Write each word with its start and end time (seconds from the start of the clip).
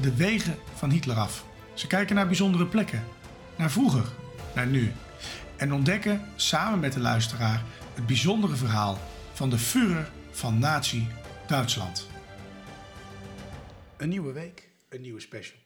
de 0.00 0.16
wegen 0.16 0.56
van 0.74 0.90
Hitler 0.90 1.16
af. 1.16 1.46
Ze 1.74 1.86
kijken 1.86 2.14
naar 2.14 2.26
bijzondere 2.26 2.66
plekken, 2.66 3.04
naar 3.56 3.70
vroeger, 3.70 4.04
naar 4.54 4.66
nu. 4.66 4.92
En 5.56 5.72
ontdekken 5.72 6.26
samen 6.36 6.80
met 6.80 6.92
de 6.92 7.00
luisteraar 7.00 7.62
het 7.94 8.06
bijzondere 8.06 8.56
verhaal 8.56 8.98
van 9.32 9.50
de 9.50 9.58
Führer 9.58 10.10
van 10.30 10.58
Nazi 10.58 11.06
Duitsland. 11.46 12.06
Een 13.96 14.08
nieuwe 14.08 14.32
week, 14.32 14.68
een 14.88 15.00
nieuwe 15.00 15.20
special. 15.20 15.58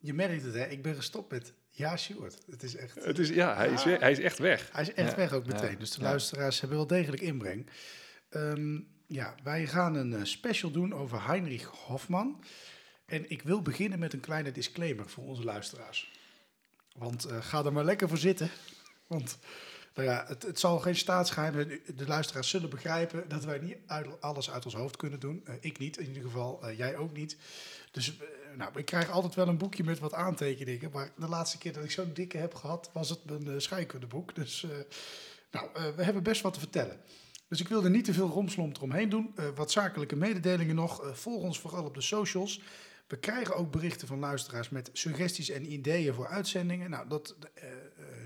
Je 0.00 0.14
merkt 0.14 0.42
het, 0.44 0.54
hè? 0.54 0.66
Ik 0.66 0.82
ben 0.82 0.94
gestopt 0.94 1.30
met 1.30 1.52
Ja, 1.70 1.96
Sjoerd. 1.96 2.38
Het 2.50 2.62
is 2.62 2.76
echt... 2.76 3.04
Het 3.04 3.18
is, 3.18 3.28
ja, 3.28 3.56
hij 3.56 3.68
is, 3.68 3.84
hij 3.84 4.10
is 4.10 4.18
echt 4.20 4.38
weg. 4.38 4.68
Hij 4.72 4.82
is 4.82 4.92
echt 4.92 5.10
Ja, 5.10 5.16
weg 5.16 5.32
ook 5.32 5.46
meteen. 5.46 5.70
ja, 5.70 5.76
dus 5.78 5.90
de 5.90 6.00
ja. 6.00 6.08
luisteraars 6.08 6.60
hebben 6.60 6.78
wel 6.78 6.86
degelijk 6.86 7.22
inbreng. 7.22 7.70
Ehm, 8.30 8.78
ja, 9.06 9.34
wij 9.42 9.66
gaan 9.66 9.94
een 9.94 10.14
eh, 10.14 10.24
special 10.24 10.70
doen 10.70 10.94
over 10.94 11.26
Heinrich 11.26 11.64
Hofman. 11.66 12.44
En 13.10 13.30
ik 13.30 13.42
wil 13.42 13.62
beginnen 13.62 13.98
met 13.98 14.12
een 14.12 14.20
kleine 14.20 14.52
disclaimer 14.52 15.08
voor 15.08 15.24
onze 15.24 15.44
luisteraars. 15.44 16.12
Want 16.96 17.24
eh, 17.24 17.36
ga 17.40 17.64
er 17.64 17.72
maar 17.72 17.84
lekker 17.84 18.08
voor 18.08 18.18
zitten. 18.18 18.50
Want 19.06 19.38
nou 19.94 20.08
ja, 20.08 20.24
het, 20.28 20.42
het 20.42 20.58
zal 20.58 20.78
geen 20.78 20.96
staatsgeheim 20.96 21.52
zijn. 21.52 21.80
De 21.96 22.06
luisteraars 22.06 22.48
zullen 22.48 22.70
begrijpen 22.70 23.28
dat 23.28 23.44
wij 23.44 23.58
niet 23.58 23.76
alles 24.20 24.50
uit 24.50 24.64
ons 24.64 24.74
hoofd 24.74 24.96
kunnen 24.96 25.20
doen. 25.20 25.42
Eh, 25.44 25.54
ik 25.60 25.78
niet, 25.78 25.96
in 25.96 26.06
ieder 26.06 26.22
geval. 26.22 26.62
eh, 26.62 26.78
jij 26.78 26.96
ook 26.96 27.12
niet. 27.12 27.36
Dus 27.90 28.16
nou, 28.56 28.78
ik 28.78 28.84
krijg 28.84 29.10
altijd 29.10 29.34
wel 29.34 29.48
een 29.48 29.58
boekje 29.58 29.84
met 29.84 29.98
wat 29.98 30.14
aantekeningen. 30.14 30.90
Maar 30.92 31.10
de 31.16 31.28
laatste 31.28 31.58
keer 31.58 31.72
dat 31.72 31.84
ik 31.84 31.90
zo'n 31.90 32.12
dikke 32.14 32.36
heb 32.36 32.54
gehad, 32.54 32.90
was 32.92 33.08
het 33.10 33.44
mijn 33.44 33.60
scheikundeboek. 33.60 34.34
Dus 34.34 34.66
nou, 35.50 35.68
we 35.96 36.02
hebben 36.04 36.22
best 36.22 36.42
wat 36.42 36.52
te 36.52 36.60
vertellen. 36.60 37.00
Dus 37.48 37.60
ik 37.60 37.68
wil 37.68 37.84
er 37.84 37.90
niet 37.90 38.04
te 38.04 38.12
veel 38.12 38.28
romslomp 38.28 38.76
eromheen 38.76 39.08
doen. 39.08 39.34
Wat 39.54 39.70
zakelijke 39.70 40.16
mededelingen 40.16 40.74
nog. 40.74 41.18
Volg 41.18 41.42
ons 41.42 41.60
vooral 41.60 41.84
op 41.84 41.94
de 41.94 42.00
socials. 42.00 42.60
We 43.10 43.18
krijgen 43.18 43.56
ook 43.56 43.70
berichten 43.70 44.08
van 44.08 44.18
luisteraars 44.18 44.68
met 44.68 44.90
suggesties 44.92 45.50
en 45.50 45.72
ideeën 45.72 46.14
voor 46.14 46.26
uitzendingen. 46.26 46.90
Nou, 46.90 47.08
dat, 47.08 47.36
eh, 47.54 47.70
eh, 47.70 47.76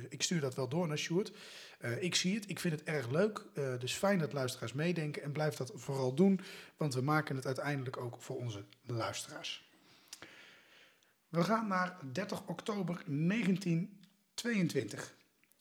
ik 0.09 0.23
stuur 0.23 0.41
dat 0.41 0.55
wel 0.55 0.69
door 0.69 0.89
naar 0.89 0.99
Sjoerd. 0.99 1.33
Eh, 1.79 2.03
ik 2.03 2.15
zie 2.15 2.35
het, 2.35 2.51
ik 2.51 2.61
vind 2.61 2.79
het 2.79 2.89
erg 2.89 3.11
leuk. 3.11 3.43
Dus 3.79 3.93
fijn 3.93 4.19
dat 4.19 4.33
luisteraars 4.33 4.73
meedenken 4.73 5.23
en 5.23 5.33
blijf 5.33 5.57
dat 5.57 5.73
vooral 5.75 6.15
doen. 6.15 6.41
Want 6.77 6.95
we 6.95 7.01
maken 7.01 7.37
het 7.37 7.47
uiteindelijk 7.47 7.97
ook 7.97 8.23
voor 8.23 8.37
onze 8.37 8.65
luisteraars. 8.87 9.69
We 11.29 11.45
gaan 11.45 11.67
naar 11.67 11.99
30 12.13 12.47
oktober 12.47 13.03
1922. 13.07 15.15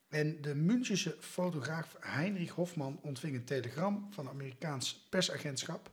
En 0.10 0.42
de 0.42 0.56
Münchense 0.56 1.16
fotograaf 1.20 1.96
Heinrich 2.00 2.52
Hofman 2.52 3.00
ontving 3.02 3.36
een 3.36 3.46
telegram 3.46 4.08
van 4.12 4.26
een 4.26 4.32
Amerikaans 4.32 5.08
persagentschap. 5.10 5.92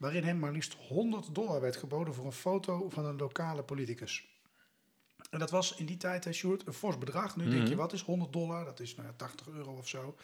Waarin 0.00 0.24
hem 0.24 0.38
maar 0.38 0.52
liefst 0.52 0.74
100 0.74 1.34
dollar 1.34 1.60
werd 1.60 1.76
geboden 1.76 2.14
voor 2.14 2.24
een 2.24 2.32
foto 2.32 2.88
van 2.88 3.04
een 3.04 3.16
lokale 3.16 3.62
politicus. 3.62 4.28
En 5.30 5.38
dat 5.38 5.50
was 5.50 5.76
in 5.76 5.86
die 5.86 5.96
tijd, 5.96 6.24
hè, 6.24 6.32
Sjoerd, 6.32 6.66
een 6.66 6.72
fors 6.72 6.98
bedrag. 6.98 7.36
Nu 7.36 7.50
denk 7.50 7.68
je, 7.68 7.76
wat 7.76 7.92
is 7.92 8.02
100 8.02 8.32
dollar? 8.32 8.64
Dat 8.64 8.80
is 8.80 8.94
nou, 8.94 9.08
ja, 9.08 9.14
80 9.14 9.48
euro 9.48 9.76
of 9.76 9.88
zo. 9.88 10.16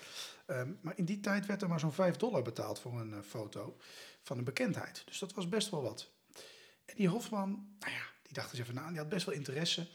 Ehm, 0.47 0.73
maar 0.81 0.99
in 0.99 1.05
die 1.05 1.21
tijd 1.21 1.47
werd 1.47 1.63
er 1.63 1.69
maar 1.69 1.81
zo'n 1.81 1.93
5 1.93 2.17
dollar 2.17 2.43
betaald 2.43 2.81
voor 2.81 3.01
een 3.01 3.13
eh, 3.13 3.21
foto 3.21 3.77
van 4.23 4.39
een 4.39 4.45
bekendheid. 4.45 5.03
Dus 5.07 5.19
dat 5.19 5.35
was 5.35 5.49
best 5.49 5.71
wel 5.71 5.83
wat. 5.83 6.11
En 6.85 6.95
die 6.97 7.09
Hofman, 7.09 7.51
nou 7.79 7.93
ja, 7.93 8.03
die 8.23 8.33
dacht 8.33 8.51
eens 8.51 8.61
even 8.61 8.75
na. 8.75 8.89
Die 8.89 8.99
had 8.99 9.09
best 9.09 9.27
wel 9.27 9.35
interesse 9.35 9.89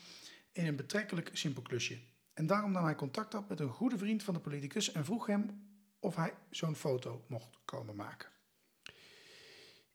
in 0.51 0.67
een 0.67 0.75
betrekkelijk 0.75 1.29
simpel 1.33 1.61
klusje. 1.61 1.99
En 2.33 2.47
daarom 2.47 2.71
nam 2.71 2.83
hij 2.83 2.95
contact 2.95 3.33
op 3.33 3.49
met 3.49 3.59
een 3.59 3.69
goede 3.69 3.97
vriend 3.97 4.23
van 4.23 4.33
de 4.33 4.39
politicus 4.39 4.91
en 4.91 5.05
vroeg 5.05 5.25
hem 5.25 5.69
of 5.99 6.15
hij 6.15 6.33
zo'n 6.49 6.75
foto 6.75 7.23
mocht 7.27 7.59
komen 7.65 7.95
maken. 7.95 8.29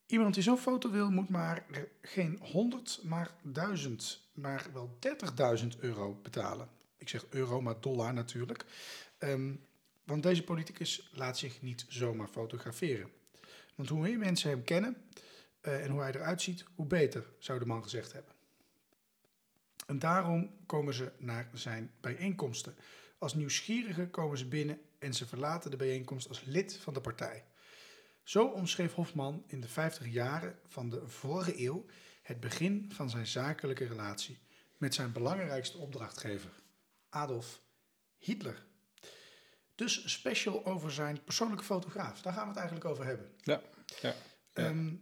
Iemand 0.07 0.33
die 0.33 0.43
zo'n 0.43 0.57
foto 0.57 0.91
wil, 0.91 1.09
moet 1.09 1.29
maar 1.29 1.65
geen 2.01 2.39
100, 2.41 2.99
maar 3.03 3.31
1000, 3.41 4.27
maar 4.33 4.65
wel 4.73 4.97
30.000 5.61 5.67
euro 5.79 6.19
betalen. 6.23 6.69
Ik 6.97 7.09
zeg 7.09 7.25
euro, 7.29 7.61
maar 7.61 7.81
dollar 7.81 8.13
natuurlijk. 8.13 8.65
Ehm, 9.17 9.53
want 10.03 10.23
deze 10.23 10.43
politicus 10.43 11.09
laat 11.13 11.37
zich 11.37 11.61
niet 11.61 11.85
zomaar 11.87 12.27
fotograferen. 12.27 13.09
Want 13.75 13.89
hoe 13.89 14.01
meer 14.01 14.17
mensen 14.17 14.49
hem 14.49 14.63
kennen 14.63 14.97
eh, 15.61 15.83
en 15.83 15.91
hoe 15.91 16.01
hij 16.01 16.11
eruit 16.11 16.41
ziet, 16.41 16.65
hoe 16.75 16.85
beter, 16.85 17.25
zou 17.39 17.59
de 17.59 17.65
man 17.65 17.83
gezegd 17.83 18.13
hebben. 18.13 18.33
En 19.85 19.99
daarom 19.99 20.49
komen 20.65 20.93
ze 20.93 21.11
naar 21.17 21.49
zijn 21.53 21.91
bijeenkomsten. 21.99 22.75
Als 23.17 23.33
nieuwsgierigen 23.33 24.09
komen 24.09 24.37
ze 24.37 24.47
binnen 24.47 24.79
en 24.99 25.13
ze 25.13 25.27
verlaten 25.27 25.71
de 25.71 25.77
bijeenkomst 25.77 26.27
als 26.27 26.43
lid 26.45 26.77
van 26.77 26.93
de 26.93 27.01
partij. 27.01 27.43
Zo 28.27 28.45
omschreef 28.45 28.93
Hofman 28.93 29.43
in 29.47 29.61
de 29.61 29.67
50 29.67 30.07
jaren 30.07 30.59
van 30.67 30.89
de 30.89 31.07
vorige 31.07 31.63
eeuw 31.63 31.85
het 32.21 32.39
begin 32.39 32.91
van 32.93 33.09
zijn 33.09 33.27
zakelijke 33.27 33.85
relatie 33.85 34.39
met 34.77 34.93
zijn 34.93 35.11
belangrijkste 35.11 35.77
opdrachtgever, 35.77 36.51
Adolf 37.09 37.61
Hitler. 38.17 38.65
Dus 39.75 40.11
special 40.11 40.65
over 40.65 40.91
zijn 40.91 41.23
persoonlijke 41.23 41.63
fotograaf. 41.63 42.21
Daar 42.21 42.33
gaan 42.33 42.41
we 42.41 42.49
het 42.49 42.57
eigenlijk 42.57 42.89
over 42.89 43.05
hebben. 43.05 43.33
Ja, 43.43 43.61
ja. 44.01 44.15
Ehm, 44.53 44.95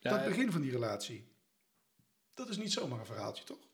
Ja, 0.00 0.10
dat 0.16 0.24
begin 0.24 0.52
van 0.52 0.60
die 0.60 0.70
relatie, 0.70 1.32
dat 2.34 2.48
is 2.48 2.56
niet 2.56 2.72
zomaar 2.72 2.98
een 2.98 3.06
verhaaltje, 3.06 3.44
toch? 3.44 3.67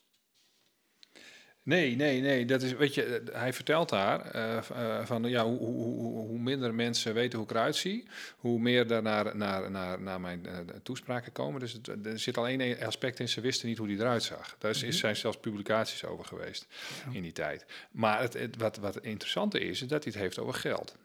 Nee, 1.65 1.97
nee, 1.97 2.21
nee. 2.21 2.45
Dat 2.45 2.63
is, 2.63 2.73
weet 2.73 2.95
je, 2.95 3.05
eh, 3.05 3.41
hij 3.41 3.53
vertelt 3.53 3.89
daar 3.89 4.31
eh, 4.31 4.57
eh, 4.57 5.07
van 5.07 5.23
ja, 5.25 5.45
hoe, 5.45 5.59
hoe, 5.59 6.27
hoe, 6.27 6.39
minder 6.39 6.75
mensen 6.75 7.15
weten 7.15 7.39
hoe 7.39 7.49
ik 7.49 7.55
eruit 7.55 7.77
zie, 7.77 8.07
hoe 8.37 8.59
meer 8.59 8.87
daar 8.87 9.03
naar, 9.03 9.37
naar, 9.37 9.71
naar, 9.71 10.01
naar 10.01 10.21
mijn 10.21 10.47
toespraken 10.83 11.33
komen. 11.33 11.61
Dus 11.61 11.73
het, 11.73 11.89
er 12.07 12.19
zit 12.19 12.37
al 12.37 12.47
één 12.49 12.81
aspect 12.81 13.21
in, 13.21 13.29
ze 13.29 13.41
wisten 13.41 13.69
niet 13.69 13.79
hoe 13.79 13.87
die 13.87 13.99
eruit 13.99 14.23
zag. 14.23 14.57
Daar 14.59 14.71
is, 14.71 14.83
is- 14.83 14.99
zijn 14.99 15.17
zelfs 15.17 15.37
publicaties 15.37 16.05
over 16.05 16.25
geweest 16.25 16.67
in 17.13 17.23
die 17.23 17.33
tijd. 17.33 17.65
Maar 17.91 18.21
het, 18.21 18.33
het, 18.33 18.57
wat, 18.57 18.77
wat 18.77 18.99
interessante 19.01 19.61
is, 19.61 19.83
is 19.83 19.89
dat 19.89 20.05
hij 20.05 20.13
het 20.13 20.23
heeft 20.23 20.39
over 20.39 20.55
geld. 20.55 20.97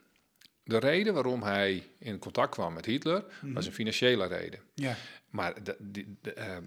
De 0.70 0.78
reden 0.78 1.14
waarom 1.14 1.44
hij 1.44 1.84
in 2.00 2.20
contact 2.20 2.52
kwam 2.54 2.74
met 2.74 2.86
Hitler 2.86 3.24
was 3.42 3.66
een 3.66 3.74
financiële 3.74 4.28
reden. 4.28 4.60
Ja. 4.74 4.96
Maar 5.30 5.64
de- 5.64 5.76
die- 5.80 6.18
de, 6.22 6.34
eh, 6.34 6.56
eh, 6.56 6.62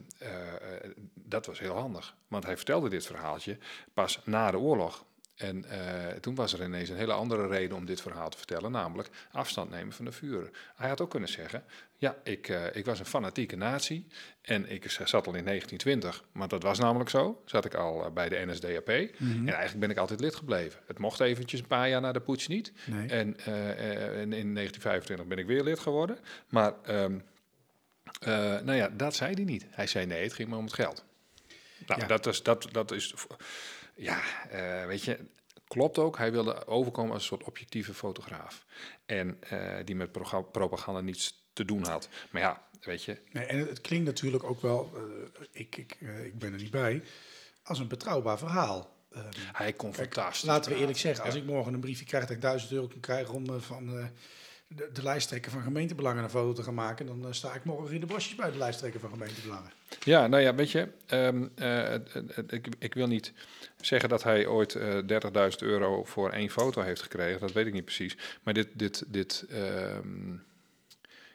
eh, 0.75 0.91
dat 1.15 1.47
was 1.47 1.59
heel 1.59 1.75
handig. 1.77 2.17
Want 2.29 2.45
hij 2.45 2.57
vertelde 2.57 2.89
dit 2.89 3.07
verhaaltje 3.07 3.59
pas 3.95 4.21
na 4.25 4.51
de 4.51 4.59
oorlog. 4.59 5.05
En 5.43 5.65
eh, 5.65 6.17
toen 6.21 6.35
was 6.35 6.53
er 6.53 6.63
ineens 6.65 6.89
een 6.89 6.97
hele 6.97 7.13
andere 7.13 7.47
reden 7.47 7.77
om 7.77 7.85
dit 7.87 8.01
verhaal 8.01 8.29
te 8.29 8.37
vertellen, 8.37 8.71
namelijk 8.71 9.09
afstand 9.33 9.71
nemen 9.71 9.93
van 9.93 10.05
de 10.05 10.13
vuren. 10.13 10.51
Hij 10.75 10.89
had 10.89 11.01
ook 11.01 11.11
kunnen 11.11 11.29
zeggen, 11.29 11.65
ja, 11.97 12.17
ik, 12.25 12.49
eh, 12.49 12.77
ik 12.77 12.85
was 12.85 12.99
een 12.99 13.07
fanatieke 13.07 13.57
nazi 13.57 14.07
en 14.43 14.71
ik 14.71 14.91
zat 14.91 15.27
al 15.27 15.35
in 15.35 15.45
1920, 15.45 16.25
want 16.33 16.51
dat 16.51 16.63
was 16.63 16.79
namelijk 16.79 17.11
zo, 17.11 17.43
zat 17.45 17.65
ik 17.65 17.75
al 17.75 18.05
eh, 18.05 18.11
bij 18.11 18.29
de 18.29 18.43
NSDAP 18.47 18.89
en 18.89 19.11
eigenlijk 19.49 19.79
ben 19.79 19.91
ik 19.91 19.97
altijd 19.97 20.21
lid 20.21 20.35
gebleven. 20.35 20.81
Het 20.87 20.99
mocht 20.99 21.21
eventjes 21.21 21.61
een 21.61 21.67
paar 21.67 21.89
jaar 21.89 22.01
na 22.01 22.13
de 22.13 22.21
poets 22.21 22.47
niet 22.49 22.73
Nee. 22.87 23.09
en, 23.09 23.37
en 23.45 24.33
in 24.33 24.55
1925 24.55 25.27
ben 25.27 25.39
ik 25.39 25.47
weer 25.47 25.63
lid 25.63 25.79
geworden, 25.79 26.19
maar... 26.49 26.73
ehm, 26.85 27.19
eh, 28.21 28.31
nou 28.61 28.73
ja, 28.73 28.89
dat 28.89 29.15
zei 29.15 29.35
hij 29.35 29.45
niet. 29.45 29.67
Hij 29.71 29.87
zei 29.87 30.07
nee, 30.07 30.23
het 30.23 30.33
ging 30.33 30.49
maar 30.49 30.59
om 30.59 30.65
het 30.65 30.75
geld. 30.75 31.05
Nou, 31.87 32.01
Ja. 32.01 32.07
dat, 32.07 32.27
is, 32.27 32.43
dat, 32.43 32.69
dat 32.73 32.91
is... 32.93 33.15
Ja, 33.95 34.21
eh, 34.51 34.87
weet 34.87 35.03
je, 35.03 35.19
klopt 35.69 35.99
ook. 35.99 36.19
Hij 36.19 36.33
wilde 36.33 36.67
overkomen 36.67 37.13
als 37.13 37.23
een 37.23 37.29
soort 37.29 37.45
objectieve 37.45 37.95
fotograaf. 37.95 38.65
En 39.07 39.37
eh, 39.41 39.85
die 39.85 39.95
met 39.95 40.13
propaganda 40.53 41.01
niets 41.01 41.45
te 41.53 41.65
doen 41.65 41.85
had. 41.85 42.09
Maar 42.31 42.43
ja, 42.43 42.67
weet 42.81 43.05
je... 43.05 43.19
Nee, 43.33 43.45
en 43.45 43.59
het, 43.59 43.81
klinkt 43.81 44.07
natuurlijk 44.07 44.45
ook 44.45 44.61
wel, 44.61 44.91
eh, 44.95 45.47
ik, 45.53 45.77
ik, 45.77 45.97
ik 46.25 46.39
ben 46.39 46.53
er 46.53 46.59
niet 46.59 46.71
bij, 46.71 47.03
als 47.63 47.79
een 47.79 47.89
betrouwbaar 47.89 48.39
verhaal. 48.39 48.97
ehm, 49.13 49.27
Hij 49.53 49.73
kon 49.73 49.95
fantastisch. 49.95 50.49
Laten 50.49 50.73
we 50.73 50.79
eerlijk 50.79 50.99
zeggen, 50.99 51.25
als 51.25 51.35
ik 51.35 51.45
morgen 51.45 51.75
een 51.75 51.81
briefje 51.81 52.05
krijg 52.05 52.25
dat 52.27 52.37
ik 52.37 52.43
1000 52.43 52.73
euro 52.73 52.87
kan 52.87 53.01
krijgen 53.01 53.35
om 53.35 53.61
van 53.61 54.11
de, 54.77 54.91
de 54.93 55.03
lijsttrekker 55.03 55.51
van 55.51 55.63
gemeentebelangen 55.63 56.25
een 56.25 56.31
foto 56.31 56.53
te 56.53 56.63
gaan 56.63 56.75
maken, 56.75 57.07
dan 57.07 57.27
eh, 57.27 57.33
sta 57.33 57.55
ik 57.55 57.65
morgen 57.65 57.95
in 57.95 58.01
de 58.01 58.07
bosjes 58.07 58.35
bij 58.35 58.51
de 58.51 58.59
lijsttrekker 58.59 59.01
van 59.01 59.11
gemeentebelangen. 59.11 59.71
Ja, 60.05 60.27
nou 60.27 60.43
ja, 60.43 60.55
weet 60.55 60.71
je, 60.71 60.89
ehm, 61.07 61.47
eh, 61.55 61.95
ik, 62.47 62.69
ik 62.79 62.95
wil 62.95 63.07
niet 63.07 63.33
zeggen 63.81 64.09
dat 64.09 64.23
hij 64.23 64.47
ooit 64.47 64.75
eh 64.75 64.99
30.000 65.51 65.59
euro 65.59 66.05
voor 66.05 66.31
één 66.31 66.51
foto 66.51 66.83
heeft 66.83 67.03
gekregen. 67.03 67.41
Dat 67.41 67.53
weet 67.53 67.67
ik 67.67 67.73
niet 67.73 67.85
precies. 67.85 68.17
Maar 68.43 68.55
dit, 68.55 68.69
dit, 68.73 69.05
dit, 69.07 69.45
ehm, 69.51 70.37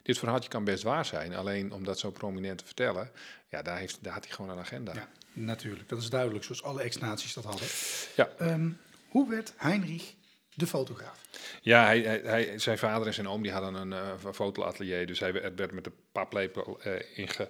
dit 0.01 0.17
verhaaltje 0.17 0.49
kan 0.49 0.63
best 0.63 0.83
waar 0.83 1.05
zijn. 1.05 1.35
Alleen 1.35 1.73
om 1.73 1.83
dat 1.83 1.99
zo 1.99 2.11
prominent 2.11 2.57
te 2.57 2.65
vertellen, 2.65 3.11
ja, 3.49 3.61
daar, 3.61 3.77
heeft, 3.77 3.97
daar 4.01 4.13
had 4.13 4.25
hij 4.25 4.33
gewoon 4.33 4.51
een 4.51 4.59
agenda. 4.59 4.93
Ja, 4.93 5.09
natuurlijk. 5.33 5.89
Dat 5.89 6.01
is 6.01 6.09
duidelijk, 6.09 6.43
zoals 6.43 6.63
alle 6.63 6.81
ex-naties 6.81 7.33
dat 7.33 7.43
hadden. 7.43 7.67
Ja. 8.15 8.29
Ehm, 8.37 8.69
hoe 9.07 9.29
werd 9.29 9.53
Heinrich 9.55 10.15
de 10.57 10.67
fotograaf? 10.67 11.21
Ja, 11.61 11.85
hij, 11.85 11.99
hij, 11.99 12.21
hij- 12.23 12.59
zijn 12.59 12.77
vader 12.77 13.07
en 13.07 13.13
zijn 13.13 13.27
oom 13.27 13.41
die 13.41 13.51
hadden 13.51 13.73
een 13.73 13.91
een 13.91 14.33
fotoatelier. 14.33 15.07
Dus 15.07 15.19
hij 15.19 15.33
werd 15.55 15.71
met 15.71 15.83
de 15.83 15.91
paplepel 16.11 16.79
eh 16.83 16.93
inge... 17.15 17.49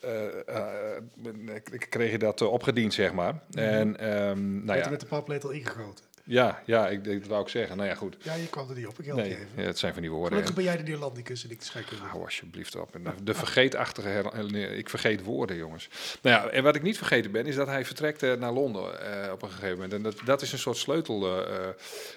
eh, 0.00 1.72
ik 1.72 1.86
kreeg 1.90 2.10
je 2.10 2.18
dat 2.18 2.40
opgediend, 2.42 2.94
zeg 2.94 3.12
maar. 3.12 3.42
En 3.52 3.98
ehm, 3.98 4.52
nou 4.54 4.66
werd 4.66 4.78
er 4.78 4.84
ja, 4.84 4.90
met 4.90 5.00
de 5.00 5.06
paplepel 5.06 5.50
ingegoten? 5.50 6.04
Ja, 6.28 6.62
ja 6.66 6.88
ik, 6.88 7.04
dat 7.04 7.26
wou 7.26 7.42
ik 7.42 7.48
zeggen. 7.48 7.76
Nou 7.76 7.88
ja, 7.88 7.94
goed. 7.94 8.16
Ja, 8.20 8.34
je 8.34 8.46
kwam 8.48 8.68
er 8.68 8.76
niet 8.76 8.86
op, 8.86 8.98
ik 8.98 9.04
help 9.04 9.18
Nee, 9.18 9.28
je 9.28 9.34
even. 9.34 9.48
ja, 9.56 9.62
het 9.62 9.78
zijn 9.78 9.92
van 9.92 10.02
die 10.02 10.10
woorden. 10.10 10.28
Gelukkig 10.30 10.54
ben 10.54 10.64
jij 10.64 10.76
de 10.76 10.82
Neerlandicus 10.82 11.44
en 11.44 11.50
ik 11.50 11.58
de 11.58 11.64
scheikundige. 11.64 12.08
Hou 12.08 12.22
alsjeblieft 12.24 12.76
op. 12.76 12.94
En 12.94 13.02
de- 13.02 13.22
de 13.24 13.34
vergeetachtige... 13.34 14.08
her- 14.08 14.54
ik 14.76 14.88
vergeet 14.90 15.22
woorden, 15.24 15.56
jongens. 15.56 15.88
Nou 16.22 16.36
ja, 16.44 16.50
en 16.50 16.62
wat 16.62 16.76
ik 16.76 16.82
niet 16.82 16.96
vergeten 16.96 17.30
ben, 17.30 17.46
is 17.46 17.54
dat 17.54 17.66
hij 17.66 17.84
vertrekt 17.84 18.22
eh, 18.22 18.32
naar 18.34 18.52
Londen 18.52 19.00
eh, 19.24 19.32
op 19.32 19.42
een 19.42 19.50
gegeven 19.50 19.70
moment. 19.74 19.92
En 19.92 20.02
dat, 20.02 20.16
dat 20.24 20.42
is 20.42 20.52
een 20.52 20.58
soort 20.58 20.76
sleutel 20.76 21.26
eh, 21.46 21.68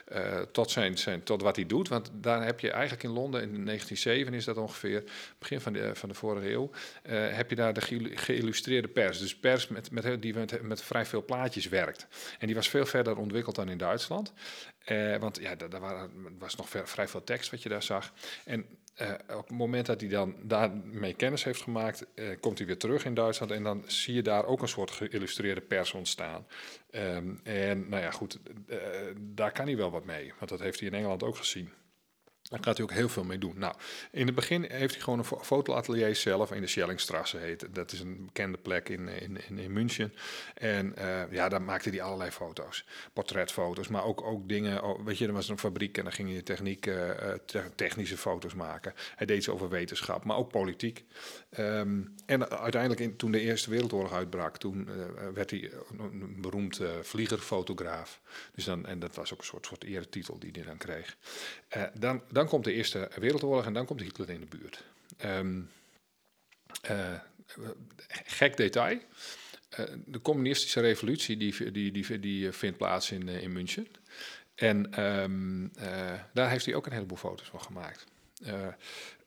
eh, 0.08 0.38
eh, 0.40 0.42
tot, 0.52 0.72
zijn, 0.72 0.98
zijn, 0.98 1.24
tot 1.24 1.42
wat 1.42 1.56
hij 1.56 1.66
doet. 1.66 1.88
Want 1.88 2.10
daar 2.14 2.46
heb 2.46 2.60
je 2.60 2.72
eigenlijk 2.72 3.04
in 3.04 3.10
Londen, 3.10 3.42
in 3.42 3.66
1907 3.66 4.34
is 4.34 4.46
dat 4.46 4.57
ongeveer, 4.57 5.04
begin 5.40 5.62
van 5.62 5.74
de, 5.74 5.92
van 5.94 6.10
de 6.10 6.16
vorige 6.16 6.52
eeuw, 6.52 6.69
eh, 7.04 7.16
heb 7.30 7.50
je 7.50 7.56
daar 7.56 7.74
de 7.74 7.81
geïllu- 7.81 8.18
geïllustreerde 8.18 8.88
pers. 8.88 9.19
Dus 9.19 9.36
pers 9.36 9.68
met, 9.68 9.92
met, 9.92 10.22
die 10.22 10.34
met, 10.34 10.62
met 10.62 10.81
vrij 10.84 11.06
veel 11.06 11.25
plaatjes 11.25 11.69
werkt. 11.69 12.07
En 12.40 12.46
die 12.48 12.56
was 12.56 12.69
veel 12.69 12.86
verder 12.86 13.18
ontwikkeld 13.18 13.56
dan 13.56 13.69
in 13.69 13.78
Duitsland. 13.78 14.00
Eh, 14.86 15.18
want 15.18 15.39
ja, 15.39 15.56
daar, 15.56 15.69
daar 15.69 16.09
was 16.39 16.56
nog 16.56 16.69
vrij 16.69 17.07
veel 17.07 17.24
tekst 17.24 17.51
wat 17.51 17.63
je 17.63 17.69
daar 17.69 17.83
zag. 17.83 18.13
En 18.45 18.65
eh, 18.95 19.12
op 19.27 19.48
het 19.48 19.57
moment 19.57 19.86
dat 19.86 20.01
hij 20.01 20.09
dan 20.09 20.36
daarmee 20.42 21.13
kennis 21.13 21.44
heeft 21.44 21.62
gemaakt, 21.62 22.06
eh, 22.15 22.25
komt 22.39 22.57
hij 22.57 22.68
weer 22.68 22.77
terug 22.77 23.06
in 23.06 23.13
Duitsland. 23.13 23.51
En 23.51 23.63
dan 23.63 23.83
zie 23.88 24.13
je 24.13 24.21
daar 24.21 24.45
ook 24.45 24.62
een 24.62 24.68
soort 24.68 24.92
geïllustreerde 24.92 25.62
pers 25.62 25.94
ontstaan. 25.94 26.45
Ehm, 26.92 27.36
en 27.44 27.89
nou 27.89 28.01
ja, 28.01 28.12
goed, 28.12 28.39
daar 29.19 29.51
kan 29.51 29.65
hij 29.65 29.77
wel 29.77 29.92
wat 29.92 30.06
mee. 30.06 30.33
Want 30.38 30.51
dat 30.51 30.59
heeft 30.59 30.80
hij 30.80 30.89
in 30.89 30.95
Engeland 30.95 31.24
ook 31.24 31.36
gezien. 31.38 31.69
Daar 32.51 32.63
gaat 32.63 32.77
hij 32.77 32.86
ook 32.86 32.92
heel 32.92 33.09
veel 33.09 33.24
mee 33.24 33.38
doen. 33.38 33.53
Nou, 33.57 33.75
in 34.12 34.25
het 34.25 34.36
begin 34.36 34.65
heeft 34.69 34.94
hij 34.94 35.03
gewoon 35.03 35.19
een 35.19 35.25
fo- 35.25 35.44
fotoatelier 35.44 36.15
zelf 36.15 36.51
in 36.51 36.62
de 36.62 36.68
Schellingstrasse 36.68 37.38
heet. 37.38 37.68
Dat 37.71 37.92
is 37.92 38.00
een 38.00 38.25
bekende 38.25 38.57
plek 38.57 38.89
in, 38.89 39.07
in, 39.07 39.57
in, 39.57 39.74
München. 39.74 40.13
En 40.53 40.95
eh, 40.95 41.31
ja, 41.31 41.50
daar 41.50 41.62
maakte 41.62 41.89
hij 41.89 42.01
allerlei 42.01 42.31
foto's. 42.31 42.86
Portretfoto's, 43.13 43.88
maar 43.88 44.03
ook, 44.03 44.21
ook 44.21 44.50
dingen. 44.50 44.83
oh, 44.83 45.06
weet 45.06 45.18
je, 45.18 45.27
er 45.27 45.33
was 45.33 45.50
een 45.50 45.59
fabriek 45.59 45.98
en 45.98 46.03
dan 46.03 46.13
ging 46.13 46.30
hij 46.31 46.42
techniek, 46.42 46.86
eh, 46.86 47.09
eh, 47.09 47.39
te- 47.45 47.71
technische 47.75 48.18
foto's 48.18 48.54
maken. 48.54 48.94
Hij 49.15 49.25
deed 49.25 49.44
ze 49.44 49.51
over 49.51 49.69
wetenschap, 49.69 50.24
maar 50.24 50.38
ook 50.38 50.51
politiek. 50.51 51.06
Ehm, 51.50 52.01
en 52.25 52.50
uiteindelijk, 52.50 53.01
in, 53.01 53.15
toen 53.15 53.31
de 53.31 53.39
Eerste 53.39 53.69
Wereldoorlog 53.69 54.13
uitbrak, 54.13 54.57
toen 54.57 54.89
werd 55.33 55.50
hij 55.50 55.71
een, 55.97 56.42
beroemd 56.42 56.81
vliegerfotograaf. 57.01 58.21
Dus 58.56 58.63
dan, 58.63 58.86
en 58.86 59.00
dat 59.00 59.15
was 59.15 59.33
ook 59.33 59.39
een 59.39 59.45
soort, 59.45 59.65
soort 59.65 59.83
eretitel 59.83 60.39
die 60.39 60.51
hij 60.54 60.63
dan 60.63 60.77
kreeg. 60.77 61.18
Dan, 61.94 62.21
dan 62.42 62.50
komt 62.50 62.64
de 62.64 62.74
Eerste 62.74 63.10
Wereldoorlog 63.20 63.66
en 63.66 63.74
dan 63.74 63.86
komt 63.86 64.02
Hitler 64.02 64.30
in 64.30 64.40
de 64.40 64.58
buurt. 64.58 64.84
Ehm, 65.18 65.62
eh, 66.82 67.20
gek 68.26 68.58
detail. 68.58 69.00
Eh, 69.70 69.86
de 70.06 70.22
communistische 70.22 70.80
revolutie 70.80 71.38
die, 71.38 71.72
die, 71.72 71.92
die, 71.92 72.20
die 72.20 72.52
vindt 72.52 72.78
plaats 72.78 73.12
in, 73.12 73.30
eh, 73.30 73.42
in 73.42 73.52
München. 73.52 73.88
En 74.62 74.94
ehm, 74.94 75.66
eh, 75.66 76.20
daar 76.34 76.50
heeft 76.50 76.66
hij 76.66 76.76
ook 76.76 76.86
een 76.86 76.92
heleboel 76.94 77.18
foto's 77.18 77.48
van 77.48 77.62
gemaakt. 77.62 78.06
Eh, 78.44 78.68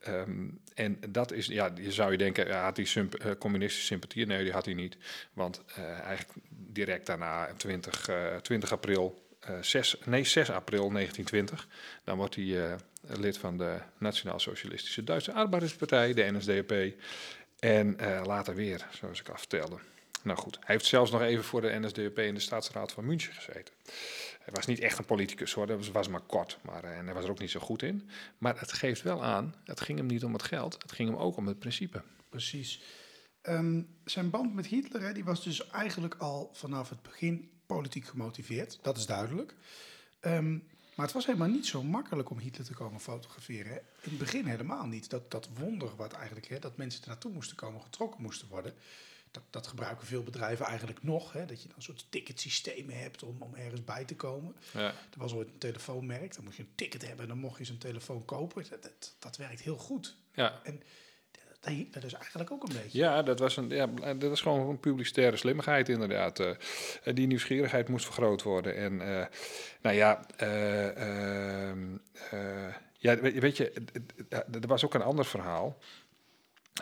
ehm, 0.00 0.48
en 0.74 0.98
dat 1.08 1.32
is, 1.32 1.46
ja, 1.46 1.72
je 1.74 1.92
zou 1.92 2.12
je 2.12 2.18
denken, 2.18 2.46
ja, 2.46 2.62
had 2.62 2.76
hij 2.76 3.08
communistische 3.38 3.86
sympathie? 3.86 4.26
Nee, 4.26 4.44
die 4.44 4.52
had 4.52 4.64
hij 4.64 4.74
niet. 4.74 4.96
Want 5.32 5.64
eigenlijk 5.76 6.38
direct 6.48 7.06
daarna, 7.06 7.54
20, 7.56 8.08
eh, 8.08 8.36
20 8.36 8.72
april, 8.72 9.26
eh 9.40 9.54
6, 9.60 9.96
nee, 10.04 10.24
6 10.24 10.50
april 10.50 10.90
1920, 10.90 11.68
dan 12.04 12.16
wordt 12.16 12.34
hij 12.34 12.76
lid 13.06 13.38
van 13.38 13.58
de 13.58 13.78
Nationaal 13.98 14.40
Socialistische 14.40 15.04
Duitse 15.04 15.32
Arbeiderspartij, 15.32 16.14
de 16.14 16.30
NSDAP. 16.32 16.72
En 17.58 17.98
eh, 17.98 18.22
later 18.26 18.54
weer, 18.54 18.86
zoals 18.90 19.20
ik 19.20 19.28
al 19.28 19.38
vertelde. 19.38 19.76
Nou 20.22 20.38
goed, 20.38 20.54
hij 20.54 20.74
heeft 20.74 20.86
zelfs 20.86 21.10
nog 21.10 21.20
even 21.20 21.44
voor 21.44 21.60
de 21.60 21.78
NSDAP 21.80 22.18
in 22.18 22.34
de 22.34 22.40
staatsraad 22.40 22.92
van 22.92 23.06
München 23.06 23.34
gezeten. 23.34 23.74
Hij 24.40 24.54
was 24.54 24.66
niet 24.66 24.78
echt 24.78 24.98
een 24.98 25.04
politicus 25.04 25.52
hoor, 25.52 25.66
dat 25.66 25.88
was, 25.88 26.08
maar 26.08 26.20
kort. 26.20 26.58
Maar, 26.62 26.84
eh, 26.84 26.98
en 26.98 27.04
hij 27.04 27.14
was 27.14 27.24
er 27.24 27.30
ook 27.30 27.38
niet 27.38 27.50
zo 27.50 27.60
goed 27.60 27.82
in. 27.82 28.08
Maar 28.38 28.60
het 28.60 28.72
geeft 28.72 29.02
wel 29.02 29.24
aan, 29.24 29.54
het 29.64 29.80
ging 29.80 29.98
hem 29.98 30.06
niet 30.06 30.24
om 30.24 30.32
het 30.32 30.42
geld, 30.42 30.82
het 30.82 30.92
ging 30.92 31.08
hem 31.08 31.18
ook 31.18 31.36
om 31.36 31.46
het 31.46 31.58
principe. 31.58 32.02
Precies. 32.28 32.82
Ehm, 33.42 33.82
zijn 34.04 34.30
band 34.30 34.54
met 34.54 34.66
Hitler 34.66 35.02
hè, 35.02 35.12
die 35.12 35.24
was 35.24 35.44
dus 35.44 35.70
eigenlijk 35.70 36.14
al 36.14 36.50
vanaf 36.52 36.88
het 36.88 37.02
begin 37.02 37.50
politiek 37.66 38.06
gemotiveerd. 38.06 38.78
Dat 38.82 38.96
is 38.96 39.06
duidelijk. 39.06 39.54
Ehm, 40.20 40.58
maar 40.94 41.04
het 41.04 41.14
was 41.14 41.26
helemaal 41.26 41.48
niet 41.48 41.66
zo 41.66 41.82
makkelijk 41.82 42.30
om 42.30 42.38
Hitler 42.38 42.66
te 42.66 42.74
komen 42.74 43.00
fotograferen. 43.00 43.72
Hè. 43.72 43.78
In 43.78 44.10
het 44.10 44.18
begin 44.18 44.46
helemaal 44.46 44.86
niet. 44.86 45.10
Dat, 45.10 45.30
dat 45.30 45.48
wonder 45.54 45.96
wat 45.96 46.12
eigenlijk, 46.12 46.48
hè, 46.48 46.58
dat 46.58 46.76
mensen 46.76 47.02
er 47.02 47.08
naartoe 47.08 47.32
moesten 47.32 47.56
komen, 47.56 47.82
getrokken 47.82 48.22
moesten 48.22 48.48
worden. 48.48 48.74
Dat, 49.30 49.42
dat 49.50 49.66
gebruiken 49.66 50.06
veel 50.06 50.22
bedrijven 50.22 50.66
eigenlijk 50.66 51.02
nog. 51.02 51.32
Hè, 51.32 51.46
dat 51.46 51.62
je 51.62 51.68
dan 51.68 51.76
een 51.76 51.82
soort 51.82 52.06
ticketsystemen 52.08 52.98
hebt 52.98 53.22
om, 53.22 53.42
om 53.42 53.54
ergens 53.54 53.84
bij 53.84 54.04
te 54.04 54.16
komen. 54.16 54.56
Ja. 54.72 54.86
Er 54.88 55.18
was 55.18 55.32
ooit 55.32 55.48
een 55.48 55.58
telefoonmerk, 55.58 56.34
dan 56.34 56.44
moest 56.44 56.56
je 56.56 56.62
een 56.62 56.74
ticket 56.74 57.02
hebben 57.02 57.20
en 57.22 57.28
dan 57.28 57.38
mocht 57.38 57.58
je 57.58 57.64
zo'n 57.64 57.78
telefoon 57.78 58.24
kopen. 58.24 58.64
Dat, 58.70 58.82
dat, 58.82 59.14
dat 59.18 59.36
werkt 59.36 59.60
heel 59.60 59.76
goed. 59.76 60.16
Ja. 60.34 60.60
En 60.62 60.82
dat 61.64 62.02
dus 62.02 62.14
eigenlijk 62.14 62.50
ook 62.50 62.62
een 62.62 62.74
beetje. 62.82 62.98
Ja, 62.98 63.22
dat 63.22 63.38
was, 63.38 63.56
een, 63.56 63.68
ja, 63.68 63.86
dat 64.14 64.28
was 64.28 64.40
gewoon 64.40 64.68
een 64.68 64.80
publicitaire 64.80 65.36
slimmigheid 65.36 65.88
inderdaad. 65.88 66.40
eh. 66.40 66.50
Eh, 66.50 67.14
die 67.14 67.26
nieuwsgierigheid 67.26 67.88
moest 67.88 68.04
vergroot 68.04 68.42
worden. 68.42 68.76
En 68.76 69.00
eh, 69.00 69.26
nou 69.82 69.96
ja, 69.96 70.26
eh, 70.36 71.68
ehm, 71.68 71.96
eh, 72.30 72.74
ja, 72.98 73.16
weet, 73.16 73.38
weet 73.38 73.56
je, 73.56 73.72
er 74.28 74.66
was 74.66 74.84
ook 74.84 74.94
een 74.94 75.02
ander 75.02 75.24
verhaal. 75.24 75.78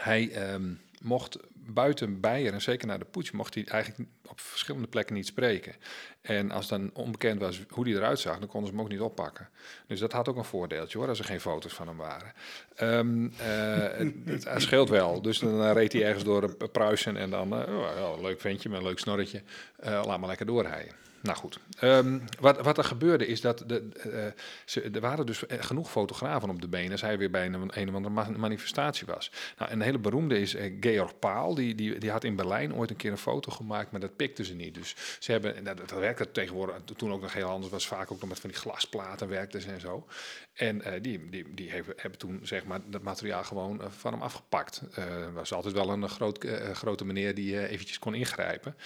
Hij 0.01 0.31
ehm, 0.31 0.75
mocht 1.03 1.39
buiten 1.66 2.21
Beieren, 2.21 2.52
en 2.52 2.62
zeker 2.62 2.87
na 2.87 2.99
de 2.99 3.04
putsch, 3.04 3.33
mocht 3.33 3.54
hij 3.54 3.64
eigenlijk 3.66 4.11
op 4.26 4.40
verschillende 4.40 4.88
plekken 4.88 5.14
niet 5.14 5.26
spreken. 5.26 5.75
En 6.21 6.50
als 6.50 6.69
dan 6.69 6.90
onbekend 6.95 7.40
was 7.40 7.61
hoe 7.69 7.85
hij 7.88 7.95
eruit 7.97 8.19
zag, 8.19 8.38
dan 8.38 8.49
konden 8.49 8.71
ze 8.71 8.75
hem 8.76 8.85
ook 8.85 8.90
niet 8.90 9.00
oppakken. 9.00 9.49
Dus 9.87 10.00
dat 10.00 10.12
had 10.12 10.28
ook 10.28 10.37
een 10.37 10.45
voordeeltje 10.45 10.99
hoor, 10.99 11.09
als 11.09 11.19
er 11.19 11.25
geen 11.25 11.40
foto's 11.40 11.73
van 11.73 11.87
hem 11.88 11.97
waren. 11.97 12.33
Eh, 12.75 13.99
het, 14.25 14.62
scheelt 14.62 14.88
wel. 14.88 15.23
Dus 15.23 15.38
dan 15.38 15.62
eh, 15.62 15.73
reed 15.73 15.92
hij 15.92 16.04
ergens 16.04 16.25
door 16.25 16.69
Pruisen 16.73 17.16
en 17.16 17.31
dan, 17.31 17.49
ja, 17.49 18.16
leuk 18.21 18.40
ventje 18.40 18.69
met 18.69 18.78
een 18.78 18.85
leuk 18.87 18.99
snorretje, 18.99 19.42
Eh, 19.76 20.02
laat 20.07 20.19
maar 20.19 20.28
lekker 20.28 20.47
doorrijden. 20.47 20.95
Nou 21.23 21.37
goed, 21.37 21.59
Ehm, 21.78 22.19
wat, 22.40 22.61
wat 22.61 22.78
er 22.78 22.85
gebeurde 22.85 23.26
is 23.26 23.40
dat 23.40 23.64
de, 23.66 24.33
ze, 24.64 24.81
er 24.81 25.00
waren 25.00 25.26
dus 25.26 25.42
genoeg 25.49 25.90
fotografen 25.90 26.50
op 26.50 26.61
de 26.61 26.69
benen 26.69 26.90
als 26.92 27.00
hij 27.00 27.19
weer 27.19 27.31
bij 27.31 27.47
een, 27.47 27.54
een 27.54 27.88
of 27.88 27.95
andere 27.95 28.14
ma- 28.14 28.31
manifestatie 28.37 29.07
was. 29.07 29.31
Nou, 29.59 29.71
en 29.71 29.76
een 29.76 29.85
hele 29.85 29.99
beroemde 29.99 30.40
is 30.40 30.57
Georg 30.81 31.19
Paal, 31.19 31.51
die, 31.54 31.75
die, 31.75 31.99
die 31.99 32.11
had 32.11 32.25
in 32.25 32.37
Berlijn 32.37 32.75
ooit 32.75 32.90
een 32.90 32.97
keer 32.97 33.11
een 33.11 33.18
foto 33.18 33.52
gemaakt, 33.52 33.90
maar 33.90 34.00
dat 34.00 34.16
pikte 34.16 34.44
ze 34.44 34.54
niet. 34.54 34.75
Dus 34.75 34.94
ze 35.18 35.32
hebben, 35.32 35.56
en 35.56 35.64
dat, 35.64 35.76
dat 35.76 35.90
werkte 35.90 36.30
tegenwoordig, 36.30 36.76
toen 36.97 37.12
ook 37.12 37.21
nog 37.21 37.32
heel 37.32 37.49
anders 37.49 37.73
was, 37.73 37.87
vaak 37.87 38.12
ook 38.12 38.21
nog 38.21 38.28
met 38.28 38.40
van 38.40 38.50
die 38.50 38.59
glasplaten 38.59 39.28
werkten 39.28 39.61
ze 39.61 39.71
en 39.71 39.80
zo. 39.80 40.06
En 40.52 40.82
eh, 40.82 41.02
die, 41.02 41.30
die, 41.30 41.54
die 41.54 41.71
hebben, 41.71 41.94
hebben 41.97 42.18
toen 42.18 42.40
zeg 42.42 42.64
maar 42.64 42.80
dat 42.87 43.02
materiaal 43.02 43.44
gewoon 43.44 43.82
eh, 43.82 43.87
van 43.90 44.12
hem 44.12 44.23
afgepakt. 44.23 44.82
Er 44.94 45.32
was 45.32 45.52
altijd 45.52 45.75
wel 45.75 45.90
een 45.90 46.09
groot, 46.09 46.47
grote 46.73 47.04
meneer 47.04 47.35
die 47.35 47.68
eventjes 47.68 47.99
kon 47.99 48.14
ingrijpen. 48.14 48.76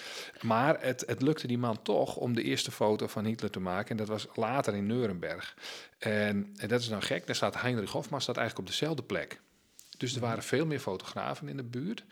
Maar 0.41 0.81
het, 0.81 1.05
het 1.07 1.23
lukte 1.23 1.47
die 1.47 1.59
man 1.59 1.83
toch 1.83 2.17
om 2.17 2.35
de 2.35 2.43
eerste 2.43 2.71
foto 2.71 3.07
van 3.07 3.25
Hitler 3.25 3.51
te 3.51 3.61
maken. 3.61 3.91
En 3.91 3.97
dat 3.97 4.09
was 4.09 4.27
later 4.35 4.75
in 4.75 4.87
Nuremberg. 4.87 5.57
En, 5.99 6.55
en 6.57 6.69
dat 6.69 6.81
is 6.81 6.89
dan 6.89 7.03
gek. 7.03 7.27
Daar 7.27 7.37
staat 7.37 7.61
Heinrich 7.61 7.91
Hofmann 7.91 8.23
staat 8.23 8.37
eigenlijk 8.37 8.69
op 8.69 8.75
dezelfde 8.75 9.03
plek. 9.03 9.41
Dus 9.99 10.15
er 10.15 10.21
waren 10.21 10.43
veel 10.43 10.67
meer 10.67 10.81
fotografen 10.81 11.49
in 11.49 11.57
de 11.57 11.63
buurt. 11.63 12.05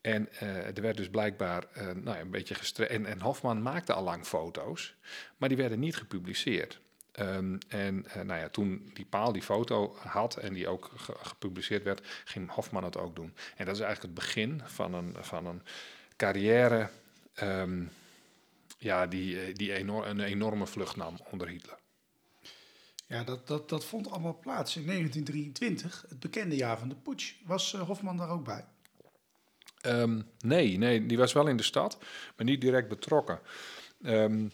En 0.00 0.32
eh, 0.32 0.76
er 0.76 0.82
werd 0.82 0.96
dus 0.96 1.08
blijkbaar 1.10 1.64
eh, 1.72 1.90
nou 1.94 2.18
een 2.18 2.30
beetje 2.30 2.54
gestreden. 2.54 2.96
En, 2.96 3.06
en 3.06 3.20
Hofman 3.20 3.62
maakte 3.62 3.92
al 3.92 4.02
lang 4.02 4.24
foto's, 4.24 4.94
maar 5.36 5.48
die 5.48 5.58
werden 5.58 5.78
niet 5.78 5.96
gepubliceerd. 5.96 6.80
Ehm, 7.12 7.58
en 7.68 8.06
eh, 8.06 8.22
nou 8.22 8.40
ja, 8.40 8.48
toen 8.48 8.90
die 8.94 9.04
paal 9.04 9.32
die 9.32 9.42
foto 9.42 9.96
had 9.98 10.36
en 10.36 10.52
die 10.54 10.68
ook 10.68 10.90
ge- 10.96 11.16
gepubliceerd 11.22 11.82
werd, 11.82 12.22
ging 12.24 12.50
Hofman 12.50 12.84
het 12.84 12.96
ook 12.96 13.16
doen. 13.16 13.34
En 13.56 13.66
dat 13.66 13.74
is 13.74 13.80
eigenlijk 13.80 14.14
het 14.14 14.24
begin 14.24 14.62
van 14.64 14.94
een, 14.94 15.14
van 15.20 15.46
een 15.46 15.62
carrière 16.16 16.90
ehm, 17.34 17.82
ja, 18.78 19.06
die, 19.06 19.52
die 19.52 19.78
een 19.78 20.20
enorme 20.20 20.66
vlucht 20.66 20.96
nam 20.96 21.16
onder 21.30 21.48
Hitler. 21.48 21.78
Ja, 23.06 23.24
dat, 23.24 23.46
dat, 23.46 23.68
dat 23.68 23.84
vond 23.84 24.10
allemaal 24.10 24.38
plaats 24.38 24.76
in 24.76 24.86
1923, 24.86 26.04
het 26.08 26.20
bekende 26.20 26.56
jaar 26.56 26.78
van 26.78 26.88
de 26.88 26.94
putsch. 26.94 27.34
Was 27.44 27.72
Hofman 27.72 28.16
daar 28.16 28.28
ook 28.30 28.44
bij? 28.44 28.64
Um, 29.86 30.26
nee, 30.38 30.78
nee, 30.78 31.06
die 31.06 31.18
was 31.18 31.32
wel 31.32 31.46
in 31.46 31.56
de 31.56 31.62
stad, 31.62 31.98
maar 32.36 32.46
niet 32.46 32.60
direct 32.60 32.88
betrokken. 32.88 33.40
Um, 34.02 34.50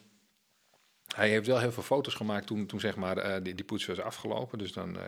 hij 1.14 1.28
heeft 1.28 1.46
wel 1.46 1.58
heel 1.58 1.72
veel 1.72 1.82
foto's 1.82 2.14
gemaakt 2.14 2.46
toen, 2.46 2.66
toen 2.66 2.80
zeg 2.80 2.96
maar, 2.96 3.26
uh, 3.26 3.34
die, 3.42 3.54
die 3.54 3.64
poets 3.64 3.86
was 3.86 4.00
afgelopen. 4.00 4.58
Dus 4.58 4.72
dan 4.72 4.96
uh, 4.96 5.02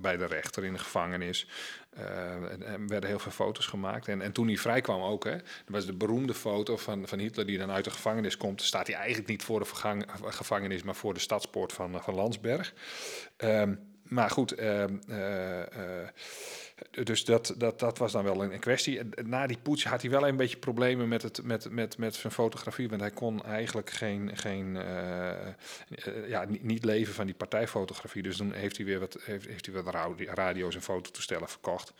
bij 0.00 0.16
de 0.16 0.26
rechter 0.26 0.64
in 0.64 0.72
de 0.72 0.78
gevangenis 0.78 1.48
uh, 1.98 2.68
en, 2.68 2.88
werden 2.88 3.10
heel 3.10 3.18
veel 3.18 3.32
foto's 3.32 3.66
gemaakt. 3.66 4.08
En, 4.08 4.22
en 4.22 4.32
toen 4.32 4.46
hij 4.46 4.56
vrijkwam 4.56 5.02
ook, 5.02 5.24
hè, 5.24 5.36
was 5.66 5.86
de 5.86 5.92
beroemde 5.92 6.34
foto 6.34 6.76
van, 6.76 7.08
van 7.08 7.18
Hitler 7.18 7.46
die 7.46 7.58
dan 7.58 7.70
uit 7.70 7.84
de 7.84 7.90
gevangenis 7.90 8.36
komt. 8.36 8.62
Staat 8.62 8.86
hij 8.86 8.96
eigenlijk 8.96 9.28
niet 9.28 9.42
voor 9.42 9.60
de 9.60 10.04
gevangenis, 10.20 10.82
maar 10.82 10.94
voor 10.94 11.14
de 11.14 11.20
stadspoort 11.20 11.72
van, 11.72 12.02
van 12.02 12.14
Landsberg. 12.14 12.74
Um, 13.36 13.94
maar 14.02 14.30
goed, 14.30 14.54
dus 17.04 17.24
dat, 17.24 17.54
dat, 17.58 17.78
dat 17.78 17.98
was 17.98 18.12
dan 18.12 18.24
wel 18.24 18.42
een, 18.42 18.58
kwestie. 18.58 19.00
Na 19.24 19.46
die 19.46 19.58
poets 19.62 19.84
had 19.84 20.02
hij 20.02 20.10
wel 20.10 20.28
een 20.28 20.36
beetje 20.36 20.56
problemen 20.56 21.08
met, 21.08 21.22
het, 21.22 21.42
met, 21.42 21.70
met, 21.70 21.98
met 21.98 22.14
zijn 22.14 22.32
fotografie. 22.32 22.88
Want 22.88 23.00
hij 23.00 23.10
kon 23.10 23.44
eigenlijk 23.44 23.90
geen, 23.90 24.36
geen, 24.36 24.74
uh, 24.74 26.28
ja, 26.28 26.44
niet, 26.60 26.84
leven 26.84 27.14
van 27.14 27.26
die 27.26 27.34
partijfotografie. 27.34 28.22
Dus 28.22 28.36
toen 28.36 28.52
heeft 28.52 28.76
hij 28.76 28.86
weer 28.86 29.00
wat, 29.00 29.18
heeft, 29.20 29.46
heeft 29.46 29.66
hij 29.66 29.82
wat 29.82 29.94
radio's 30.18 30.74
en 30.74 30.82
fototoestellen 30.82 31.48
verkocht. 31.48 31.92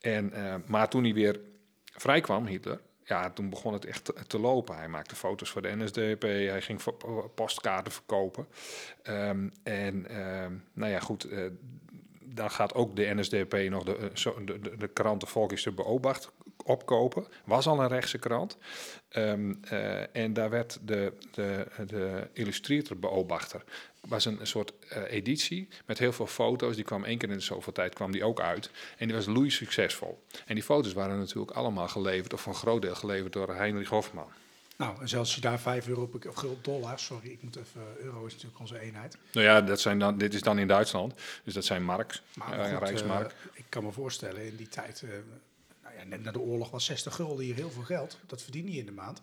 En, 0.00 0.32
uh, 0.34 0.54
maar 0.66 0.88
toen 0.88 1.04
hij 1.04 1.14
weer 1.14 1.40
vrij 1.84 2.20
kwam, 2.20 2.46
Hitler, 2.46 2.80
ja, 3.04 3.30
toen 3.30 3.50
begon 3.50 3.72
het 3.72 3.84
echt 3.84 4.12
te, 4.26 4.38
lopen. 4.38 4.76
Hij 4.76 4.88
maakte 4.88 5.16
foto's 5.16 5.50
voor 5.50 5.62
de 5.62 5.76
NSDAP, 5.76 6.22
hij 6.22 6.62
ging 6.62 6.80
postkaarten 7.34 7.92
verkopen. 7.92 8.46
Um, 9.02 9.52
en 9.62 10.20
um, 10.22 10.64
nou 10.72 10.92
ja, 10.92 11.00
goed, 11.00 11.28
dan 12.34 12.50
gaat 12.50 12.74
ook 12.74 12.96
de 12.96 13.14
NSDAP 13.14 13.52
nog 13.52 13.84
de, 13.84 13.96
eh, 13.96 14.36
de, 14.44 14.60
de, 14.60 14.76
de 14.76 14.88
krant 14.88 15.20
de 15.20 15.26
Volkische 15.26 15.72
Beobacht 15.72 16.30
opkopen. 16.64 17.26
Was 17.44 17.66
al 17.66 17.80
een 17.80 17.88
rechtse 17.88 18.18
krant. 18.18 18.58
Um, 19.16 19.60
uh, 19.72 20.16
en 20.16 20.32
daar 20.32 20.50
werd 20.50 20.78
de, 20.82 21.12
de, 21.30 21.66
de 21.86 22.96
Beobachter. 22.96 23.64
was 24.08 24.24
een, 24.24 24.38
soort 24.42 24.72
uh, 24.92 25.12
editie 25.12 25.68
met 25.86 25.98
heel 25.98 26.12
veel 26.12 26.26
foto's. 26.26 26.74
Die 26.74 26.84
kwam 26.84 27.04
één 27.04 27.18
keer 27.18 27.28
in 27.28 27.34
de 27.34 27.40
zoveel 27.40 27.72
tijd 27.72 27.94
kwam 27.94 28.12
die 28.12 28.24
ook 28.24 28.40
uit. 28.40 28.70
En 28.96 29.06
die 29.06 29.16
was 29.16 29.26
loei 29.26 29.50
succesvol. 29.50 30.22
En 30.46 30.54
die 30.54 30.64
foto's 30.64 30.92
waren 30.92 31.18
natuurlijk 31.18 31.52
allemaal 31.52 31.88
geleverd, 31.88 32.32
of 32.32 32.46
een 32.46 32.54
groot 32.54 32.82
deel 32.82 32.94
geleverd 32.94 33.32
door 33.32 33.54
Heinrich 33.54 33.88
Hofman. 33.88 34.28
Nou, 34.82 35.00
en 35.00 35.08
zelfs 35.08 35.26
als 35.26 35.34
je 35.34 35.40
daar 35.40 35.60
5 35.60 35.88
euro 35.88 36.06
per, 36.06 36.28
of 36.28 36.44
dollar, 36.62 36.98
sorry, 36.98 37.30
ik 37.30 37.42
moet 37.42 37.56
even, 37.56 37.80
euro 38.00 38.26
is 38.26 38.32
natuurlijk 38.32 38.60
onze 38.60 38.78
eenheid. 38.78 39.16
Nou 39.32 39.46
ja, 39.46 39.60
dat 39.60 39.80
zijn 39.80 39.98
dan, 39.98 40.18
dit 40.18 40.34
is 40.34 40.40
dan 40.40 40.58
in 40.58 40.68
Duitsland, 40.68 41.14
dus 41.44 41.54
dat 41.54 41.64
zijn 41.64 41.84
marks, 41.84 42.22
maar 42.34 42.72
uh, 42.72 42.78
Rijksmark. 42.78 43.26
Uh, 43.30 43.50
ik 43.52 43.64
kan 43.68 43.84
me 43.84 43.92
voorstellen, 43.92 44.46
in 44.46 44.56
die 44.56 44.68
tijd, 44.68 45.02
uh, 45.04 45.10
nou 45.82 45.94
ja, 45.98 46.04
net 46.04 46.22
na 46.22 46.32
de 46.32 46.40
oorlog 46.40 46.70
was 46.70 46.84
60 46.84 47.14
gulden 47.14 47.44
hier 47.44 47.54
heel 47.54 47.70
veel 47.70 47.82
geld. 47.82 48.18
Dat 48.26 48.42
verdien 48.42 48.72
je 48.72 48.78
in 48.78 48.86
de 48.86 48.92
maand. 48.92 49.22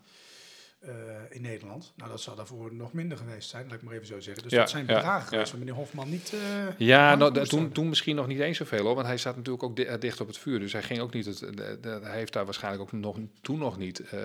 Uh, 0.86 0.92
in 1.30 1.42
Nederland. 1.42 1.94
Nou, 1.96 2.10
dat 2.10 2.22
zal 2.22 2.36
daarvoor 2.36 2.74
nog 2.74 2.94
minder 2.94 3.18
geweest 3.18 3.50
zijn, 3.50 3.66
laat 3.68 3.74
ik 3.74 3.82
maar 3.82 3.94
even 3.94 4.08
zo 4.08 4.20
zeggen. 4.20 4.44
Dus 4.44 4.52
ja, 4.52 4.60
dat 4.60 4.70
zijn 4.70 4.86
bedragen 4.86 5.22
ja, 5.22 5.28
geweest 5.28 5.52
waar 5.52 5.60
meneer 5.60 5.74
Hofman 5.74 6.10
niet... 6.10 6.34
Uh, 6.34 6.40
ja, 6.78 7.16
nou, 7.16 7.46
toen, 7.48 7.72
toen 7.72 7.90
misschien 7.90 8.16
nog 8.16 8.28
niet 8.28 8.40
eens 8.40 8.58
zoveel 8.58 8.84
hoor, 8.84 8.96
want 8.96 9.08
hij 9.08 9.18
zat 9.18 9.36
natuurlijk 9.36 9.64
ook 9.64 9.76
di 9.76 9.98
dicht 9.98 10.22
op 10.22 10.28
het 10.28 10.38
vuur. 10.38 10.60
Dus 10.60 10.74
hij 10.74 10.84
ging 10.84 11.00
ook 11.00 11.14
niet... 11.14 11.26
Het, 11.26 11.40
de, 11.40 11.78
de, 11.82 12.00
hij 12.04 12.18
heeft 12.18 12.34
daar 12.34 12.46
waarschijnlijk 12.46 12.84
ook 12.84 12.92
nog, 12.92 13.18
toen 13.42 13.60
nog 13.60 13.78
niet... 13.78 14.04
Uh, 14.14 14.20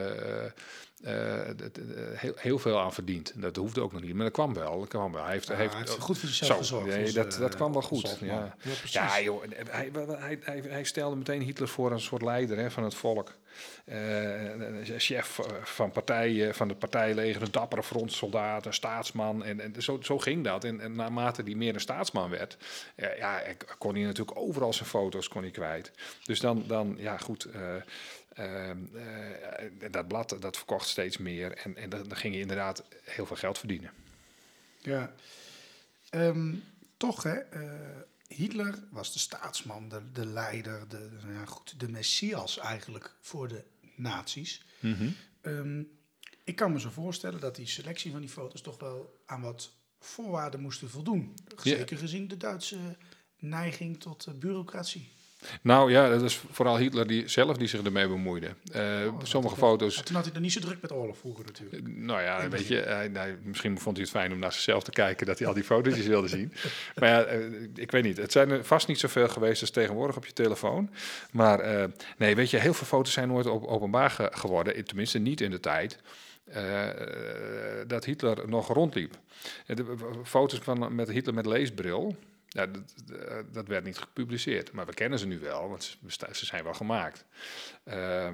heel, 2.15 2.33
heel, 2.37 2.59
veel 2.59 2.81
aan 2.81 2.93
verdiend. 2.93 3.33
Dat 3.37 3.57
hoefde 3.57 3.81
ook 3.81 3.93
nog 3.93 4.03
niet, 4.03 4.15
maar 4.15 4.25
dat 4.25 4.33
kwam 4.33 4.55
wel. 4.55 4.79
Dat 4.79 4.89
kwam 4.89 5.13
wel. 5.13 5.23
Hij 5.23 5.33
heeft, 5.33 5.49
ja, 5.49 5.55
heeft, 5.55 5.73
hij 5.73 5.83
heeft 5.83 5.99
goed 5.99 6.19
voor 6.19 6.29
zichzelf 6.29 6.59
gezorgd. 6.59 6.87
Nee, 6.87 7.13
dat, 7.13 7.37
dat 7.41 7.55
kwam 7.55 7.73
wel 7.73 7.83
goed. 7.83 8.17
Ja, 8.21 8.55
ja, 8.85 9.21
joh, 9.21 9.43
hij, 9.71 9.91
hij, 9.93 10.39
hij, 10.41 10.63
hij 10.69 10.85
stelde 10.85 11.17
meteen 11.17 11.43
Hitler 11.43 11.69
voor 11.69 11.93
een 11.93 12.01
soort 12.01 12.23
leider 12.23 12.59
hè, 12.59 12.71
van 12.71 12.85
het 12.85 12.95
volk. 12.95 13.33
Uh, 13.85 14.97
chef 14.97 15.41
van, 15.63 15.91
partijen, 15.91 16.55
van 16.55 16.69
het 16.69 16.79
partijleger, 16.79 17.43
een 17.43 17.51
dappere 17.51 17.83
frontsoldaat, 17.83 18.67
een 18.67 18.75
staatsman. 18.75 19.45
En, 19.45 19.61
en 19.61 19.83
zo, 19.83 19.99
zo 20.03 20.19
ging 20.19 20.45
dat. 20.45 20.65
En, 20.65 20.81
en 20.81 20.93
naarmate 20.97 21.43
hij 21.43 21.55
meer 21.55 21.75
een 21.75 21.81
staatsman 21.81 22.31
werd, 22.31 22.57
uh, 22.97 23.19
ja, 23.19 23.43
kon 23.79 23.95
hij 23.95 24.05
natuurlijk 24.05 24.39
overal 24.39 24.73
zijn 24.73 24.89
foto's 24.89 25.29
kon 25.29 25.43
hij 25.43 25.51
kwijt. 25.51 25.93
Dus 26.25 26.41
dan, 26.41 26.65
dan 26.67 26.95
ja 26.99 27.19
goed, 27.19 27.47
uh, 27.55 27.75
dat 29.91 30.09
blad 30.09 30.37
dat 30.41 30.57
verkocht 30.57 30.89
steeds 30.89 31.19
meer. 31.19 31.53
En, 31.53 31.77
en 31.77 31.91
dan, 31.91 32.09
dan 32.09 32.17
ging 32.17 32.35
je 32.35 32.41
inderdaad 32.41 32.85
heel 33.03 33.27
veel 33.27 33.37
geld 33.37 33.59
verdienen. 33.59 33.91
Ja, 34.79 35.15
um, 36.11 36.65
toch 36.97 37.23
hè. 37.23 37.39
Hitler 38.29 38.79
was 38.91 39.13
de 39.13 39.19
staatsman, 39.19 39.89
de, 39.89 40.13
de 40.13 40.27
leider, 40.27 40.89
de, 40.89 41.09
nou 41.23 41.33
ja, 41.33 41.45
goed, 41.45 41.81
de 41.81 41.89
messias 41.89 42.59
eigenlijk 42.59 43.15
voor 43.21 43.49
de 43.49 43.65
nazi's. 43.95 44.65
Mm 44.81 44.95
-hmm. 44.95 45.17
um, 45.43 45.91
ik 46.45 46.57
kan 46.57 46.73
me 46.73 46.81
zo 46.81 46.91
voorstellen 46.91 47.41
dat 47.41 47.57
die 47.57 47.67
selectie 47.67 48.11
van 48.11 48.21
die 48.21 48.31
foto's 48.31 48.61
toch 48.61 48.79
wel 48.79 49.23
aan 49.27 49.41
wat 49.41 49.73
voorwaarden 49.99 50.61
moesten 50.61 50.91
voldoen. 50.91 51.35
Zeker 51.63 51.99
gezien 51.99 52.29
de 52.29 52.37
Duitse 52.37 52.97
neiging 53.39 54.01
tot 54.01 54.27
uh, 54.27 54.35
bureaucratie. 54.35 55.13
Nou 55.63 55.91
ja, 55.91 56.09
dat 56.09 56.23
is 56.23 56.41
vooral 56.51 56.79
Hitler 56.79 57.07
die, 57.07 57.29
zelf 57.29 57.57
die 57.57 57.69
zich 57.69 57.83
ermee 57.83 58.09
bemoeide. 58.09 58.49
Uh, 58.77 58.83
oh, 59.07 59.19
sommige 59.23 59.57
foto's... 59.57 60.03
Toen 60.03 60.15
had 60.15 60.25
hij 60.25 60.35
er 60.35 60.41
niet 60.41 60.53
zo 60.53 60.61
druk 60.61 60.81
met 60.81 60.93
oorlog 60.93 61.17
vroeger 61.17 61.45
natuurlijk. 61.45 61.89
Uh, 61.89 61.95
nou 61.97 62.23
ja, 62.23 62.49
weet 62.49 62.67
je, 62.67 62.77
hij, 62.77 63.11
hij, 63.13 63.37
misschien 63.43 63.81
vond 63.81 63.97
hij 63.97 64.05
het 64.05 64.15
fijn 64.15 64.33
om 64.33 64.39
naar 64.39 64.53
zichzelf 64.53 64.83
te 64.83 64.91
kijken... 64.91 65.27
dat 65.27 65.39
hij 65.39 65.49
al 65.49 65.55
die 65.55 65.65
foto's 65.65 66.07
wilde 66.07 66.29
zien. 66.29 66.53
Maar 66.95 67.09
ja, 67.09 67.27
ik 67.75 67.91
weet 67.91 68.03
niet. 68.03 68.17
Het 68.17 68.33
zijn 68.33 68.51
er 68.51 68.65
vast 68.65 68.89
niet 68.89 68.99
zoveel 68.99 69.29
geweest 69.29 69.61
als 69.61 69.71
tegenwoordig 69.71 70.17
op 70.17 70.27
je 70.27 70.33
telefoon. 70.33 70.91
Maar 71.31 71.89
nee, 72.17 72.35
weet 72.35 72.51
je, 72.51 72.59
heel 72.59 72.75
veel 72.75 72.87
foto's 72.87 73.13
zijn 73.13 73.29
nooit 73.29 73.47
op, 73.47 73.65
openbaar 73.65 74.11
ge 74.11 74.29
geworden. 74.33 74.85
Tenminste 74.85 75.19
niet 75.19 75.41
in 75.41 75.51
de 75.51 75.61
tijd... 75.61 75.99
Uh, 76.57 76.89
dat 77.87 78.05
Hitler 78.05 78.49
nog 78.49 78.69
rondliep. 78.69 79.15
De 79.67 79.85
foto's 80.25 80.59
van, 80.59 80.95
met 80.95 81.09
Hitler 81.09 81.35
met 81.35 81.47
leesbril, 81.47 82.17
ja, 82.55 82.67
dat, 82.67 82.83
dat, 83.53 83.69
werd 83.69 83.85
niet 83.85 83.99
gepubliceerd, 83.99 84.73
maar 84.73 84.87
we 84.87 84.95
kennen 84.95 85.19
ze 85.19 85.27
nu 85.27 85.39
wel, 85.39 85.69
want 85.69 85.99
ze, 86.07 86.47
zijn 86.47 86.65
wel 86.65 86.75
gemaakt. 86.75 87.25
Uh, 87.85 87.95
uh, 87.95 88.31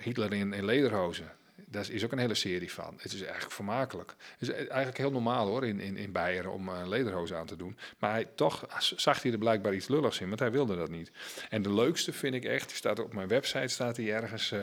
Hitler 0.00 0.32
in, 0.32 0.52
in 0.52 0.64
lederhozen, 0.64 1.32
daar 1.66 1.90
is 1.90 2.04
ook 2.04 2.12
een 2.12 2.18
hele 2.18 2.34
serie 2.34 2.72
van. 2.72 2.94
Het 2.96 3.12
is 3.12 3.22
eigenlijk 3.22 3.52
vermakelijk. 3.52 4.14
Het 4.38 4.48
is 4.48 4.54
eigenlijk 4.54 4.98
heel 4.98 5.10
normaal 5.10 5.46
hoor 5.46 5.66
in, 5.66 5.80
in, 5.80 5.96
in 5.96 6.12
Beieren 6.12 6.52
om 6.52 6.68
een 6.68 6.88
lederhozen 6.88 7.36
aan 7.36 7.46
te 7.46 7.56
doen. 7.56 7.78
Maar 7.98 8.10
hij, 8.10 8.28
toch 8.34 8.66
zag 8.96 9.22
hij 9.22 9.32
er 9.32 9.38
blijkbaar 9.38 9.74
iets 9.74 9.88
lulligs 9.88 10.20
in, 10.20 10.28
want 10.28 10.40
hij 10.40 10.50
wilde 10.50 10.76
dat 10.76 10.90
niet. 10.90 11.10
En 11.48 11.62
de 11.62 11.72
leukste 11.72 12.12
vind 12.12 12.34
ik 12.34 12.44
echt, 12.44 12.70
staat 12.70 12.98
op 12.98 13.14
mijn 13.14 13.28
website, 13.28 13.68
staat 13.68 13.96
hij 13.96 14.12
ergens 14.12 14.54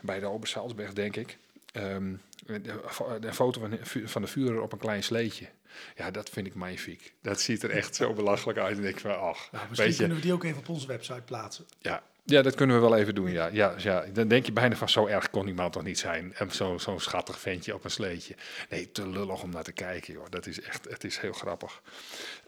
bij 0.00 0.20
de 0.20 0.26
Obersalzberg, 0.26 0.92
denk 0.92 1.16
ik. 1.16 1.38
Um, 1.76 2.20
een 2.46 3.34
foto 3.34 3.60
van, 3.60 3.78
van 4.04 4.22
de 4.22 4.28
vuurder 4.28 4.60
op 4.60 4.72
een 4.72 4.78
klein 4.78 5.02
sleetje. 5.02 5.48
Ja, 5.96 6.10
dat 6.10 6.30
vind 6.30 6.46
ik 6.46 6.54
magnifiek. 6.54 7.14
Dat 7.22 7.40
ziet 7.40 7.62
er 7.62 7.70
echt 7.70 7.94
zo 7.94 8.12
belachelijk 8.12 8.58
uit. 8.58 8.78
En 8.78 8.84
ik 8.84 9.00
van, 9.00 9.20
ach, 9.20 9.48
nou, 9.52 9.64
misschien 9.68 9.96
kunnen 9.96 10.16
we 10.16 10.22
die 10.22 10.32
ook 10.32 10.44
even 10.44 10.58
op 10.58 10.68
onze 10.68 10.86
website 10.86 11.22
plaatsen. 11.22 11.64
Ja, 11.78 12.02
ja, 12.24 12.42
dat 12.42 12.54
kunnen 12.54 12.76
we 12.76 12.82
wel 12.82 12.96
even 12.96 13.14
doen, 13.14 13.30
ja. 13.30 13.46
ja, 13.46 13.74
ja. 13.78 14.04
Dan 14.12 14.28
denk 14.28 14.46
je 14.46 14.52
bijna 14.52 14.76
van, 14.76 14.88
zo 14.88 15.06
erg 15.06 15.30
kon 15.30 15.48
iemand 15.48 15.72
toch 15.72 15.82
niet 15.82 15.98
zijn. 15.98 16.34
En 16.34 16.50
zo'n 16.50 16.80
zo 16.80 16.98
schattig 16.98 17.40
ventje 17.40 17.74
op 17.74 17.84
een 17.84 17.90
sleetje. 17.90 18.34
Nee, 18.70 18.92
te 18.92 19.08
lullig 19.08 19.42
om 19.42 19.50
naar 19.50 19.62
te 19.62 19.72
kijken, 19.72 20.12
joh. 20.12 20.26
Dat 20.28 20.46
is 20.46 20.60
echt, 20.60 20.88
het 20.88 21.04
is 21.04 21.18
heel 21.18 21.32
grappig. 21.32 21.82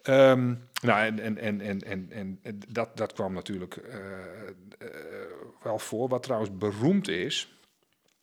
Um, 0.02 0.69
nou, 0.83 1.04
en, 1.04 1.19
en, 1.19 1.38
en, 1.38 1.61
en, 1.61 1.83
en, 1.83 2.38
en 2.43 2.61
dat, 2.69 2.97
dat 2.97 3.12
kwam 3.12 3.33
natuurlijk 3.33 3.76
uh, 3.76 3.95
uh, 4.78 4.88
wel 5.62 5.78
voor. 5.78 6.09
Wat 6.09 6.23
trouwens 6.23 6.57
beroemd 6.59 7.09
is... 7.09 7.49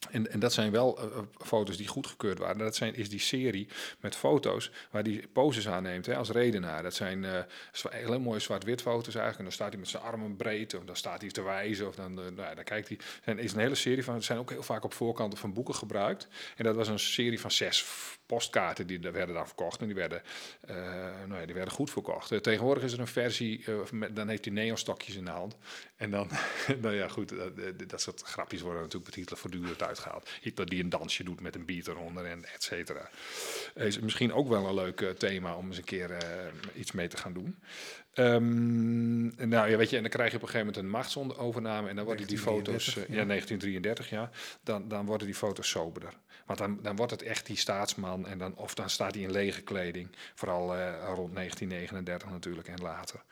En, 0.10 0.31
en, 0.31 0.39
dat 0.39 0.53
zijn 0.53 0.72
wel 0.72 1.00
uh, 1.03 1.17
foto's 1.38 1.77
die 1.77 1.88
goedgekeurd 1.88 2.39
waren. 2.39 2.58
Dat 2.58 2.75
zijn, 2.75 2.96
is 2.96 3.10
die 3.10 3.20
serie 3.20 3.67
met 4.00 4.15
foto's 4.15 4.72
waar 4.91 5.03
hij 5.03 5.25
poses 5.34 5.67
aanneemt 5.67 6.05
hè, 6.05 6.15
als 6.15 6.29
redenaar. 6.29 6.84
Dat 6.84 6.93
zijn 6.93 7.24
uh, 7.24 7.39
hele 7.89 8.17
mooie 8.17 8.39
zwart-wit 8.39 8.81
foto's 8.81 9.15
eigenlijk. 9.15 9.38
En 9.38 9.43
dan 9.43 9.53
staat 9.53 9.70
hij 9.70 9.79
met 9.79 9.89
zijn 9.89 10.03
armen 10.03 10.36
breed, 10.36 10.74
of 10.74 10.84
dan 10.84 10.96
staat 10.96 11.22
hij 11.22 11.29
te 11.29 11.41
wijzen, 11.41 11.88
of 11.88 11.96
dan, 11.96 12.13
nou 12.13 12.36
dan 12.36 12.63
kijkt 12.63 12.88
hij. 12.88 13.00
Er 13.24 13.39
is 13.39 13.53
een 13.53 13.60
hele 13.60 13.75
serie 13.75 14.03
van, 14.03 14.24
zijn 14.24 14.39
ook 14.39 14.50
heel 14.50 14.63
vaak 14.63 14.84
op 14.84 14.93
voorkanten 14.93 15.39
van 15.39 15.53
boeken 15.53 15.75
gebruikt. 15.75 16.27
En 16.55 16.63
dat 16.63 16.75
was 16.75 16.88
een 16.88 17.00
serie 17.00 17.39
van 17.39 17.51
zes 17.51 17.86
postkaarten 18.25 18.88
die 18.88 19.00
werden 19.00 19.36
dan 19.36 19.48
verkocht 19.48 19.81
en 19.81 19.86
die 19.86 19.96
werden, 19.96 20.22
nou 21.27 21.39
ja, 21.39 21.46
die 21.46 21.55
werden 21.55 21.74
goed 21.74 21.91
verkocht. 21.91 22.43
Tegenwoordig 22.43 22.84
is 22.84 22.93
er 22.93 23.00
een 23.00 23.08
versie, 23.08 23.63
dan 24.12 24.27
heeft 24.27 24.46
hij 24.46 24.53
neonstokjes 24.53 25.15
in 25.15 25.25
de 25.25 25.31
hand. 25.31 25.58
En 25.96 26.12
dan, 26.12 26.29
nou 26.81 26.96
ja 26.96 27.08
goed, 27.08 27.29
dat, 27.29 27.89
dat 27.89 28.01
soort 28.01 28.22
grapjes 28.22 28.62
worden 28.62 28.81
natuurlijk 28.81 29.15
Hitler 29.15 29.38
voortdurend 29.38 29.84
eruit 29.91 30.00
gehaald. 30.00 30.29
Hitler 30.41 30.69
die 30.69 30.83
een 30.83 30.89
dansje 30.89 31.24
doet 31.24 31.41
met 31.41 31.55
een 31.55 31.65
beat 31.65 31.88
eronder 31.88 32.25
en 32.25 32.45
et 32.45 32.63
cetera. 32.63 33.10
Is 33.75 34.00
misschien 34.00 34.33
ook 34.33 34.48
wel 34.48 34.67
een 34.67 34.74
leuk 34.74 35.01
eh, 35.01 35.10
thema 35.10 35.55
om 35.55 35.67
eens 35.67 35.77
een 35.77 35.83
keer 35.83 36.12
eh, 36.12 36.19
iets 36.75 36.91
mee 36.91 37.07
te 37.07 37.17
gaan 37.17 37.33
doen. 37.33 37.60
Ehm, 38.13 39.50
nou 39.50 39.69
ja, 39.69 39.77
weet 39.77 39.89
je, 39.89 39.95
en 39.95 40.01
dan 40.01 40.12
krijg 40.12 40.31
je 40.31 40.36
op 40.36 40.41
een 40.41 40.50
gegeven 40.50 40.67
moment 40.67 40.86
een 40.86 40.91
machtsovername 40.91 41.89
en 41.89 41.95
dan 41.95 42.05
worden 42.05 42.27
die 42.27 42.38
foto's, 42.38 42.88
eh, 42.88 43.07
1933, 43.07 43.15
ja, 43.15 43.25
1933 43.25 44.10
ja, 44.10 44.29
dan, 44.63 44.88
dan 44.88 45.05
worden 45.05 45.27
die 45.27 45.36
foto's 45.36 45.69
soberder. 45.69 46.13
Want 46.45 46.60
dan, 46.60 46.79
dan 46.81 46.95
wordt 46.95 47.12
het 47.12 47.21
echt 47.21 47.45
die 47.45 47.57
staatsman 47.57 48.27
en 48.27 48.38
dan, 48.38 48.55
of 48.55 48.74
dan 48.74 48.89
staat 48.89 49.13
hij 49.13 49.24
in 49.24 49.31
lege 49.31 49.62
kleding. 49.62 50.10
Vooral 50.36 50.65
rond 51.15 51.36
1939 51.36 52.29
natuurlijk 52.29 52.67
en 52.67 52.81
later. 52.81 53.24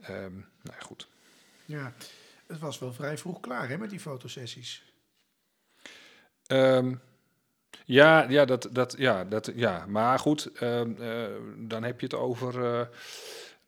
Ehm 0.00 0.34
nou 0.62 0.76
ja, 0.78 0.80
goed. 0.80 1.08
Ja, 1.64 1.94
het 2.46 2.58
was 2.58 2.78
wel 2.78 2.92
vrij 2.92 3.18
vroeg 3.18 3.40
klaar 3.40 3.68
hè, 3.68 3.78
met 3.78 3.90
die 3.90 4.00
fotosessies. 4.00 4.87
Ehm, 6.48 6.94
ja, 7.84 8.28
ja, 8.28 8.44
dat, 8.44 8.68
dat, 8.72 8.94
ja, 8.98 9.24
dat, 9.24 9.50
ja, 9.54 9.86
maar 9.86 10.18
goed, 10.18 10.50
ehm, 10.54 11.02
eh, 11.02 11.24
dan 11.56 11.82
heb 11.82 12.00
je 12.00 12.06
het 12.06 12.14
over. 12.14 12.54
eh, 12.64 12.86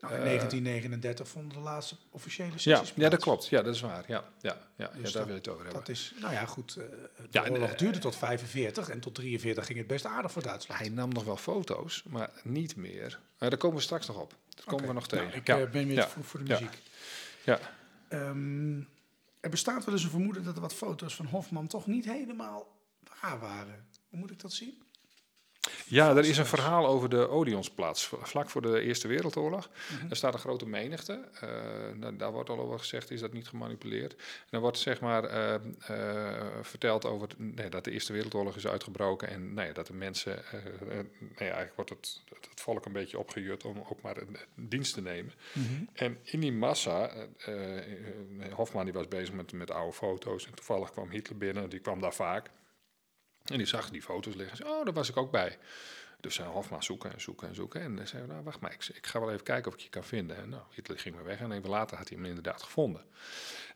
Nou, 0.01 0.13
in 0.13 0.19
Eh, 0.19 0.25
1939 0.25 1.27
vonden 1.27 1.57
de 1.57 1.63
laatste 1.63 1.95
officiële 2.09 2.51
ja, 2.51 2.57
sessies 2.57 2.93
ja, 2.95 3.09
dat 3.09 3.21
klopt. 3.21 3.47
Ja, 3.47 3.61
dat 3.61 3.75
is 3.75 3.81
waar. 3.81 4.03
Ja, 4.07 4.23
ja, 4.41 4.57
ja, 4.75 4.87
Dus 4.87 4.95
ja 4.95 5.01
daar 5.01 5.11
dat- 5.11 5.13
wil 5.13 5.25
je 5.25 5.33
het 5.33 5.47
over 5.47 5.63
hebben. 5.63 5.79
Dat 5.79 5.89
is, 5.89 6.13
nou 6.19 6.33
ja, 6.33 6.45
goed. 6.45 6.73
de 6.73 6.89
Ja, 7.31 7.43
en, 7.45 7.51
oorlog 7.51 7.75
duurde 7.75 7.99
tot 7.99 8.15
45 8.15 8.89
en 8.89 8.99
tot 8.99 9.15
43 9.15 9.65
ging 9.65 9.77
het 9.77 9.87
best 9.87 10.05
aardig 10.05 10.31
voor 10.31 10.41
Duitsland. 10.43 10.79
Hij 10.81 10.89
nam 10.89 11.09
nog 11.09 11.23
wel 11.23 11.37
foto's, 11.37 12.03
maar 12.09 12.29
niet 12.43 12.75
meer. 12.75 13.19
Daar 13.37 13.57
komen 13.57 13.77
we 13.77 13.83
straks 13.83 14.07
nog 14.07 14.21
op. 14.21 14.33
Dat 14.55 14.65
komen 14.65 14.87
we 14.87 14.93
nog 14.93 15.07
tegen. 15.07 15.25
Nou, 15.25 15.37
ik 15.37 15.47
ja. 15.47 15.55
ben 15.65 15.87
weer 15.87 15.95
ja. 15.95 16.03
te 16.03 16.09
vroeg 16.09 16.25
voor 16.25 16.43
de 16.43 16.51
muziek. 16.51 16.77
Ja. 17.43 17.59
Ehm, 18.07 18.79
er 19.41 19.49
bestaat 19.49 19.85
wel 19.85 19.93
eens 19.93 20.03
een 20.03 20.09
vermoeden 20.09 20.43
dat 20.43 20.55
er 20.55 20.61
wat 20.61 20.73
foto's 20.73 21.15
van 21.15 21.25
Hofman 21.25 21.67
toch 21.67 21.87
niet 21.87 22.05
helemaal 22.05 22.79
waar 23.21 23.39
waren. 23.39 23.87
Hoe 24.09 24.19
moet 24.19 24.31
ik 24.31 24.39
dat 24.39 24.53
zien? 24.53 24.83
Ja, 25.85 26.15
er 26.15 26.25
is 26.25 26.37
een 26.37 26.45
verhaal 26.45 26.87
over 26.87 27.09
de 27.09 27.29
Odeonsplaats, 27.29 28.11
vlak 28.21 28.49
voor 28.49 28.61
de 28.61 28.81
Eerste 28.81 29.07
Wereldoorlog. 29.07 29.69
Mhm. 29.69 30.07
Daar 30.07 30.17
staat 30.17 30.33
een 30.33 30.39
grote 30.39 30.65
menigte. 30.65 31.27
eh, 31.39 31.49
nou, 31.95 32.15
daar 32.15 32.31
wordt 32.31 32.49
al 32.49 32.59
over 32.59 32.79
gezegd, 32.79 33.11
is 33.11 33.19
dat 33.19 33.33
niet 33.33 33.47
gemanipuleerd. 33.47 34.13
En 34.13 34.47
dan 34.49 34.61
wordt 34.61 34.77
zeg 34.77 35.01
maar 35.01 35.23
eh, 35.23 35.53
eh, 35.53 36.47
verteld 36.61 37.05
over 37.05 37.27
nee, 37.37 37.69
dat 37.69 37.83
de 37.83 37.91
Eerste 37.91 38.13
Wereldoorlog 38.13 38.55
is 38.55 38.67
uitgebroken. 38.67 39.27
En 39.27 39.53
nee, 39.53 39.73
dat 39.73 39.87
de 39.87 39.93
mensen, 39.93 40.43
nee, 41.19 41.49
eigenlijk 41.49 41.75
wordt 41.75 41.89
het, 41.89 42.21
het 42.49 42.61
volk 42.61 42.85
een 42.85 42.91
beetje 42.91 43.19
opgejut 43.19 43.65
om 43.65 43.83
ook 43.89 44.01
maar 44.01 44.17
een, 44.17 44.37
dienst 44.55 44.93
te 44.93 45.01
nemen. 45.01 45.33
En 45.93 46.17
in 46.23 46.39
die 46.39 46.53
massa, 46.53 47.11
Hofman 48.53 48.83
die 48.83 48.93
was 48.93 49.07
bezig 49.07 49.33
met, 49.33 49.51
met 49.51 49.71
oude 49.71 49.93
foto's. 49.93 50.45
En 50.45 50.53
toevallig 50.53 50.91
kwam 50.91 51.09
Hitler 51.09 51.37
binnen, 51.37 51.69
die 51.69 51.79
kwam 51.79 52.01
daar 52.01 52.13
vaak. 52.13 52.49
En 53.45 53.57
die 53.57 53.67
zag 53.67 53.89
die 53.89 54.01
foto's 54.01 54.35
liggen. 54.35 54.67
Oh, 54.67 54.85
daar 54.85 54.93
was 54.93 55.09
ik 55.09 55.17
ook 55.17 55.31
bij. 55.31 55.57
Dus 56.19 56.35
zei 56.35 56.49
Hofman 56.49 56.83
zoeken 56.83 57.13
en 57.13 57.21
zoeken 57.21 57.47
en 57.47 57.55
zoeken. 57.55 57.81
En 57.81 57.95
dan 57.95 58.07
zei 58.07 58.27
nou, 58.27 58.43
wacht 58.43 58.59
maar, 58.59 58.73
ik, 58.73 58.89
ik 58.93 59.07
ga 59.07 59.19
wel 59.19 59.31
even 59.31 59.43
kijken 59.43 59.71
of 59.71 59.77
ik 59.77 59.83
je 59.83 59.89
kan 59.89 60.03
vinden. 60.03 60.37
En 60.37 60.49
nou, 60.49 60.63
Hitler 60.69 60.99
ging 60.99 61.15
weer 61.15 61.23
weg 61.23 61.39
en 61.39 61.51
even 61.51 61.69
later 61.69 61.97
had 61.97 62.09
hij 62.09 62.17
hem 62.17 62.25
inderdaad 62.25 62.61
gevonden. 62.63 63.05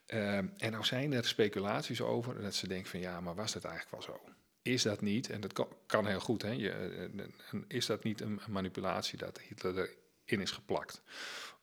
Ehm, 0.06 0.48
en 0.58 0.72
nou 0.72 0.84
zijn 0.84 1.14
er 1.14 1.26
speculaties 1.26 2.02
over 2.02 2.42
dat 2.42 2.56
ze 2.56 2.68
denken 2.68 2.90
van, 2.90 3.00
ja, 3.00 3.22
maar 3.22 3.36
was 3.36 3.54
dat 3.54 3.64
eigenlijk 3.64 3.96
wel 3.96 4.16
zo? 4.16 4.30
Is 4.62 4.82
dat 4.82 5.02
niet, 5.02 5.30
en 5.30 5.42
dat 5.42 5.68
kan, 5.86 6.06
heel 6.06 6.20
goed, 6.20 6.42
hè, 6.42 6.52
je, 6.52 6.72
eh, 6.72 7.04
eh, 7.04 7.62
is 7.68 7.86
dat 7.86 8.04
niet 8.04 8.22
een 8.22 8.42
manipulatie 8.48 9.18
dat 9.18 9.40
Hitler 9.40 9.90
erin 10.26 10.42
is 10.42 10.52
geplakt? 10.52 11.02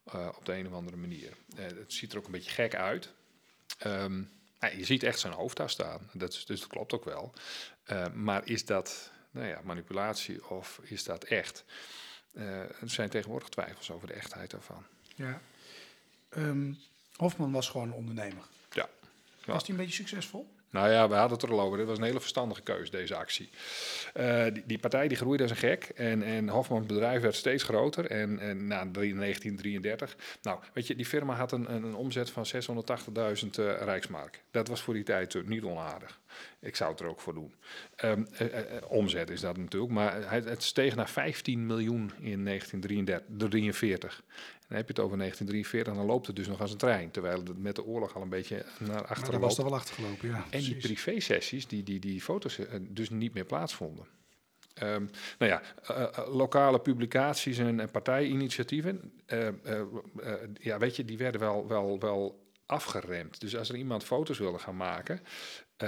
eh, 0.04 0.28
op 0.36 0.44
de 0.44 0.54
een 0.54 0.66
of 0.66 0.72
andere 0.72 0.96
manier. 0.96 1.32
Het 1.56 1.92
ziet 1.92 2.12
er 2.12 2.18
ook 2.18 2.26
een 2.26 2.32
beetje 2.32 2.50
gek 2.50 2.74
uit. 2.74 3.12
Ehm, 3.78 4.22
nou, 4.62 4.76
je 4.76 4.84
ziet 4.84 5.02
echt 5.02 5.18
zijn 5.18 5.32
hoofd 5.32 5.56
daar 5.56 5.70
staan, 5.70 6.10
dat 6.12 6.32
is, 6.32 6.44
dus 6.44 6.60
dat 6.60 6.68
klopt 6.68 6.92
ook 6.92 7.04
wel. 7.04 7.32
Eh, 7.84 8.12
maar 8.12 8.46
is 8.48 8.64
dat 8.64 9.10
nou 9.30 9.46
ja, 9.46 9.60
manipulatie 9.64 10.48
of 10.48 10.80
is 10.82 11.04
dat 11.04 11.24
echt? 11.24 11.64
Eh, 12.32 12.60
er 12.60 12.90
zijn 12.90 13.08
tegenwoordig 13.08 13.48
twijfels 13.48 13.90
over 13.90 14.06
de 14.06 14.12
echtheid 14.12 14.50
daarvan. 14.50 14.84
Ja. 15.14 15.40
Ehm, 16.28 16.72
Hofman 17.16 17.52
was 17.52 17.68
gewoon 17.68 17.86
een 17.88 17.94
ondernemer. 17.94 18.44
Ja. 18.70 18.88
Was 19.44 19.62
hij 19.62 19.70
een 19.70 19.76
beetje 19.76 19.94
succesvol? 19.94 20.54
Nou 20.72 20.90
ja, 20.90 21.08
we 21.08 21.14
hadden 21.14 21.38
het 21.38 21.42
er 21.48 21.52
al 21.52 21.60
over. 21.60 21.78
Dit 21.78 21.86
was 21.86 21.98
een 21.98 22.04
hele 22.04 22.20
verstandige 22.20 22.62
keus, 22.62 22.90
deze 22.90 23.14
actie. 23.14 23.50
Eh, 24.14 24.44
die, 24.52 24.62
die 24.66 24.78
partij 24.78 25.08
die 25.08 25.16
groeide 25.16 25.42
als 25.42 25.52
een 25.52 25.58
gek. 25.58 25.84
En, 25.94 26.22
en 26.22 26.48
Hofmans 26.48 26.86
bedrijf 26.86 27.22
werd 27.22 27.34
steeds 27.34 27.62
groter. 27.62 28.06
En, 28.06 28.38
en 28.38 28.66
na 28.66 28.88
drie- 28.92 29.14
1933... 29.14 30.16
Nou, 30.42 30.58
weet 30.72 30.86
je, 30.86 30.96
die 30.96 31.06
firma 31.06 31.34
had 31.34 31.52
een, 31.52 31.72
een, 31.74 31.94
omzet 31.94 32.30
van 32.30 32.46
680.000 32.46 32.54
eh, 33.14 33.82
rijksmark. 33.82 34.42
Dat 34.50 34.68
was 34.68 34.82
voor 34.82 34.94
die 34.94 35.02
tijd 35.02 35.34
eh, 35.34 35.42
niet 35.42 35.62
onaardig. 35.62 36.20
Ik 36.60 36.76
zou 36.76 36.90
het 36.90 37.00
er 37.00 37.06
ook 37.06 37.20
voor 37.20 37.34
doen. 37.34 37.54
Ehm, 37.96 38.24
eh, 38.32 38.46
eh, 38.46 38.76
eh, 38.76 38.90
omzet 38.90 39.30
is 39.30 39.40
dat 39.40 39.56
natuurlijk. 39.56 39.92
Maar 39.92 40.32
het 40.32 40.62
steeg 40.62 40.94
naar 40.94 41.08
15 41.08 41.66
miljoen 41.66 42.12
in 42.20 42.42
1943. 42.42 44.22
Dan 44.68 44.76
heb 44.76 44.86
je 44.86 44.92
het 44.92 45.02
over 45.02 45.16
1943, 45.16 45.94
dan 45.94 46.06
loopt 46.06 46.26
het 46.26 46.36
dus 46.36 46.48
nog 46.48 46.60
als 46.60 46.72
een 46.72 46.78
trein. 46.78 47.10
Terwijl 47.10 47.38
het 47.38 47.58
met 47.58 47.76
de 47.76 47.84
oorlog 47.84 48.14
al 48.14 48.22
een 48.22 48.28
beetje 48.28 48.64
naar 48.78 48.88
Maar 48.88 49.06
achteren 49.06 49.40
was 49.40 49.58
er 49.58 49.64
wel 49.64 49.74
achtergelopen, 49.74 50.28
ja. 50.28 50.44
En 50.50 50.60
die 50.60 50.76
privé-sessies, 50.76 51.66
die, 51.66 51.82
die, 51.82 52.00
die 52.00 52.20
foto's 52.20 52.58
dus 52.80 53.10
niet 53.10 53.34
meer 53.34 53.44
plaatsvonden. 53.44 54.06
Ehm, 54.74 55.06
nou 55.38 55.52
ja, 55.52 55.62
lokale 56.28 56.80
publicaties 56.80 57.58
en, 57.58 57.80
en 57.80 57.90
partijinitiatieven, 57.90 59.12
ja, 60.54 60.78
weet 60.78 60.96
je, 60.96 61.04
die 61.04 61.18
werden 61.18 61.40
wel, 61.40 61.68
wel, 61.68 61.98
wel 61.98 62.42
afgeremd. 62.72 63.40
Dus 63.40 63.56
als 63.56 63.68
er 63.68 63.76
iemand 63.76 64.04
foto's 64.04 64.38
wilde 64.38 64.58
gaan 64.58 64.76
maken, 64.76 65.20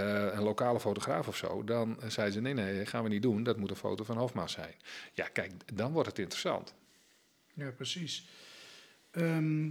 een 0.00 0.42
lokale 0.42 0.80
fotograaf 0.80 1.28
of 1.28 1.37
zo, 1.37 1.64
dan 1.64 2.00
eh, 2.00 2.09
zeiden 2.09 2.35
ze: 2.35 2.40
nee, 2.40 2.54
nee, 2.54 2.87
gaan 2.87 3.02
we 3.02 3.09
niet 3.09 3.22
doen. 3.22 3.42
Dat 3.42 3.57
moet 3.57 3.70
een 3.70 3.76
foto 3.76 4.04
van 4.04 4.16
Hofma 4.16 4.46
zijn. 4.46 4.74
Ja, 5.12 5.28
kijk, 5.28 5.52
dan 5.76 5.92
wordt 5.92 6.09
het 6.09 6.18
interessant. 6.18 6.74
Ja, 7.54 7.70
precies. 7.70 8.28
Ehm, 9.11 9.70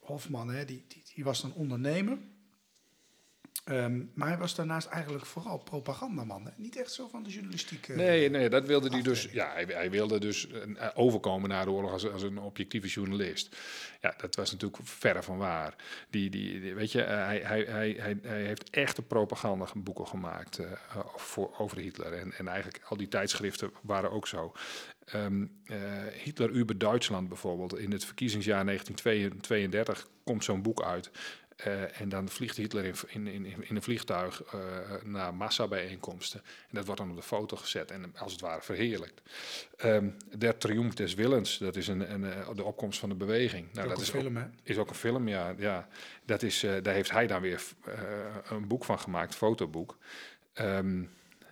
Hofman, 0.00 0.48
hè, 0.50 0.64
die, 0.64 0.84
die, 0.88 1.02
die 1.14 1.24
was 1.24 1.40
dan 1.40 1.52
ondernemer. 1.52 2.18
Ehm, 3.68 4.00
maar 4.14 4.28
hij 4.28 4.38
was 4.38 4.54
daarnaast 4.54 4.86
eigenlijk 4.86 5.26
vooral 5.26 5.58
propagandaman. 5.58 6.44
Hè? 6.44 6.50
Niet 6.56 6.76
echt 6.76 6.92
zo 6.92 7.08
van 7.08 7.22
de 7.22 7.30
journalistiek. 7.30 7.88
Nee, 7.88 8.30
nee, 8.30 8.48
dat 8.48 8.66
wilde 8.66 8.88
hij 8.88 9.02
dus. 9.02 9.28
Ja, 9.32 9.52
hij, 9.52 9.64
hij 9.68 9.90
wilde 9.90 10.20
dus 10.20 10.48
eh, 10.50 10.88
overkomen 10.94 11.48
na 11.48 11.64
de 11.64 11.70
oorlog 11.70 11.92
als, 11.92 12.10
als 12.10 12.22
een 12.22 12.38
objectieve 12.38 12.86
journalist. 12.88 13.56
Ja, 14.00 14.14
dat 14.16 14.34
was 14.34 14.50
natuurlijk 14.52 14.80
verre 14.84 15.22
van 15.22 15.36
waar. 15.38 15.74
Die, 16.10 16.30
die, 16.30 16.60
die- 16.60 16.74
weet 16.74 16.92
je, 16.92 17.02
eh, 17.02 17.16
hij, 17.24 17.40
hij, 17.40 17.64
hij, 17.68 18.18
hij, 18.22 18.42
heeft 18.42 18.70
echte 18.70 19.02
propagandaboeken 19.02 20.06
gemaakt 20.06 20.58
eh, 20.58 20.70
voor, 21.16 21.54
over 21.58 21.78
Hitler. 21.78 22.12
En, 22.12 22.32
en 22.32 22.48
eigenlijk 22.48 22.84
al 22.88 22.96
die 22.96 23.08
tijdschriften 23.08 23.70
waren 23.82 24.10
ook 24.10 24.26
zo. 24.26 24.52
Ehm, 25.04 25.46
eh, 25.64 25.76
Hitler 26.22 26.50
über 26.50 26.78
Duitsland 26.78 27.28
bijvoorbeeld. 27.28 27.78
In 27.78 27.92
het 27.92 28.04
verkiezingsjaar 28.04 28.64
1932 28.64 30.06
komt 30.24 30.44
zo'n 30.44 30.62
boek 30.62 30.82
uit. 30.82 31.10
Eh, 31.58 32.00
en 32.00 32.08
dan 32.08 32.28
vliegt 32.28 32.56
Hitler 32.56 32.84
in, 32.84 33.26
in, 33.26 33.44
in, 33.44 33.68
in 33.68 33.76
een 33.76 33.82
vliegtuig 33.82 34.42
eh, 34.42 34.60
naar 35.02 35.34
massabijeenkomsten. 35.34 36.40
En 36.44 36.68
dat 36.70 36.84
wordt 36.84 37.00
dan 37.00 37.10
op 37.10 37.16
de 37.16 37.22
foto 37.22 37.56
gezet 37.56 37.90
en 37.90 38.12
als 38.16 38.32
het 38.32 38.40
ware 38.40 38.62
verheerlijkt. 38.62 39.20
Ehm 39.76 40.08
Der 40.36 40.58
Triumph 40.58 40.94
des 40.94 41.14
Willens, 41.14 41.58
dat 41.58 41.76
is 41.76 41.88
een, 41.88 42.12
een, 42.12 42.24
eh, 42.24 42.48
de 42.54 42.64
opkomst 42.64 42.98
van 42.98 43.08
de 43.08 43.14
beweging. 43.14 43.72
Nou, 43.72 43.88
dat 43.88 44.00
is 44.00 44.10
film, 44.10 44.36
hè? 44.36 44.44
is 44.62 44.76
ook 44.76 44.88
een 44.88 44.94
film, 44.94 45.28
ja. 45.28 45.54
ja. 45.58 45.88
Dat 46.24 46.42
is, 46.42 46.60
daar 46.60 46.94
heeft 46.94 47.10
hij 47.10 47.26
dan 47.26 47.40
weer 47.40 47.62
een 48.48 48.68
boek 48.68 48.84
van 48.84 48.98
gemaakt, 48.98 49.34
fotoboek. 49.34 49.98
Ehm, 50.52 51.02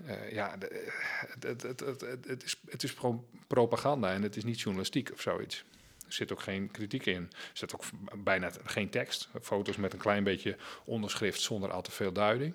eh, 0.04 0.32
ja, 0.32 0.56
het, 0.58 1.62
het, 1.62 1.80
het, 1.80 2.00
het 2.26 2.44
is, 2.44 2.60
het 2.68 2.82
is 2.82 2.90
gewoon 2.90 3.24
propaganda 3.46 4.12
en 4.12 4.22
het 4.22 4.36
is 4.36 4.44
niet 4.44 4.60
journalistiek 4.60 5.10
of 5.12 5.20
zoiets. 5.20 5.64
Er 6.06 6.12
zit 6.12 6.32
ook 6.32 6.40
geen 6.40 6.70
kritiek 6.70 7.06
in. 7.06 7.22
Er 7.32 7.50
zit 7.52 7.74
ook 7.74 7.84
bijna 8.24 8.50
geen 8.64 8.90
tekst. 8.90 9.28
Foto's 9.42 9.76
met 9.76 9.92
een 9.92 9.98
klein 9.98 10.24
beetje 10.24 10.56
onderschrift 10.84 11.40
zonder 11.40 11.70
al 11.70 11.82
te 11.82 11.90
veel 11.90 12.12
duiding. 12.12 12.54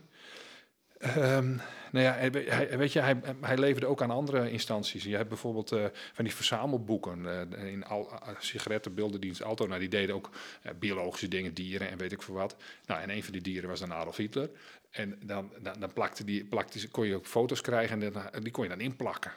Ehm, 1.01 1.55
nou 1.91 2.05
ja, 2.05 2.13
hij- 2.13 2.77
weet 2.77 2.93
je, 2.93 2.99
hij, 2.99 3.21
hij 3.41 3.57
leverde 3.57 3.87
ook 3.87 4.01
aan 4.01 4.11
andere 4.11 4.51
instanties. 4.51 5.03
Je 5.03 5.15
hebt 5.15 5.29
bijvoorbeeld 5.29 5.71
eh, 5.71 5.85
van 6.13 6.23
die 6.25 6.33
verzamelboeken 6.35 7.49
eh, 7.57 7.71
in 7.71 7.85
al, 7.85 8.11
uh, 8.13 8.29
sigarettenbeeldendienst 8.39 9.43
Alto. 9.43 9.67
Nou, 9.67 9.79
die 9.79 9.89
deden 9.89 10.15
ook 10.15 10.29
eh, 10.61 10.71
biologische 10.79 11.27
dingen, 11.27 11.53
dieren 11.53 11.89
en 11.89 11.97
weet 11.97 12.11
ik 12.11 12.21
veel 12.21 12.33
wat. 12.35 12.55
Nou, 12.85 13.01
en 13.01 13.09
een 13.09 13.23
van 13.23 13.31
die 13.33 13.41
dieren 13.41 13.69
was 13.69 13.79
dan 13.79 13.93
Adolf 13.93 14.15
Hitler. 14.15 14.49
En 14.91 15.19
dan, 15.25 15.51
dan, 15.61 15.79
dan 15.79 15.93
plakte 15.93 16.23
die, 16.23 16.43
plakte, 16.45 16.87
kon 16.87 17.07
je 17.07 17.15
ook 17.15 17.25
foto's 17.25 17.61
krijgen 17.61 18.13
en 18.33 18.43
die 18.43 18.51
kon 18.51 18.63
je 18.63 18.69
dan 18.69 18.79
inplakken. 18.81 19.31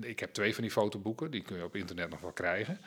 Ik 0.00 0.20
heb 0.20 0.32
twee 0.32 0.54
van 0.54 0.62
die 0.62 0.72
fotoboeken, 0.72 1.30
die 1.30 1.42
kun 1.42 1.56
je 1.56 1.64
op 1.64 1.76
internet 1.76 2.10
nog 2.10 2.20
wel 2.20 2.32
krijgen. 2.32 2.80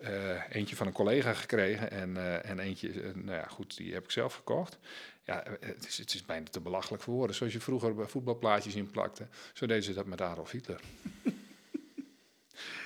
Eh, 0.00 0.54
eentje 0.54 0.76
van 0.76 0.86
een 0.86 0.92
collega 0.92 1.32
gekregen 1.32 1.90
en, 1.90 2.16
eh, 2.16 2.50
en 2.50 2.58
eentje, 2.58 2.88
eh, 2.88 3.14
nou 3.14 3.36
ja, 3.36 3.46
goed, 3.46 3.76
die 3.76 3.92
heb 3.92 4.04
ik 4.04 4.10
zelf 4.10 4.34
gekocht. 4.34 4.78
Ja, 5.24 5.44
het 5.60 5.86
is, 5.86 5.98
het 5.98 6.14
is 6.14 6.24
bijna 6.24 6.46
te 6.50 6.60
belachelijk 6.60 7.02
voor 7.02 7.14
woorden. 7.14 7.36
Zoals 7.36 7.52
je 7.52 7.60
vroeger 7.60 7.94
bij 7.94 8.06
voetbalplaatjes 8.06 8.74
inplakte, 8.74 9.26
zo 9.52 9.66
deden 9.66 9.82
ze 9.82 9.94
dat 9.94 10.06
met 10.06 10.20
Adolf 10.20 10.50
Hitler. 10.50 10.80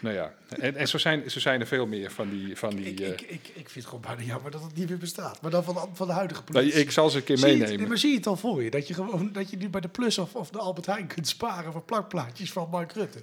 Nou 0.00 0.14
ja, 0.14 0.34
en, 0.48 0.76
en 0.76 0.88
zo, 0.88 0.98
zijn, 0.98 1.30
zo 1.30 1.40
zijn 1.40 1.60
er 1.60 1.66
veel 1.66 1.86
meer 1.86 2.10
van 2.10 2.28
die... 2.30 2.56
Van 2.56 2.74
die 2.76 2.84
Ik, 2.86 3.00
eh, 3.00 3.08
ik, 3.08 3.20
ik, 3.20 3.28
ik 3.48 3.52
vind 3.54 3.74
het 3.74 3.84
gewoon 3.84 4.00
bijna 4.00 4.22
jammer 4.22 4.50
dat 4.50 4.62
het 4.62 4.74
niet 4.74 4.88
meer 4.88 4.98
bestaat. 4.98 5.40
Maar 5.40 5.50
dan 5.50 5.64
van 5.64 5.74
de, 5.74 5.80
van 5.92 6.06
de 6.06 6.12
huidige 6.12 6.40
nou, 6.40 6.52
politie. 6.52 6.80
ik 6.80 6.90
zal 6.90 7.10
ze 7.10 7.16
een 7.16 7.24
keer 7.24 7.38
Zie 7.38 7.46
je 7.46 7.52
het- 7.52 7.60
meenemen. 7.60 7.80
nee, 7.80 7.88
maar 7.88 7.98
zie 7.98 8.10
je 8.10 8.16
het 8.16 8.26
al 8.26 8.36
voor 8.36 8.62
je? 8.62 8.70
Dat 8.70 8.88
je 8.88 8.94
gewoon 8.94 9.32
dat 9.32 9.50
je 9.50 9.56
nu 9.56 9.68
bij 9.68 9.80
de 9.80 9.88
Plus 9.88 10.18
of, 10.18 10.34
of 10.34 10.50
de 10.50 10.58
Albert 10.58 10.86
Heijn 10.86 11.06
kunt 11.06 11.28
sparen 11.28 11.72
voor 11.72 11.82
plakplaatjes 11.82 12.52
van 12.52 12.68
Mark 12.70 12.92
Rutte. 12.92 13.22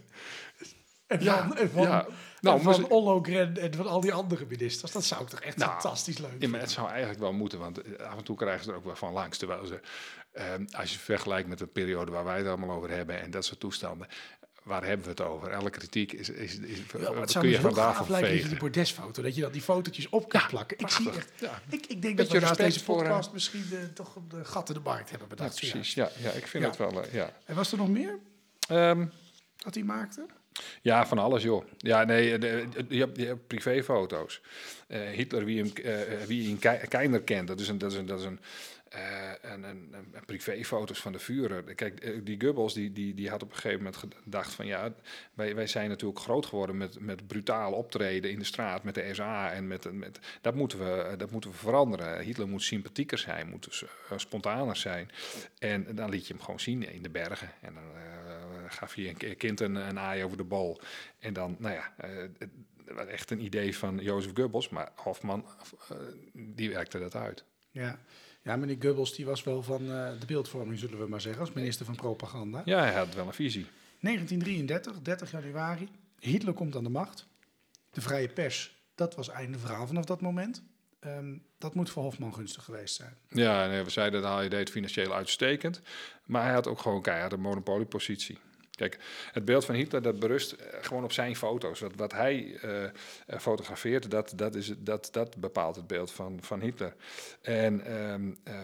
En 1.08 1.24
Ja, 1.24 1.48
van, 1.48 1.58
en 1.58 1.70
van, 1.72 1.82
ja. 1.82 2.06
en 2.06 2.14
Nou, 2.42 2.56
maar 2.56 2.74
van 2.76 2.84
en 3.58 3.74
van 3.76 3.88
al 3.88 4.02
die 4.02 4.14
andere 4.14 4.46
ministers. 4.50 4.92
Dat 4.92 5.04
zou 5.04 5.22
ik 5.24 5.28
toch 5.30 5.40
echt 5.40 5.58
Nou, 5.58 5.72
fantastisch 5.72 6.18
leuk 6.18 6.26
Ja, 6.26 6.32
vinden. 6.32 6.50
maar 6.50 6.60
het 6.60 6.72
zou 6.72 6.90
eigenlijk 6.90 7.20
wel 7.20 7.34
moeten, 7.34 7.60
want 7.60 7.82
eh, 7.82 8.06
af 8.06 8.18
en 8.18 8.24
toe 8.24 8.36
krijgen 8.36 8.64
ze 8.64 8.70
er 8.72 8.78
ook 8.78 8.86
wel 8.86 8.96
van 8.96 9.14
langs. 9.14 9.38
Terwijl 9.38 9.66
ze, 9.66 9.80
ehm, 10.34 10.66
als 10.72 10.94
je 10.94 11.00
vergelijkt 11.00 11.48
met 11.50 11.58
de 11.58 11.68
periode 11.68 12.12
waar 12.12 12.24
wij 12.24 12.38
het 12.38 12.48
allemaal 12.48 12.76
over 12.78 12.90
hebben 12.90 13.22
en 13.22 13.32
dat 13.32 13.46
soort 13.46 13.60
toestanden, 13.60 14.08
waar 14.64 14.84
hebben 14.86 15.04
we 15.06 15.10
het 15.12 15.22
over? 15.22 15.50
Elke 15.50 15.70
kritiek 15.70 16.12
is, 16.14 16.30
is, 16.30 16.58
is 16.60 16.78
Ja, 16.78 16.98
het 17.00 17.16
wat 17.16 17.32
zou 17.32 17.44
kun 17.44 17.54
je 17.54 17.60
zo 17.60 17.62
van 17.62 17.74
gaaf 17.76 17.86
daarvan 17.86 18.10
lijken 18.10 18.20
dat 18.22 18.30
je 18.30 18.36
vegen? 18.36 18.50
die 18.50 18.60
bordesfoto, 18.60 19.22
dat 19.22 19.36
je 19.36 19.42
dan 19.42 19.52
die 19.52 19.62
fotootjes 19.62 20.10
op 20.10 20.30
kan 20.30 20.42
plakken. 20.48 20.78
Ik 20.80 20.90
zie 20.90 21.10
echt, 21.12 21.32
Ja. 21.40 21.62
ik, 21.70 21.86
ik 21.86 22.02
denk 22.02 22.18
dat 22.18 22.26
Beetje 22.28 22.40
we 22.40 22.46
naast 22.46 22.58
deze 22.58 22.84
voor, 22.84 22.96
eh, 22.96 23.02
podcast 23.02 23.34
misschien 23.34 23.64
eh, 23.72 23.78
toch 23.94 24.16
een 24.16 24.46
gat 24.46 24.68
in 24.70 24.74
de 24.76 24.82
markt 24.84 25.10
hebben 25.10 25.28
Ja, 25.30 25.36
bedacht. 25.36 25.56
precies. 25.60 25.92
zojuist. 25.92 26.20
Ja, 26.22 26.30
ja, 26.30 26.36
ik 26.36 26.48
vind 26.48 26.64
Ja. 26.64 26.70
het 26.70 26.78
wel, 26.80 27.04
eh, 27.04 27.14
ja. 27.14 27.34
En 27.46 27.56
was 27.56 27.72
er 27.72 27.78
nog 27.78 27.90
meer 27.90 28.20
Ehm, 28.68 29.06
dat 29.58 29.74
hij 29.74 29.84
maakte? 29.84 30.26
Ja, 30.82 31.08
van 31.08 31.18
alles, 31.18 31.44
joh. 31.44 31.66
Ja, 31.78 32.04
nee, 32.04 32.38
de, 32.38 32.66
de- 32.88 32.96
je, 32.96 33.10
hebt, 33.26 33.48
privéfoto's. 33.48 34.42
Eh, 34.88 35.02
Hitler, 35.10 35.46
wie 35.46 35.64
hem, 35.64 35.72
eh, 35.76 36.26
wie 36.28 36.58
Ke- 36.58 36.82
Keiner 36.90 37.22
kent, 37.22 37.48
dat 37.48 37.60
is 37.60 37.68
een, 37.68 37.78
dat 37.78 37.92
is 37.92 37.98
een, 37.98 38.06
dat 38.06 38.20
is 38.20 38.26
een, 38.26 38.40
eh, 38.94 39.32
een, 39.52 39.64
een, 39.64 39.94
een 39.94 40.26
privéfoto's 40.26 41.00
van 41.00 41.12
de 41.12 41.20
Führer. 41.20 41.64
Kijk, 41.76 42.00
eh, 42.00 42.20
die 42.24 42.42
Goebbels, 42.42 42.74
die, 42.74 42.92
die, 42.92 43.14
die 43.14 43.30
had 43.30 43.44
op 43.44 43.50
een 43.50 43.56
gegeven 43.56 43.78
moment 43.78 43.98
gedacht 44.24 44.54
van, 44.54 44.66
ja, 44.66 44.94
wij, 45.34 45.56
wij 45.56 45.68
zijn 45.68 45.90
natuurlijk 45.90 46.20
groot 46.20 46.46
geworden 46.46 46.78
met, 46.78 47.00
met 47.00 47.28
brutaal 47.28 47.74
optreden 47.74 48.32
in 48.32 48.40
de 48.40 48.46
straat, 48.46 48.84
met 48.84 48.96
de 48.96 49.14
SA 49.14 49.52
en 49.52 49.68
met, 49.68 49.92
met 49.94 50.20
dat, 50.42 50.56
moeten 50.56 50.80
we, 50.80 51.16
dat 51.18 51.32
moeten 51.32 51.50
we 51.52 51.58
veranderen. 51.58 52.24
Hitler 52.24 52.48
moet 52.48 52.64
sympathieker 52.64 53.18
zijn, 53.18 53.50
moet 53.50 53.84
eh, 54.10 54.18
spontaner 54.18 54.76
zijn. 54.76 55.10
En 55.60 55.96
dan 55.96 56.10
liet 56.10 56.28
je 56.28 56.34
hem 56.34 56.42
gewoon 56.44 56.60
zien 56.60 56.92
in 56.94 57.02
de 57.04 57.10
bergen. 57.10 57.50
En 57.62 57.74
dan 57.74 57.84
eh, 57.96 58.42
gaf 58.68 58.96
je 58.96 59.08
een 59.10 59.18
ki- 59.18 59.36
kind 59.36 59.60
een, 59.60 59.76
een 59.76 60.00
aai 60.00 60.24
over 60.24 60.38
de 60.38 60.44
bal. 60.44 60.82
En 61.20 61.34
dan, 61.34 61.56
nou 61.60 61.74
ja, 61.74 61.94
eh, 61.98 62.10
het 62.38 62.50
was 62.96 63.06
echt 63.08 63.32
een 63.32 63.42
idee 63.44 63.78
van 63.78 63.98
Jozef 63.98 64.32
Goebbels, 64.34 64.70
maar 64.70 64.92
Hofman, 64.96 65.46
eh, 65.90 65.98
die 66.34 66.70
werkte 66.70 67.00
dat 67.00 67.16
uit. 67.16 67.44
Ja. 67.72 68.00
Ja, 68.44 68.56
meneer 68.56 68.78
Goebbels 68.80 69.16
die 69.16 69.26
was 69.26 69.44
wel 69.44 69.64
van 69.64 69.82
eh, 69.92 70.20
de 70.20 70.26
beeldvorming, 70.26 70.80
zullen 70.80 71.00
we 71.00 71.08
maar 71.08 71.22
zeggen, 71.22 71.42
als 71.42 71.54
minister 71.54 71.86
van 71.86 71.96
Propaganda. 71.96 72.62
Ja, 72.66 72.80
hij 72.80 72.94
had 72.94 73.16
wel 73.16 73.28
een 73.28 73.34
visie. 73.34 73.66
1933, 74.00 75.02
30 75.02 75.32
januari. 75.32 75.90
Hitler 76.20 76.54
komt 76.54 76.76
aan 76.76 76.84
de 76.84 76.90
macht. 76.90 77.28
De 77.92 78.02
vrije 78.02 78.28
pers, 78.30 78.76
dat 78.96 79.16
was 79.16 79.30
einde 79.30 79.60
verhaal 79.60 79.88
vanaf 79.88 80.06
dat 80.06 80.22
moment. 80.22 80.64
Ehm, 81.00 81.38
dat 81.58 81.76
moet 81.76 81.90
voor 81.90 82.04
Hofman 82.04 82.34
gunstig 82.34 82.64
geweest 82.64 82.96
zijn. 82.96 83.18
Ja, 83.30 83.68
nee, 83.68 83.84
we 83.84 83.90
zeiden 83.90 84.22
dat 84.22 84.34
hij 84.34 84.50
deed 84.50 84.70
financieel 84.70 85.14
uitstekend, 85.14 85.82
maar 86.26 86.44
hij 86.44 86.54
had 86.54 86.68
ook 86.68 86.80
gewoon 86.80 87.02
keihard 87.02 87.32
een 87.32 87.42
monopoliepositie. 87.42 88.38
Kijk, 88.76 89.00
het 89.32 89.46
beeld 89.46 89.66
van 89.66 89.76
Hitler 89.76 90.02
dat 90.02 90.20
berust 90.20 90.52
eh, 90.52 90.68
gewoon 90.82 91.04
op 91.04 91.12
zijn 91.12 91.36
foto's. 91.36 91.80
Wat, 91.80 91.92
wat 91.96 92.12
hij 92.12 92.58
eh, 92.62 93.40
fotografeert, 93.40 94.12
dat, 94.12 94.34
dat, 94.36 94.56
is, 94.56 94.74
dat, 94.78 95.10
dat 95.12 95.38
bepaalt 95.38 95.76
het 95.76 95.88
beeld 95.88 96.12
van, 96.12 96.38
van 96.42 96.62
Hitler. 96.62 96.96
En 97.42 97.86
ehm, 97.86 98.32
eh, 98.44 98.56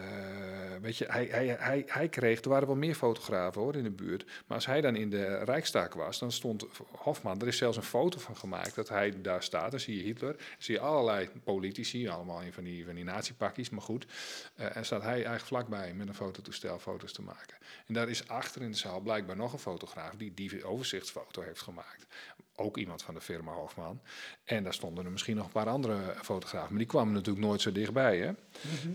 weet 0.80 0.96
je, 0.96 1.06
hij, 1.08 1.28
hij, 1.30 1.56
hij, 1.58 1.82
hij 1.86 2.08
kreeg, 2.08 2.42
er 2.42 2.48
waren 2.48 2.66
wel 2.66 2.76
meer 2.76 2.94
fotografen 2.94 3.60
hoor 3.60 3.76
in 3.76 3.82
de 3.82 3.90
buurt. 3.90 4.24
Maar 4.24 4.56
als 4.56 4.66
hij 4.66 4.80
dan 4.80 4.96
in 4.96 5.10
de 5.10 5.44
Rijkstak 5.44 5.94
was, 5.94 6.18
dan 6.18 6.32
stond 6.32 6.66
Hofman, 6.92 7.40
er 7.40 7.46
is 7.46 7.56
zelfs 7.56 7.76
een 7.76 7.82
foto 7.82 8.18
van 8.18 8.36
gemaakt 8.36 8.74
dat 8.74 8.88
hij 8.88 9.22
daar 9.22 9.42
staat. 9.42 9.70
Dan 9.70 9.80
zie 9.80 9.96
je 9.96 10.02
Hitler, 10.02 10.36
zie 10.58 10.74
je 10.74 10.80
allerlei 10.80 11.28
politici, 11.44 12.08
allemaal 12.08 12.40
in 12.40 12.52
van 12.52 12.64
die, 12.64 12.84
van 12.84 12.94
die 12.94 13.04
nazi-pakjes, 13.04 13.70
maar 13.70 13.82
goed. 13.82 14.06
Eh, 14.54 14.76
en 14.76 14.84
staat 14.84 15.02
hij 15.02 15.12
eigenlijk 15.12 15.44
vlakbij 15.44 15.94
met 15.94 16.08
een 16.08 16.14
fototoestel 16.14 16.78
foto's 16.78 17.12
te 17.12 17.22
maken. 17.22 17.56
En 17.86 17.94
daar 17.94 18.08
is 18.08 18.28
achter 18.28 18.62
in 18.62 18.70
de 18.70 18.76
zaal 18.76 19.00
blijkbaar 19.00 19.36
nog 19.36 19.52
een 19.52 19.58
fotograaf 19.58 19.98
die 20.16 20.34
die 20.34 20.64
overzichtsfoto 20.64 21.42
heeft 21.42 21.60
gemaakt. 21.60 22.06
Ook 22.54 22.76
iemand 22.76 23.02
van 23.02 23.14
de 23.14 23.20
firma 23.20 23.52
Hofman. 23.52 24.00
En 24.44 24.64
daar 24.64 24.74
stonden 24.74 25.04
er 25.04 25.10
misschien 25.10 25.36
nog 25.36 25.46
een 25.46 25.52
paar 25.52 25.68
andere 25.68 26.14
fotografen. 26.22 26.68
Maar 26.68 26.78
die 26.78 26.86
kwamen 26.86 27.12
natuurlijk 27.12 27.46
nooit 27.46 27.60
zo 27.60 27.72
dichtbij. 27.72 28.18
Hè? 28.18 28.32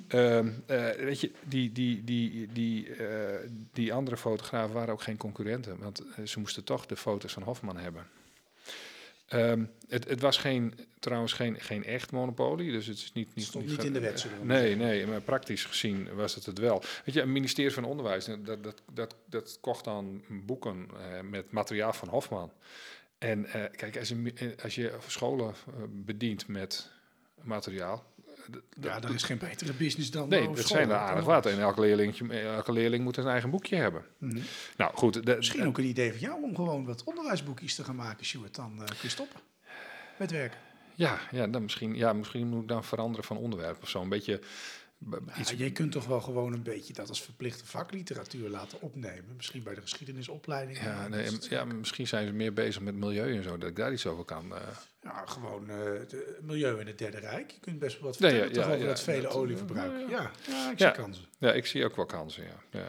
Ehm, 0.08 0.50
eh, 0.66 1.06
weet 1.06 1.20
je, 1.20 1.32
die, 1.44 1.72
die, 1.72 2.04
die, 2.04 2.48
die, 2.52 2.96
eh, 2.96 3.50
die 3.74 3.94
andere 3.94 4.18
fotografen 4.18 4.74
waren 4.74 4.94
ook 4.94 5.02
geen 5.02 5.18
concurrenten. 5.18 5.78
Want 5.80 6.00
eh, 6.00 6.26
ze 6.26 6.40
moesten 6.40 6.64
toch 6.64 6.86
de 6.86 6.96
foto's 6.96 7.34
van 7.34 7.44
Hofman 7.44 7.78
hebben. 7.78 8.08
Ehm, 9.26 9.66
het, 9.88 10.10
het 10.10 10.22
was 10.22 10.38
geen, 10.38 10.74
trouwens 11.00 11.34
geen, 11.34 11.60
geen 11.60 11.84
echt 11.84 12.12
monopolie, 12.12 12.72
dus 12.72 12.88
het 12.88 12.98
is 12.98 13.14
niet... 13.14 13.36
niet, 13.36 13.46
Stond 13.46 13.66
niet 13.66 13.78
niet 13.78 13.86
in 13.86 13.94
de 13.94 14.00
wet, 14.00 14.28
Nee, 14.42 14.76
nee, 14.76 15.08
maar 15.08 15.22
praktisch 15.22 15.66
gezien 15.66 16.16
was 16.16 16.36
het 16.36 16.46
het 16.46 16.60
wel. 16.60 16.84
Weet 17.06 17.16
je, 17.16 17.22
een 17.22 17.32
ministerie 17.32 17.74
van 17.74 17.84
Onderwijs, 17.84 18.26
dat, 18.26 18.64
dat, 18.64 18.82
dat, 18.94 19.16
dat 19.26 19.58
kocht 19.62 19.84
dan 19.84 20.24
boeken 20.30 20.88
eh, 20.98 21.22
met 21.22 21.52
materiaal 21.52 21.94
van 21.94 22.08
Hofman. 22.08 22.52
En 23.18 23.46
eh, 23.46 23.64
kijk, 23.72 23.98
als 23.98 24.10
je, 24.10 24.34
eh, 24.36 24.64
als 24.64 24.76
je 24.76 24.98
scholen 25.08 25.54
bedient 25.90 26.48
met 26.48 26.92
materiaal... 27.42 28.14
Ja, 28.82 29.02
er 29.02 29.14
is 29.14 29.24
geen 29.24 29.38
betere 29.38 29.74
business 29.74 30.12
dan 30.12 30.30
Nee, 30.30 30.48
eh, 30.48 30.56
dat 30.56 30.68
zijn 30.68 30.90
er 30.90 30.96
aardig 30.96 31.26
wat. 31.26 31.46
En 31.46 31.60
elke 31.60 31.82
leerling, 31.82 32.32
elke 32.32 32.72
leerling 32.72 33.04
moet 33.04 33.18
een 33.18 33.28
eigen 33.28 33.50
boekje 33.50 33.76
hebben. 33.76 34.06
Mhm. 34.18 34.40
Nou 34.78 34.96
goed, 34.96 35.26
de- 35.26 35.36
Misschien 35.36 35.66
ook 35.66 35.78
een 35.78 35.86
idee 35.86 36.12
van 36.12 36.20
jou 36.20 36.44
om 36.44 36.56
gewoon 36.56 36.86
wat 36.86 37.04
onderwijsboekjes 37.04 37.76
te 37.76 37.84
gaan 37.84 37.96
maken, 37.96 38.26
Stuart. 38.26 38.56
Dan 38.56 38.72
eh, 38.80 38.86
kun 38.86 38.96
je 39.02 39.10
stoppen 39.10 39.40
met 40.18 40.32
werken. 40.32 40.60
Ja, 40.96 41.20
ja, 41.32 41.48
dan 41.48 41.62
misschien, 41.62 41.96
ja, 41.96 42.14
misschien 42.14 42.48
moet 42.48 42.62
ik 42.62 42.68
dan 42.68 42.84
veranderen 42.84 43.26
van 43.26 43.38
onderwerp 43.38 43.82
of 43.82 43.90
zo. 43.90 44.02
Een 44.02 44.10
beetje 44.10 44.42
iets. 45.40 45.52
Ja, 45.52 45.58
je 45.58 45.72
kunt 45.72 45.92
toch 45.92 46.06
wel 46.06 46.22
gewoon 46.22 46.54
een 46.54 46.64
beetje 46.64 46.94
dat 46.94 47.10
als 47.10 47.22
verplichte 47.22 47.66
vakliteratuur 47.66 48.50
laten 48.50 48.82
opnemen. 48.82 49.36
Misschien 49.36 49.64
bij 49.64 49.76
de 49.76 49.82
geschiedenisopleiding. 49.82 50.84
Ja, 50.84 51.08
nee, 51.08 51.28
ja, 51.50 51.66
misschien 51.66 52.08
zijn 52.08 52.28
ze 52.28 52.34
meer 52.34 52.54
bezig 52.54 52.82
met 52.82 52.96
milieu 52.96 53.36
en 53.38 53.44
zo, 53.44 53.58
dat 53.58 53.70
ik 53.70 53.76
daar 53.76 53.94
iets 53.94 54.06
over 54.06 54.24
kan. 54.24 54.56
eh. 54.56 54.62
Ja, 55.06 55.24
gewoon 55.26 55.70
eh, 55.70 55.76
het 55.84 56.16
milieu 56.42 56.80
in 56.80 56.88
het 56.88 56.98
Derde 56.98 57.20
Rijk. 57.20 57.52
Je 57.52 57.60
kunt 57.60 57.80
best 57.80 58.00
wel 58.00 58.10
wat 58.10 58.20
Nee, 58.20 58.32
vertellen 58.32 58.54
ja, 58.56 58.68
ja, 58.68 58.74
over 58.74 58.84
ja, 58.84 58.90
het 58.90 59.00
vele 59.02 59.22
dat, 59.22 59.32
eh, 59.32 59.38
olieverbruik. 59.38 60.10
ja, 60.10 60.32
Ja, 60.48 60.72
ik 60.72 60.80
zie 60.80 60.92
kansen. 60.92 61.26
Ja, 61.38 61.54
ik 61.54 61.66
zie 61.66 61.86
ook 61.86 61.96
wel 61.96 62.06
kansen, 62.06 62.44
ja. 62.72 62.88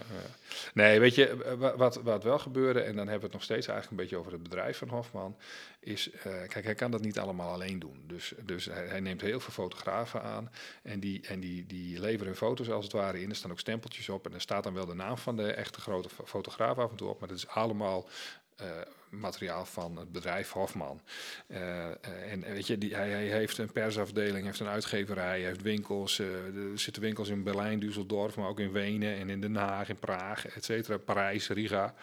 Nee, 0.74 1.00
weet 1.00 1.14
je, 1.14 1.28
eh, 1.28 1.52
wa- 1.52 1.76
wat, 1.76 1.96
wat 2.02 2.24
wel 2.24 2.38
gebeurde, 2.38 2.80
en 2.80 2.86
dan 2.96 2.96
hebben 3.08 3.18
we 3.18 3.24
het 3.24 3.32
nog 3.32 3.42
steeds 3.42 3.66
eigenlijk 3.66 3.90
een 3.90 3.96
beetje 4.08 4.16
over 4.16 4.32
het 4.32 4.42
bedrijf 4.42 4.78
van 4.78 4.88
Hofman, 4.88 5.36
is, 5.80 6.10
eh, 6.10 6.22
kijk, 6.48 6.64
hij 6.64 6.74
kan 6.74 6.90
dat 6.90 7.00
niet 7.00 7.18
allemaal 7.18 7.52
alleen 7.52 7.78
doen. 7.78 8.04
Dus, 8.06 8.32
dus 8.44 8.64
hij, 8.64 8.86
hij 8.86 9.00
neemt 9.00 9.20
heel 9.20 9.40
veel 9.40 9.52
fotografen 9.52 10.22
aan 10.22 10.50
en 10.82 11.00
die, 11.00 11.20
en 11.26 11.40
die, 11.40 11.66
die 11.66 12.00
leveren 12.00 12.26
hun 12.26 12.36
foto's 12.36 12.70
als 12.70 12.84
het 12.84 12.92
ware 12.92 13.20
in. 13.22 13.30
Er 13.30 13.36
staan 13.36 13.50
ook 13.50 13.58
stempeltjes 13.60 14.08
op 14.08 14.26
en 14.26 14.34
er 14.34 14.40
staat 14.40 14.64
dan 14.64 14.74
wel 14.74 14.86
de 14.86 14.94
naam 14.94 15.18
van 15.18 15.36
de 15.36 15.52
echte 15.52 15.80
grote 15.80 16.08
fo- 16.08 16.26
fotograaf 16.26 16.78
af 16.78 16.90
en 16.90 16.96
toe 16.96 17.08
op, 17.08 17.18
maar 17.18 17.28
dat 17.28 17.36
is 17.38 17.48
allemaal 17.48 18.08
eh, 18.56 18.66
materiaal 19.10 19.64
van 19.64 19.96
het 19.96 20.12
bedrijf 20.12 20.50
Hofman. 20.50 21.00
Eh, 21.46 21.86
eh, 21.90 21.94
en 22.32 22.40
weet 22.40 22.66
je, 22.66 22.78
die, 22.78 22.94
hij, 22.94 23.10
heeft 23.10 23.58
een 23.58 23.72
persafdeling, 23.72 24.44
heeft 24.46 24.60
een 24.60 24.66
uitgeverij, 24.66 25.40
heeft 25.40 25.62
winkels. 25.62 26.18
eh, 26.18 26.26
er 26.72 26.78
zitten 26.78 27.02
winkels 27.02 27.28
in 27.28 27.42
Berlijn, 27.42 27.80
Düsseldorf, 27.82 28.34
maar 28.36 28.48
ook 28.48 28.60
in 28.60 28.72
Wenen 28.72 29.16
en 29.16 29.30
in 29.30 29.40
Den 29.40 29.56
Haag, 29.56 29.88
in 29.88 29.98
Praag, 29.98 30.46
et 30.46 30.64
cetera, 30.64 30.96
Parijs, 30.98 31.48
Riga. 31.48 31.94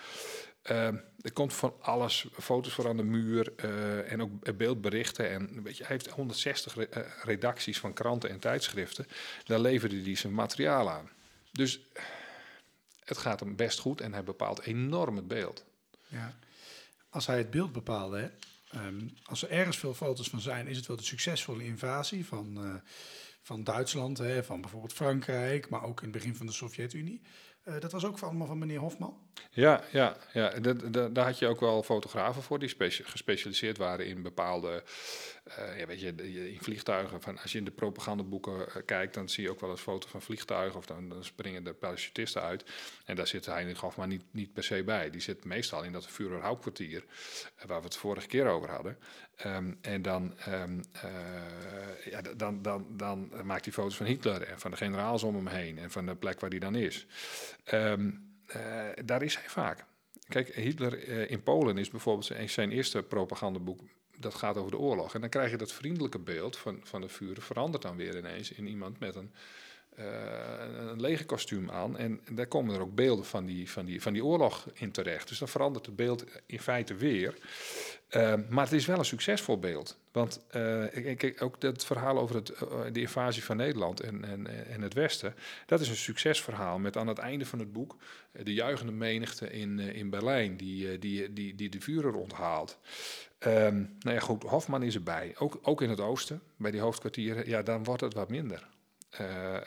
Eh, 0.62 0.88
er 1.22 1.34
komt 1.34 1.54
van 1.54 1.74
alles, 1.82 2.28
foto's 2.40 2.74
voor 2.74 2.88
aan 2.88 2.98
de 2.98 3.04
muur 3.04 3.54
eh, 3.56 4.12
en 4.12 4.22
ook 4.22 4.58
beeldberichten. 4.58 5.30
En 5.30 5.64
weet 5.64 5.78
je, 5.78 5.84
hij 5.84 5.92
heeft 5.92 6.08
160 6.10 6.76
re- 6.76 6.84
eh, 6.84 7.04
redacties 7.24 7.80
van 7.80 7.94
kranten 7.94 8.30
en 8.30 8.40
tijdschriften. 8.40 9.08
Daar 9.46 9.60
leverde 9.60 10.02
hij 10.02 10.16
zijn 10.16 10.34
materiaal 10.34 10.90
aan. 10.90 11.10
Dus 11.52 11.80
het 13.04 13.18
gaat 13.18 13.40
hem 13.40 13.56
best 13.56 13.80
goed 13.80 14.02
en 14.02 14.14
hij 14.14 14.24
bepaalt 14.24 14.62
enorm 14.62 15.16
het 15.16 15.28
beeld. 15.28 15.66
Ja. 16.08 16.34
Als 17.14 17.28
hij 17.28 17.38
het 17.38 17.50
beeld 17.50 17.72
bepaalde, 17.72 18.18
hè, 18.18 18.30
ehm, 18.80 19.08
als 19.24 19.44
er 19.44 19.50
ergens 19.50 19.78
veel 19.78 19.94
foto's 19.94 20.30
van 20.30 20.40
zijn, 20.40 20.68
is 20.68 20.78
het 20.78 20.88
wel 20.88 20.98
de 20.98 21.04
succesvolle 21.04 21.64
invasie 21.64 22.26
van, 22.26 22.58
eh, 22.58 22.74
van 23.42 23.64
Duitsland, 23.64 24.18
hè, 24.18 24.44
van 24.44 24.62
bijvoorbeeld 24.62 24.94
Frankrijk, 24.94 25.70
maar 25.70 25.84
ook 25.84 26.02
in 26.02 26.08
het 26.08 26.18
begin 26.18 26.36
van 26.36 26.46
de 26.46 26.52
Sovjet-Unie. 26.52 27.22
Eh, 27.64 27.80
dat 27.80 27.92
was 27.92 28.06
ook 28.06 28.20
allemaal 28.20 28.48
van 28.48 28.58
meneer 28.58 28.80
Hofman. 28.80 29.18
Ja, 29.52 29.84
ja, 29.92 30.18
ja. 30.34 30.60
Daar 31.10 31.26
had 31.26 31.40
je 31.40 31.48
ook 31.48 31.60
wel 31.60 31.84
fotografen 31.84 32.42
voor 32.42 32.60
die 32.60 32.70
specia- 32.70 33.06
gespecialiseerd 33.08 33.78
waren 33.78 34.06
in 34.08 34.22
bepaalde, 34.22 34.84
eh, 35.44 35.80
ja, 35.80 35.86
weet 35.86 36.00
je, 36.00 36.52
in 36.52 36.62
vliegtuigen. 36.62 37.22
Van, 37.22 37.40
als 37.40 37.52
je 37.52 37.58
in 37.58 37.66
de 37.66 37.72
propagandaboeken 37.72 38.68
eh, 38.68 38.82
kijkt, 38.86 39.14
dan 39.14 39.30
zie 39.30 39.44
je 39.44 39.50
ook 39.50 39.60
wel 39.60 39.70
eens 39.70 39.82
foto's 39.82 40.12
van 40.12 40.22
vliegtuigen 40.22 40.78
of 40.78 40.86
dan, 40.86 41.10
dan 41.10 41.24
springen 41.24 41.64
de 41.64 41.74
parachutisten 41.74 42.42
uit. 42.42 42.66
En 43.06 43.16
daar 43.16 43.28
zit 43.28 43.46
Heinrich 43.46 43.80
Hofman 43.80 44.10
niet, 44.10 44.24
niet 44.32 44.54
per 44.54 44.64
se 44.64 44.84
bij. 44.84 45.10
Die 45.10 45.22
zit 45.22 45.46
meestal 45.46 45.84
in 45.84 45.92
dat 45.92 46.08
Führer 46.08 46.42
eh, 46.44 47.66
waar 47.66 47.80
we 47.80 47.86
het 47.86 47.96
vorige 47.96 48.28
keer 48.28 48.48
over 48.48 48.70
hadden. 48.70 48.98
Ehm, 49.36 49.74
en 49.82 50.02
dan, 50.02 50.38
ehm, 50.38 50.82
eh, 50.92 52.12
ja, 52.12 52.22
dan, 52.22 52.62
dan, 52.62 52.88
dan 52.90 53.32
maakt 53.44 53.66
hij 53.66 53.74
foto's 53.74 53.96
van 53.96 54.06
Hitler 54.06 54.42
en 54.42 54.60
van 54.60 54.72
de 54.72 54.78
generaals 54.78 55.24
om 55.24 55.36
hem 55.36 55.48
heen 55.48 55.78
en 55.78 55.92
van 55.92 56.06
de 56.06 56.16
plek 56.16 56.40
waar 56.40 56.50
hij 56.50 56.60
dan 56.60 56.76
is. 56.76 57.06
Ehm, 57.64 58.12
eh, 58.46 58.90
daar 59.06 59.22
is 59.22 59.36
hij 59.36 59.50
vaak. 59.50 59.86
kijk, 60.28 60.56
Hitler 60.56 61.08
in 61.30 61.44
Polen 61.44 61.78
is 61.78 61.90
bijvoorbeeld 61.90 62.32
zijn 62.46 62.72
eerste 62.72 63.04
propagandaboek. 63.04 63.82
Dat 64.24 64.36
gaat 64.36 64.58
over 64.58 64.72
de 64.72 64.78
oorlog. 64.78 65.14
En 65.14 65.22
dan 65.22 65.30
krijg 65.30 65.52
je 65.52 65.58
dat 65.58 65.72
vriendelijke 65.72 66.20
beeld 66.20 66.58
van, 66.58 66.80
van 66.84 67.02
de 67.02 67.10
vuren 67.10 67.44
verandert 67.44 67.84
dan 67.84 67.96
weer 67.96 68.18
ineens 68.18 68.52
in 68.52 68.68
iemand 68.68 69.00
met 69.00 69.16
een, 69.16 69.32
eh, 69.96 70.06
een 70.90 71.02
lege 71.02 71.26
kostuum 71.26 71.72
aan. 71.72 71.98
En 71.98 72.22
daar 72.32 72.48
komen 72.48 72.76
er 72.76 72.82
ook 72.82 72.96
beelden 72.96 73.26
van 73.26 73.46
die, 73.46 73.72
van, 73.72 73.86
die, 73.86 74.02
van 74.02 74.14
die 74.14 74.26
oorlog 74.26 74.68
in 74.74 74.92
terecht. 74.92 75.28
Dus 75.28 75.38
dan 75.38 75.48
verandert 75.48 75.86
het 75.86 75.96
beeld 75.96 76.26
in 76.46 76.60
feite 76.60 76.96
weer. 76.96 77.36
Uh, 78.16 78.34
maar 78.50 78.64
het 78.64 78.74
is 78.74 78.86
wel 78.86 78.98
een 78.98 79.06
succesvol 79.06 79.60
beeld. 79.60 80.00
Want 80.12 80.40
uh, 80.56 80.96
ik, 80.96 81.42
ook 81.44 81.62
dat 81.62 81.86
verhaal 81.86 82.20
over 82.20 82.36
het, 82.36 82.50
uh, 82.50 82.60
de 82.92 83.00
invasie 83.00 83.44
van 83.44 83.58
Nederland 83.58 84.00
en, 84.00 84.26
en, 84.26 84.68
en 84.68 84.82
het 84.82 84.94
Westen, 84.94 85.36
dat 85.66 85.80
is 85.80 85.90
een 85.90 85.96
succesverhaal 85.96 86.80
met 86.80 86.98
aan 86.98 87.08
het 87.08 87.18
einde 87.18 87.46
van 87.46 87.60
het 87.60 87.74
boek 87.74 87.96
de 88.32 88.54
juichende 88.54 88.92
menigte 88.92 89.50
in, 89.50 89.80
in 89.80 90.10
Berlijn 90.10 90.58
die, 90.58 91.00
die, 91.00 91.34
die, 91.34 91.56
die 91.56 91.70
de 91.70 91.82
vuren 91.82 92.14
onthaalt. 92.14 92.78
Um, 93.48 93.96
nou 94.00 94.16
ja, 94.16 94.20
goed, 94.20 94.44
Hofman 94.44 94.84
is 94.84 94.96
erbij. 94.96 95.36
Ook, 95.38 95.60
ook 95.62 95.82
in 95.82 95.90
het 95.90 96.00
oosten, 96.00 96.42
bij 96.58 96.72
die 96.72 96.82
hoofdkwartieren, 96.82 97.50
ja, 97.50 97.62
dan 97.62 97.84
wordt 97.84 98.02
het 98.02 98.14
wat 98.14 98.30
minder. 98.30 98.68
Uh, 99.22 99.58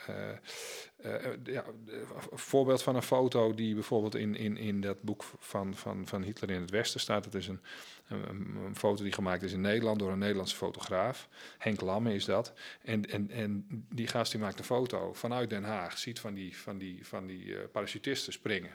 voorbeeld 2.31 2.83
van 2.83 2.95
een 2.95 3.01
foto 3.01 3.53
die 3.53 3.73
bijvoorbeeld 3.73 4.15
in, 4.15 4.35
in, 4.35 4.57
in 4.57 4.81
dat 4.81 5.01
boek 5.01 5.23
van, 5.39 5.75
van, 5.75 6.07
van 6.07 6.21
Hitler 6.21 6.51
in 6.51 6.61
het 6.61 6.69
Westen 6.69 6.99
staat. 6.99 7.25
Het 7.25 7.35
is 7.35 7.47
een, 7.47 7.61
een, 8.07 8.75
foto 8.75 9.03
die 9.03 9.11
gemaakt 9.11 9.43
is 9.43 9.51
in 9.51 9.61
Nederland 9.61 9.99
door 9.99 10.11
een 10.11 10.19
Nederlandse 10.19 10.55
fotograaf. 10.55 11.27
Henk 11.57 11.81
Lamme 11.81 12.13
is 12.13 12.25
dat. 12.25 12.53
En, 12.81 13.09
en, 13.09 13.31
en 13.31 13.65
die 13.89 14.07
gast 14.07 14.31
die 14.31 14.41
maakt 14.41 14.59
een 14.59 14.65
foto 14.65 15.13
vanuit 15.13 15.49
Den 15.49 15.63
Haag. 15.63 15.97
Ziet 15.97 16.19
van 16.19 16.33
die, 16.33 16.57
van 16.57 16.77
die, 16.77 17.07
van 17.07 17.25
die 17.25 17.57
parachutisten 17.57 18.33
springen. 18.33 18.71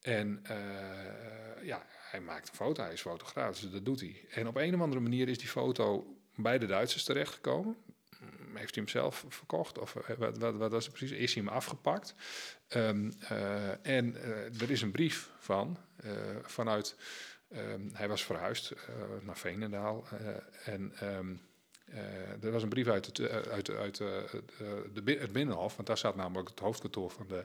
En 0.00 0.42
ja, 1.62 1.86
hij 2.14 2.22
maakt 2.22 2.48
een 2.48 2.54
foto. 2.54 2.82
Hij 2.82 2.92
is 2.92 3.00
fotograaf, 3.00 3.60
dus 3.60 3.70
dat 3.70 3.84
doet 3.84 4.00
hij. 4.00 4.24
En 4.30 4.46
op 4.46 4.56
een 4.56 4.74
of 4.74 4.80
andere 4.80 5.00
manier 5.00 5.28
is 5.28 5.38
die 5.38 5.48
foto 5.48 6.16
bij 6.34 6.58
de 6.58 6.66
Duitsers 6.66 7.04
terechtgekomen 7.04 7.76
heeft 8.58 8.74
hij 8.74 8.84
hem 8.84 8.88
zelf 8.88 9.24
verkocht? 9.28 9.78
Of 9.78 9.96
wat, 10.18 10.38
wat, 10.38 10.54
wat 10.54 10.70
was 10.70 10.84
het 10.84 10.94
precies? 10.94 11.18
Is 11.18 11.34
hij 11.34 11.44
hem 11.44 11.52
afgepakt? 11.52 12.14
Um, 12.68 13.12
uh, 13.22 13.86
en 13.86 14.14
uh, 14.14 14.60
er 14.60 14.70
is 14.70 14.82
een 14.82 14.90
brief 14.90 15.30
van, 15.38 15.78
vanuit, 16.42 16.96
um, 17.52 17.90
hij 17.92 18.08
was 18.08 18.24
verhuisd 18.24 18.72
naar 19.22 19.36
Veenendaal. 19.36 20.04
en 20.64 20.92
um, 21.02 21.40
er 22.40 22.50
was 22.50 22.62
een 22.62 22.68
brief 22.68 22.88
uit, 22.88 23.06
het, 23.06 23.30
uit, 23.48 23.70
uit 23.70 23.96
de, 23.96 25.16
het 25.18 25.32
Binnenhof, 25.32 25.76
want 25.76 25.88
daar 25.88 25.98
staat 25.98 26.16
namelijk 26.16 26.48
het 26.48 26.58
hoofdkantoor 26.58 27.10
van 27.10 27.26
de, 27.28 27.44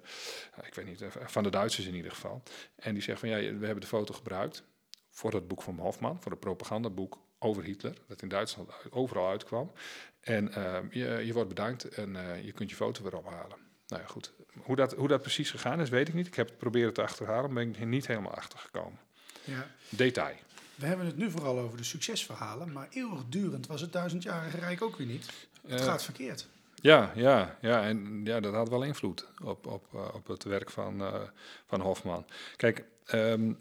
ik 0.64 0.74
weet 0.74 0.86
niet, 0.86 1.04
van 1.26 1.44
de 1.44 1.50
Duitsers 1.50 1.88
in 1.88 1.96
ieder 1.96 2.12
geval. 2.12 2.44
En 2.76 2.94
die 2.94 3.04
zegt 3.04 3.20
van 3.20 3.30
ja, 3.30 3.36
we 3.36 3.66
hebben 3.66 3.82
de 3.82 3.88
foto 3.88 4.14
gebruikt 4.14 4.64
voor 5.10 5.34
het 5.34 5.48
boek 5.48 5.62
van 5.62 5.80
Hofman, 5.80 6.22
voor 6.22 6.32
het 6.32 6.40
propagandaboek 6.40 7.18
over 7.40 7.64
Hitler, 7.64 7.94
dat 8.08 8.22
in 8.22 8.28
Duitsland 8.28 8.72
overal 8.90 9.30
uitkwam. 9.30 9.72
En 10.20 10.48
uh, 10.58 10.78
je, 10.90 11.26
je, 11.26 11.34
wordt 11.34 11.50
bedankt 11.50 11.84
en 11.90 12.16
uh, 12.16 12.44
je 12.44 12.52
kunt 12.52 12.70
je 12.70 12.76
foto 12.76 13.04
weer 13.04 13.18
ophalen. 13.18 13.58
Nou 13.88 14.02
ja, 14.02 14.08
goed. 14.08 14.34
Hoe 14.58 14.76
dat, 14.76 14.94
hoe 14.94 15.08
dat 15.08 15.22
precies 15.22 15.52
gegaan 15.52 15.82
is, 15.82 15.90
weet 15.90 16.08
ik 16.08 16.14
niet. 16.14 16.28
Ik 16.28 16.36
heb 16.36 16.48
het 16.48 16.58
proberen 16.58 16.94
te 16.94 17.02
achterhalen, 17.02 17.54
maar 17.54 17.64
ben 17.64 17.74
ik 17.74 17.80
er 17.80 17.86
niet 17.86 18.08
helemaal 18.08 18.34
achter 18.34 18.60
gekomen. 18.60 19.00
Ja. 19.44 19.68
Detail. 19.90 20.36
We 20.80 20.86
hebben 20.86 21.06
het 21.06 21.18
nu 21.18 21.32
vooral 21.32 21.60
over 21.60 21.78
de 21.78 21.84
succesverhalen, 21.84 22.72
maar 22.72 22.88
eeuwigdurend 22.90 23.68
was 23.68 23.82
het 23.82 23.94
duizendjarige 23.94 24.58
rijk 24.58 24.82
ook 24.82 24.96
weer 24.96 25.08
niet. 25.08 25.26
Het 25.68 25.80
uh, 25.80 25.86
gaat 25.86 26.04
verkeerd. 26.04 26.48
Ja, 26.82 27.12
ja, 27.16 27.58
ja, 27.62 27.84
en 27.84 28.22
ja, 28.24 28.40
dat 28.40 28.54
had 28.54 28.70
wel 28.70 28.84
invloed 28.84 29.28
op, 29.44 29.68
op, 29.68 30.12
op 30.14 30.28
het 30.28 30.44
werk 30.44 30.70
van, 30.70 31.04
van 31.66 31.82
Hofman. 31.82 32.26
Kijk, 32.56 32.84
um, 33.14 33.58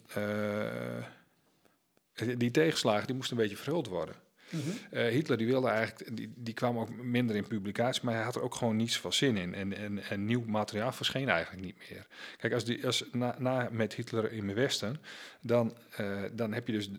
die 2.37 2.51
tegenslagen 2.51 3.07
die 3.07 3.17
moesten 3.17 3.37
een 3.37 3.43
beetje 3.43 3.59
verhuld 3.59 3.87
worden. 3.87 4.15
Uh, 4.53 5.09
Hitler 5.09 5.39
die 5.39 5.47
wilde 5.47 5.69
eigenlijk, 5.69 6.17
die, 6.17 6.33
die 6.37 6.55
kwam 6.55 6.79
ook 6.79 7.03
minder 7.03 7.37
in 7.37 7.47
publicatie, 7.47 8.05
maar 8.05 8.15
hij 8.15 8.23
had 8.23 8.35
er 8.35 8.43
ook 8.43 8.55
gewoon 8.55 8.77
niet 8.77 8.93
zoveel 8.93 9.13
zin 9.13 9.37
in. 9.37 9.55
En, 9.55 9.77
en, 9.77 9.99
en 9.99 10.25
nieuw 10.25 10.45
materiaal 10.47 10.93
verscheen 10.93 11.29
eigenlijk 11.29 11.65
niet 11.65 11.77
meer. 11.79 12.07
Kijk, 12.37 12.53
als, 12.53 12.65
die, 12.65 12.87
als 12.87 13.05
na, 13.13 13.37
na 13.39 13.69
met 13.73 13.95
Hitler 13.95 14.33
in 14.33 14.49
het 14.49 14.57
Westen, 14.57 15.01
dan, 15.41 15.77
uh, 16.01 16.23
dan 16.33 16.53
heb 16.53 16.67
je 16.67 16.73
dus, 16.73 16.91
de, 16.91 16.99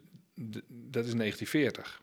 dat 0.68 1.06
is 1.06 1.14
1940. 1.14 2.02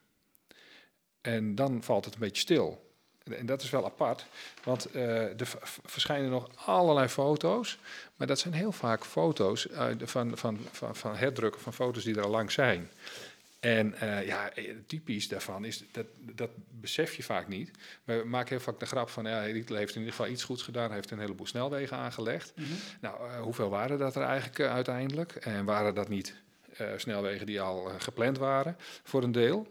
En 1.20 1.54
dan 1.54 1.82
valt 1.82 2.04
het 2.04 2.14
een 2.14 2.20
beetje 2.20 2.40
stil. 2.40 2.84
En 3.24 3.46
dat 3.46 3.62
is 3.62 3.70
wel 3.70 3.84
apart, 3.84 4.26
want 4.64 4.94
uh, 4.94 5.40
er 5.40 5.58
verschijnen 5.84 6.30
nog 6.30 6.66
allerlei 6.66 7.08
foto's, 7.08 7.78
maar 8.16 8.26
dat 8.26 8.38
zijn 8.38 8.54
heel 8.54 8.72
vaak 8.72 9.04
foto's 9.04 9.66
uh, 9.66 9.86
van, 9.98 10.36
van, 10.36 10.58
van, 10.72 10.96
van 10.96 11.16
herdrukken 11.16 11.60
van 11.60 11.72
foto's 11.72 12.04
die 12.04 12.16
er 12.16 12.24
al 12.24 12.30
lang 12.30 12.52
zijn. 12.52 12.90
En 13.60 13.94
uh, 14.02 14.26
ja, 14.26 14.50
typisch 14.86 15.28
daarvan 15.28 15.64
is, 15.64 15.84
dat, 15.92 16.06
dat 16.18 16.50
besef 16.70 17.14
je 17.14 17.22
vaak 17.22 17.48
niet. 17.48 17.70
We 18.04 18.22
maken 18.26 18.48
heel 18.48 18.60
vaak 18.60 18.80
de 18.80 18.86
grap 18.86 19.08
van, 19.08 19.24
ja, 19.24 19.42
Hitler 19.42 19.78
heeft 19.78 19.94
in 19.94 20.00
ieder 20.00 20.14
geval 20.14 20.32
iets 20.32 20.44
goeds 20.44 20.62
gedaan. 20.62 20.92
Heeft 20.92 21.10
een 21.10 21.18
heleboel 21.18 21.46
snelwegen 21.46 21.96
aangelegd. 21.96 22.52
Mm 22.56 22.64
-hmm. 22.64 22.76
Nou, 23.00 23.40
hoeveel 23.40 23.68
waren 23.68 23.98
dat 23.98 24.16
er 24.16 24.22
eigenlijk 24.22 24.60
uiteindelijk? 24.60 25.32
En 25.32 25.64
waren 25.64 25.94
dat 25.94 26.08
niet 26.08 26.34
snelwegen 26.96 27.46
die 27.46 27.60
al 27.60 27.90
gepland 27.98 28.38
waren, 28.38 28.76
voor 29.02 29.22
een 29.22 29.32
deel? 29.32 29.66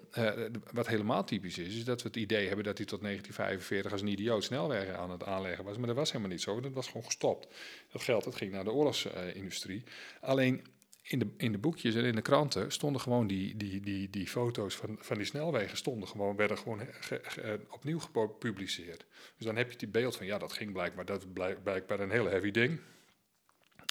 wat 0.71 0.87
helemaal 0.87 1.23
typisch 1.23 1.57
is, 1.57 1.75
is 1.75 1.83
dat 1.83 2.01
we 2.01 2.07
het 2.07 2.17
idee 2.17 2.47
hebben 2.47 2.65
dat 2.65 2.77
hij 2.77 2.85
tot 2.85 3.01
1945 3.01 3.91
als 3.91 4.01
een 4.01 4.07
idioot 4.07 4.43
snelwegen 4.43 4.97
aan 4.97 5.11
het 5.11 5.23
aanleggen 5.23 5.63
was. 5.63 5.77
Maar 5.77 5.87
dat 5.87 5.95
was 5.95 6.11
helemaal 6.11 6.31
niet 6.31 6.41
zo, 6.41 6.59
dat 6.59 6.73
was 6.73 6.87
gewoon 6.87 7.05
gestopt. 7.05 7.47
Dat 7.91 8.01
geld 8.01 8.23
dat 8.23 8.35
ging 8.35 8.51
naar 8.51 8.63
de 8.63 8.71
oorlogsindustrie. 8.71 9.83
Alleen 10.21 10.63
in 11.07 11.19
de, 11.19 11.27
in 11.37 11.51
de 11.51 11.57
boekjes 11.57 11.95
en 11.95 12.03
in 12.03 12.15
de 12.15 12.21
kranten 12.21 12.71
stonden 12.71 13.01
gewoon 13.01 13.27
die, 13.27 13.57
die, 13.57 13.79
die, 13.79 14.09
die 14.09 14.27
foto's 14.27 14.75
van, 14.75 14.97
van 14.99 15.17
die 15.17 15.25
snelwegen 15.25 15.77
stonden 15.77 16.07
gewoon, 16.07 16.35
werden 16.35 16.57
gewoon 16.57 16.79
ge, 16.79 17.19
ge, 17.23 17.59
opnieuw 17.69 17.99
gepubliceerd. 17.99 19.05
Dus 19.37 19.45
dan 19.45 19.55
heb 19.55 19.71
je 19.71 19.77
die 19.77 19.87
beeld 19.87 20.15
van, 20.15 20.25
ja, 20.25 20.37
dat 20.37 20.53
ging 20.53 20.71
blijkbaar, 20.71 21.05
dat 21.05 21.33
blijk, 21.33 21.63
blijkbaar 21.63 21.99
een 21.99 22.11
heel 22.11 22.25
heavy 22.25 22.51
ding. 22.51 22.79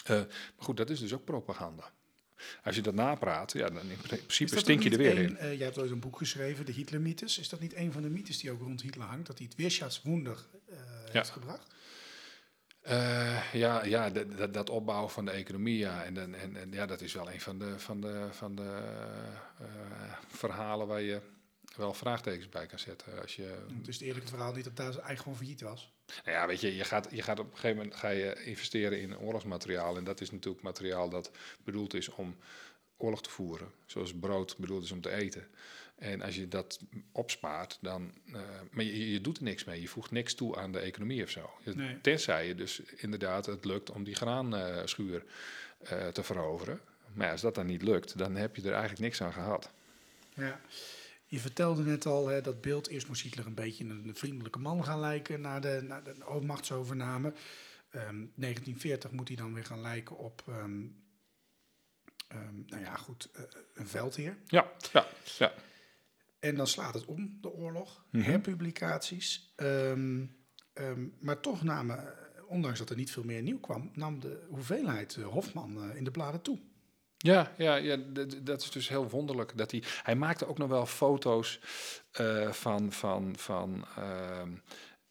Maar 0.07 0.27
goed, 0.57 0.77
dat 0.77 0.89
is 0.89 0.99
dus 0.99 1.13
ook 1.13 1.25
propaganda. 1.25 1.93
Als 2.63 2.75
je 2.75 2.81
dat 2.81 2.93
napraat, 2.93 3.51
ja, 3.51 3.69
dan 3.69 3.89
in 3.89 3.97
principe 3.97 4.59
stink 4.59 4.83
je 4.83 4.89
er 4.89 4.97
weer 4.97 5.17
een, 5.17 5.23
in. 5.23 5.35
Uh, 5.35 5.53
jij 5.53 5.65
hebt 5.65 5.77
ooit 5.77 5.91
een 5.91 5.99
boek 5.99 6.17
geschreven, 6.17 6.65
de 6.65 6.71
Hitler-mythes. 6.71 7.39
Is 7.39 7.49
dat 7.49 7.59
niet 7.59 7.75
een 7.75 7.91
van 7.91 8.01
de 8.01 8.09
mythes 8.09 8.37
die 8.37 8.51
ook 8.51 8.61
rond 8.61 8.81
Hitler 8.81 9.07
hangt? 9.07 9.27
Dat 9.27 9.37
hij 9.37 9.47
het 9.47 9.55
Wirtschaftswunder 9.55 10.45
uh, 10.69 10.75
ja. 11.05 11.11
heeft 11.11 11.29
gebracht? 11.29 11.73
Uh, 12.89 13.53
ja, 13.53 13.85
ja 13.85 14.09
dat, 14.09 14.53
dat 14.53 14.69
opbouwen 14.69 15.11
van 15.11 15.25
de 15.25 15.31
economie, 15.31 15.77
ja. 15.77 16.03
En, 16.03 16.17
en, 16.17 16.55
en 16.55 16.71
ja, 16.71 16.85
dat 16.85 17.01
is 17.01 17.13
wel 17.13 17.31
een 17.31 17.41
van 17.41 17.59
de, 17.59 17.79
van 17.79 18.01
de, 18.01 18.27
van 18.31 18.55
de 18.55 18.79
verhalen 20.27 20.87
waar 20.87 21.01
je 21.01 21.21
wel 21.75 21.93
vraagtekens 21.93 22.49
bij 22.49 22.65
kan 22.65 22.79
zetten. 22.79 23.21
Als 23.21 23.35
je, 23.35 23.57
het 23.77 23.87
is 23.87 23.99
het 23.99 24.29
verhaal 24.29 24.53
niet 24.53 24.63
dat 24.63 24.75
daar 24.75 24.85
eigenlijk 24.85 25.19
gewoon 25.19 25.37
failliet 25.37 25.61
was. 25.61 25.93
Nou 26.25 26.37
ja, 26.37 26.47
weet 26.47 26.61
je, 26.61 26.75
je 26.75 26.83
gaat, 26.83 27.07
je 27.11 27.21
gaat 27.21 27.39
op 27.39 27.45
een 27.45 27.57
gegeven 27.57 27.77
moment 27.77 27.95
ga 27.95 28.09
je 28.09 28.43
investeren 28.43 29.01
in 29.01 29.19
oorlogsmateriaal. 29.19 29.97
En 29.97 30.03
dat 30.03 30.21
is 30.21 30.31
natuurlijk 30.31 30.63
materiaal 30.63 31.09
dat 31.09 31.31
bedoeld 31.63 31.93
is 31.93 32.09
om 32.09 32.35
oorlog 32.97 33.21
te 33.21 33.29
voeren. 33.29 33.71
Zoals 33.85 34.13
brood 34.13 34.57
bedoeld 34.57 34.83
is 34.83 34.91
om 34.91 35.01
te 35.01 35.11
eten. 35.11 35.47
En 35.95 36.21
als 36.21 36.35
je 36.35 36.47
dat 36.47 36.79
opspaart, 37.11 37.77
dan. 37.81 38.13
Uh, 38.25 38.41
maar 38.71 38.83
je, 38.83 39.11
je, 39.11 39.21
doet 39.21 39.37
er 39.37 39.43
niks 39.43 39.63
mee. 39.63 39.81
Je 39.81 39.87
voegt 39.87 40.11
niks 40.11 40.33
toe 40.33 40.57
aan 40.57 40.71
de 40.71 40.79
economie 40.79 41.23
of 41.23 41.29
zo. 41.29 41.49
Nee. 41.63 42.01
Tenzij 42.01 42.47
je 42.47 42.55
dus 42.55 42.79
inderdaad 42.79 43.45
het 43.45 43.65
lukt 43.65 43.91
om 43.91 44.03
die 44.03 44.15
graanschuur 44.15 45.23
uh, 45.83 46.07
te 46.07 46.23
veroveren. 46.23 46.79
Maar 47.13 47.31
als 47.31 47.41
dat 47.41 47.55
dan 47.55 47.65
niet 47.65 47.81
lukt, 47.81 48.17
dan 48.17 48.35
heb 48.35 48.55
je 48.55 48.61
er 48.61 48.71
eigenlijk 48.71 49.01
niks 49.01 49.21
aan 49.21 49.33
gehad. 49.33 49.71
Ja. 50.33 50.61
Je 51.35 51.41
vertelde 51.41 51.83
net 51.83 52.05
al 52.05 52.27
hè, 52.27 52.41
dat 52.41 52.61
beeld. 52.61 52.87
Eerst 52.87 53.07
moest 53.07 53.21
Hitler 53.21 53.45
een 53.45 53.53
beetje 53.53 53.85
een 53.85 54.11
vriendelijke 54.13 54.59
man 54.59 54.83
gaan 54.83 54.99
lijken 54.99 55.41
na 55.41 55.59
de, 55.59 55.83
na 55.87 56.01
de 56.01 56.41
machtsovername. 56.41 57.27
Um, 57.27 58.31
1940 58.35 59.11
moet 59.11 59.27
hij 59.27 59.37
dan 59.37 59.53
weer 59.53 59.65
gaan 59.65 59.81
lijken 59.81 60.17
op. 60.17 60.43
Um, 60.49 61.03
um, 62.33 62.65
nou 62.67 62.83
ja, 62.83 62.95
goed, 62.95 63.29
uh, 63.35 63.41
een 63.73 63.87
veldheer. 63.87 64.37
Ja, 64.45 64.71
ja, 64.91 65.07
ja. 65.37 65.53
En 66.39 66.55
dan 66.55 66.67
slaat 66.67 66.93
het 66.93 67.05
om, 67.05 67.37
de 67.41 67.51
oorlog, 67.51 68.05
mm 68.11 68.21
-hmm. 68.21 68.29
herpublicaties. 68.29 69.53
Maar 71.19 71.39
toch 71.39 71.63
namen, 71.63 72.13
ondanks 72.47 72.79
dat 72.79 72.89
er 72.89 72.95
niet 72.95 73.11
veel 73.11 73.23
meer 73.23 73.41
nieuw 73.41 73.59
kwam, 73.59 73.91
nam 73.93 74.19
de 74.19 74.45
hoeveelheid 74.49 75.15
uh, 75.15 75.27
Hofman 75.27 75.83
uh, 75.83 75.95
in 75.95 76.03
de 76.03 76.11
bladen 76.11 76.41
toe. 76.41 76.59
Ja, 77.17 77.51
ja, 77.57 77.75
ja 77.75 77.97
dat 78.41 78.61
is 78.61 78.71
dus 78.71 78.89
heel 78.89 79.09
wonderlijk. 79.09 79.57
Dat 79.57 79.71
hij, 79.71 79.83
hij 80.03 80.15
maakte 80.15 80.47
ook 80.47 80.57
nog 80.57 80.69
wel 80.69 80.85
foto's 80.85 81.59
uh, 82.19 82.51
van, 82.51 82.91
van, 82.91 83.33
van 83.37 83.85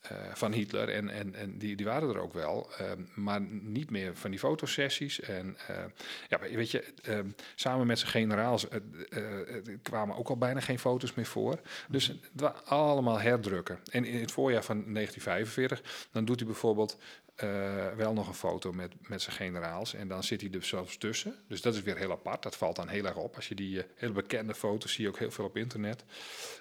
eh, 0.09 0.35
van 0.35 0.53
Hitler. 0.53 0.89
En, 0.89 1.09
en, 1.09 1.35
en 1.35 1.59
die, 1.59 1.77
die 1.77 1.87
waren 1.87 2.09
er 2.09 2.19
ook 2.19 2.33
wel, 2.33 2.71
ehm, 2.79 3.03
maar 3.15 3.41
niet 3.51 3.91
meer 3.91 4.17
van 4.17 4.31
die 4.31 4.39
fotosessies. 4.39 5.21
En 5.21 5.57
eh, 5.67 5.85
ja, 6.29 6.39
weet 6.39 6.71
je, 6.71 6.85
ehm, 7.03 7.29
samen 7.55 7.87
met 7.87 7.99
zijn 7.99 8.11
generaals 8.11 8.69
eh, 8.69 8.81
eh, 9.09 9.57
eh, 9.57 9.79
kwamen 9.83 10.17
ook 10.17 10.29
al 10.29 10.39
bijna 10.39 10.61
geen 10.61 10.79
foto's 10.79 11.15
meer 11.15 11.27
voor. 11.27 11.61
Dus 11.89 12.07
het 12.37 12.65
allemaal 12.65 13.21
herdrukken. 13.21 13.79
En 13.91 14.05
in 14.05 14.21
het 14.21 14.33
voorjaar 14.33 14.65
van 14.65 14.93
1945, 14.93 16.09
dan 16.13 16.25
doet 16.25 16.39
hij 16.39 16.47
bijvoorbeeld 16.47 16.99
eh, 17.35 17.89
wel 17.97 18.13
nog 18.13 18.29
een 18.29 18.35
foto 18.35 18.73
met, 18.73 19.09
met 19.09 19.23
zijn 19.23 19.37
generaals. 19.37 19.95
En 19.95 20.09
dan 20.09 20.23
zit 20.23 20.41
hij 20.41 20.51
er 20.51 20.65
zelfs 20.65 20.97
tussen. 20.97 21.35
Dus 21.49 21.63
dat 21.63 21.75
is 21.75 21.83
weer 21.83 21.97
heel 21.97 22.11
apart. 22.11 22.43
Dat 22.43 22.57
valt 22.57 22.77
dan 22.77 22.89
heel 22.89 23.05
erg 23.05 23.17
op. 23.17 23.37
Als 23.37 23.49
je 23.49 23.55
die 23.55 23.79
eh, 23.79 23.89
hele 23.95 24.13
bekende 24.13 24.55
foto's 24.55 24.93
zie 24.93 25.03
je 25.03 25.09
ook 25.09 25.19
heel 25.19 25.31
veel 25.31 25.45
op 25.45 25.57
internet. 25.57 26.05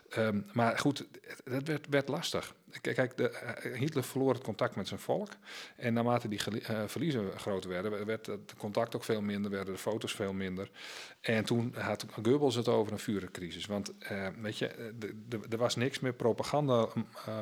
Ehm, 0.10 0.42
maar 0.54 0.78
goed, 0.80 1.06
het 1.44 1.68
werd, 1.68 1.88
werd 1.90 2.08
lastig. 2.08 2.56
Kijk, 2.82 3.18
de, 3.18 3.30
eh, 3.30 3.80
Hitler 3.80 4.04
verloor 4.04 4.34
het 4.34 4.44
contact 4.44 4.76
met 4.76 4.88
zijn 4.88 5.00
volk. 5.00 5.30
En 5.76 5.94
naarmate 5.94 6.28
die 6.28 6.42
verliezen 6.86 7.40
groter 7.40 7.70
werden, 7.70 8.06
werd 8.06 8.26
het 8.26 8.54
contact 8.58 8.96
ook 8.96 9.04
veel 9.04 9.22
minder, 9.22 9.52
werden 9.52 9.74
de 9.74 9.80
foto's 9.80 10.14
veel 10.14 10.34
minder. 10.34 10.70
En 11.22 11.46
toen 11.46 11.76
had 11.78 12.06
Goebbels 12.12 12.56
het 12.56 12.68
over 12.68 12.92
een 12.92 13.00
Führercrisis. 13.00 13.66
Want 13.66 13.94
weet 14.42 14.58
je, 14.58 14.68
er 15.50 15.58
was 15.58 15.76
niks 15.76 16.00
meer. 16.00 16.14
Propaganda 16.14 16.88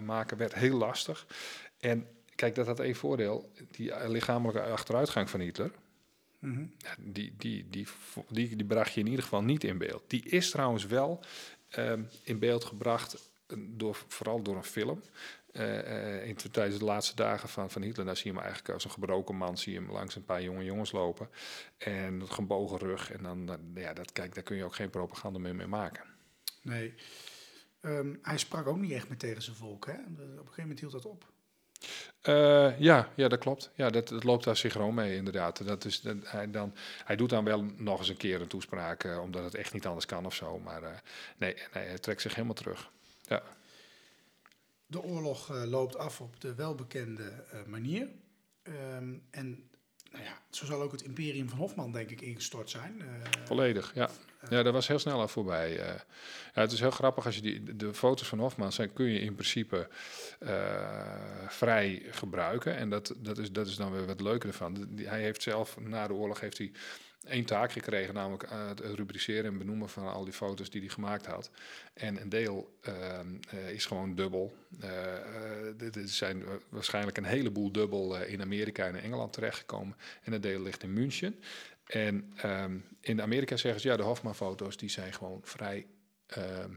maken 0.04 0.38
werd 0.38 0.54
heel 0.54 0.78
lastig. 0.78 1.26
En 1.80 2.08
kijk, 2.36 2.56
dat 2.56 2.66
had 2.66 2.80
één 2.80 2.96
voordeel. 2.96 3.52
Die 3.72 4.08
lichamelijke 4.10 4.62
achteruitgang 4.62 5.30
van 5.30 5.40
Hitler, 5.40 5.72
Mhm. 6.40 6.66
die, 7.00 7.34
die, 7.38 7.70
die, 7.70 7.88
die, 8.30 8.56
die 8.56 8.66
bracht 8.66 8.94
je 8.94 9.00
in 9.00 9.08
ieder 9.08 9.24
geval 9.24 9.44
niet 9.44 9.64
in 9.64 9.78
beeld. 9.78 10.04
Die 10.08 10.24
is 10.26 10.50
trouwens 10.50 10.86
wel 10.86 11.24
ehm, 11.70 12.04
in 12.24 12.40
beeld 12.40 12.64
gebracht, 12.66 13.32
door, 13.58 14.04
vooral 14.08 14.42
door 14.42 14.56
een 14.56 14.64
film. 14.64 15.02
Eh, 15.52 16.20
eh, 16.20 16.28
in, 16.28 16.36
tijdens 16.52 16.80
de 16.80 16.86
laatste 16.86 17.16
dagen 17.16 17.50
van, 17.50 17.72
van 17.72 17.82
Hitler, 17.82 18.06
daar 18.06 18.18
zie 18.18 18.26
je 18.26 18.32
hem 18.32 18.42
eigenlijk 18.46 18.74
als 18.74 18.84
een 18.86 18.92
gebroken 18.92 19.36
man, 19.36 19.58
zie 19.58 19.74
je 19.74 19.80
hem 19.80 19.92
langs 19.92 20.16
een 20.16 20.26
paar 20.26 20.42
jonge 20.44 20.64
jongens 20.64 20.92
lopen. 20.92 21.30
En 21.78 22.14
een 22.22 22.30
gebogen 22.32 22.78
rug. 22.78 23.12
En 23.12 23.24
dan, 23.24 23.46
dan- 23.46 23.72
ja, 23.76 23.94
dat, 23.94 24.12
kijk, 24.12 24.34
daar 24.36 24.44
kun 24.44 24.56
je 24.56 24.64
ook 24.64 24.76
geen 24.76 24.90
propaganda 24.90 25.40
meer 25.40 25.56
mee 25.56 25.68
maken. 25.68 26.04
Nee. 26.62 26.94
Ehm, 27.82 28.16
hij 28.22 28.38
sprak 28.38 28.68
ook 28.68 28.78
niet 28.80 28.92
echt 28.92 29.08
meer 29.10 29.18
tegen 29.18 29.42
zijn 29.42 29.56
volk, 29.56 29.86
hè? 29.86 29.94
Op 29.94 30.00
een 30.20 30.38
gegeven 30.38 30.62
moment 30.62 30.80
hield 30.80 30.92
dat 30.92 31.06
op. 31.06 31.31
Eh, 32.22 32.80
ja, 32.80 33.10
ja, 33.16 33.28
dat 33.28 33.40
klopt. 33.40 33.72
Ja, 33.76 33.90
dat, 33.90 34.24
loopt 34.24 34.44
daar 34.44 34.58
synchroon 34.58 34.94
mee, 34.94 35.16
inderdaad. 35.16 35.66
Dat 35.68 35.86
is, 35.86 36.04
hij, 36.24 36.52
dan, 36.52 36.74
hij 37.06 37.16
doet 37.16 37.30
dan 37.30 37.44
wel 37.44 37.62
nog 37.78 38.00
eens 38.00 38.10
een 38.10 38.18
keer 38.18 38.42
een 38.42 38.48
toespraak, 38.48 39.04
eh, 39.04 39.22
omdat 39.22 39.44
het 39.44 39.56
echt 39.56 39.74
niet 39.74 39.86
anders 39.86 40.06
kan 40.06 40.26
of 40.26 40.36
zo. 40.36 40.60
Maar 40.60 40.84
eh, 40.84 40.98
nee, 41.38 41.54
nee, 41.74 41.86
hij 41.86 42.00
trekt 42.00 42.22
zich 42.22 42.36
helemaal 42.36 42.56
terug. 42.56 42.92
Ja. 43.22 43.44
De 44.86 45.02
oorlog 45.02 45.50
loopt 45.50 45.98
af 45.98 46.22
op 46.22 46.42
de 46.42 46.56
welbekende 46.56 47.46
manier. 47.68 48.08
Ehm, 48.64 49.14
en 49.30 49.70
nou 50.12 50.24
ja, 50.24 50.38
zo 50.50 50.66
zal 50.66 50.82
ook 50.82 50.92
het 50.92 51.02
imperium 51.04 51.50
van 51.50 51.58
Hofman, 51.58 51.92
denk 51.92 52.10
ik, 52.10 52.22
ingestort 52.22 52.70
zijn. 52.70 53.02
Eh, 53.02 53.06
Volledig, 53.46 53.92
ja. 53.96 54.10
Ja, 54.50 54.64
dat 54.64 54.74
was 54.74 54.88
heel 54.88 55.00
snel 55.00 55.20
al 55.20 55.28
voorbij. 55.28 55.80
eh. 55.80 55.94
ja, 56.54 56.62
het 56.62 56.72
is 56.72 56.80
heel 56.80 56.92
grappig 56.92 57.26
als 57.26 57.36
je 57.36 57.42
die, 57.42 57.76
de 57.76 57.94
foto's 57.94 58.28
van 58.28 58.40
Hofman 58.40 58.72
zijn, 58.72 58.94
kun 58.94 59.06
je 59.06 59.20
in 59.20 59.34
principe 59.36 59.88
eh, 60.40 61.48
vrij 61.48 62.02
gebruiken. 62.12 62.76
En 62.78 62.90
dat, 62.90 63.14
dat, 63.18 63.38
is, 63.38 63.52
dat 63.52 63.68
is 63.68 63.76
dan 63.76 63.92
weer 63.92 64.06
wat 64.06 64.22
leuker 64.22 64.50
ervan. 64.50 64.88
Die- 64.90 65.08
hij 65.08 65.22
heeft 65.22 65.42
zelf, 65.42 65.78
na 65.80 66.08
de 66.08 66.14
oorlog, 66.14 66.40
heeft 66.40 66.58
hij 66.58 66.72
één 67.28 67.46
taak 67.46 67.72
gekregen, 67.72 68.14
namelijk 68.14 68.44
eh, 68.44 68.68
het 68.68 68.80
rubriceren 68.80 69.46
en 69.52 69.58
benoemen 69.58 69.90
van 69.90 70.08
al 70.08 70.24
die 70.24 70.34
foto's 70.34 70.70
die 70.70 70.82
hij 70.82 70.90
gemaakt 70.90 71.26
had. 71.26 71.50
En 71.94 72.22
een 72.22 72.30
deel 72.30 72.78
ehm, 72.82 73.28
eh, 73.50 73.70
is 73.70 73.86
gewoon 73.86 74.16
dubbel. 74.16 74.54
Eh, 74.80 75.16
eh, 75.18 75.92
zijn 76.06 76.44
wa- 76.44 76.58
waarschijnlijk 76.70 77.18
een 77.18 77.24
heleboel 77.24 77.72
dubbel 77.72 78.18
in 78.24 78.42
Amerika 78.42 78.86
en 78.88 78.96
in 78.96 79.02
Engeland 79.04 79.34
terechtgekomen. 79.34 79.96
En 80.24 80.34
een 80.34 80.42
deel 80.42 80.62
ligt 80.62 80.84
in 80.84 80.94
München. 80.94 81.40
En 81.86 82.32
ehm, 82.36 82.78
in 83.02 83.22
Amerika 83.22 83.56
zeggen 83.58 83.82
ze, 83.82 83.88
ja, 83.88 83.96
de 83.98 84.04
Hofman-foto's 84.04 84.78
die 84.78 84.90
zijn 84.90 85.14
gewoon 85.14 85.40
vrij 85.44 85.88
ehm, 86.28 86.72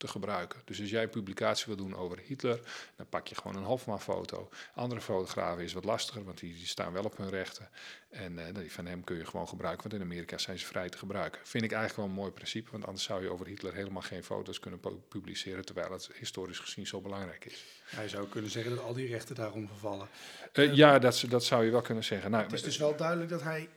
te 0.00 0.08
gebruiken. 0.08 0.60
Dus 0.64 0.80
als 0.80 0.90
jij 0.90 1.02
een 1.02 1.10
publicatie 1.10 1.66
wil 1.66 1.76
doen 1.76 1.96
over 1.96 2.18
Hitler, 2.18 2.60
dan 2.96 3.06
pak 3.08 3.26
je 3.26 3.34
gewoon 3.34 3.56
een 3.56 3.62
Hofman-foto. 3.62 4.48
Andere 4.74 5.00
fotografen 5.00 5.64
is 5.64 5.72
wat 5.72 5.84
lastiger, 5.84 6.24
want 6.24 6.38
die, 6.38 6.54
die 6.54 6.66
staan 6.66 6.92
wel 6.92 7.04
op 7.04 7.16
hun 7.16 7.30
rechten. 7.30 7.68
En 8.10 8.38
eh, 8.46 8.54
die 8.54 8.72
van 8.72 8.86
hem 8.86 9.04
kun 9.04 9.16
je 9.16 9.24
gewoon 9.26 9.48
gebruiken, 9.48 9.90
want 9.90 10.02
in 10.02 10.08
Amerika 10.08 10.38
zijn 10.38 10.58
ze 10.58 10.66
vrij 10.66 10.88
te 10.88 10.98
gebruiken. 10.98 11.40
Vind 11.44 11.64
ik 11.64 11.72
eigenlijk 11.72 12.00
wel 12.00 12.08
een 12.10 12.20
mooi 12.22 12.30
principe, 12.32 12.70
want 12.70 12.84
anders 12.86 13.04
zou 13.04 13.22
je 13.22 13.30
over 13.30 13.46
Hitler 13.46 13.74
helemaal 13.74 14.02
geen 14.02 14.24
foto's 14.24 14.58
kunnen 14.58 14.80
pu- 14.80 15.00
publiceren, 15.08 15.64
terwijl 15.64 15.92
het 15.92 16.10
historisch 16.18 16.58
gezien 16.58 16.86
zo 16.86 17.00
belangrijk 17.00 17.44
is. 17.44 17.64
Hij 17.84 18.08
zou 18.08 18.28
kunnen 18.28 18.50
zeggen 18.50 18.74
dat 18.76 18.84
al 18.84 18.94
die 18.94 19.08
rechten 19.08 19.34
daarom 19.34 19.68
vervallen. 19.68 20.08
Eh, 20.52 20.74
ja, 20.74 20.98
dat, 20.98 21.24
dat 21.28 21.44
zou 21.44 21.64
je 21.64 21.70
wel 21.70 21.80
kunnen 21.82 22.04
zeggen. 22.04 22.30
Nou, 22.30 22.42
Het 22.44 22.52
is 22.52 22.62
dus 22.62 22.76
wel 22.78 22.96
duidelijk 22.96 23.30
dat 23.30 23.42
hij... 23.42 23.68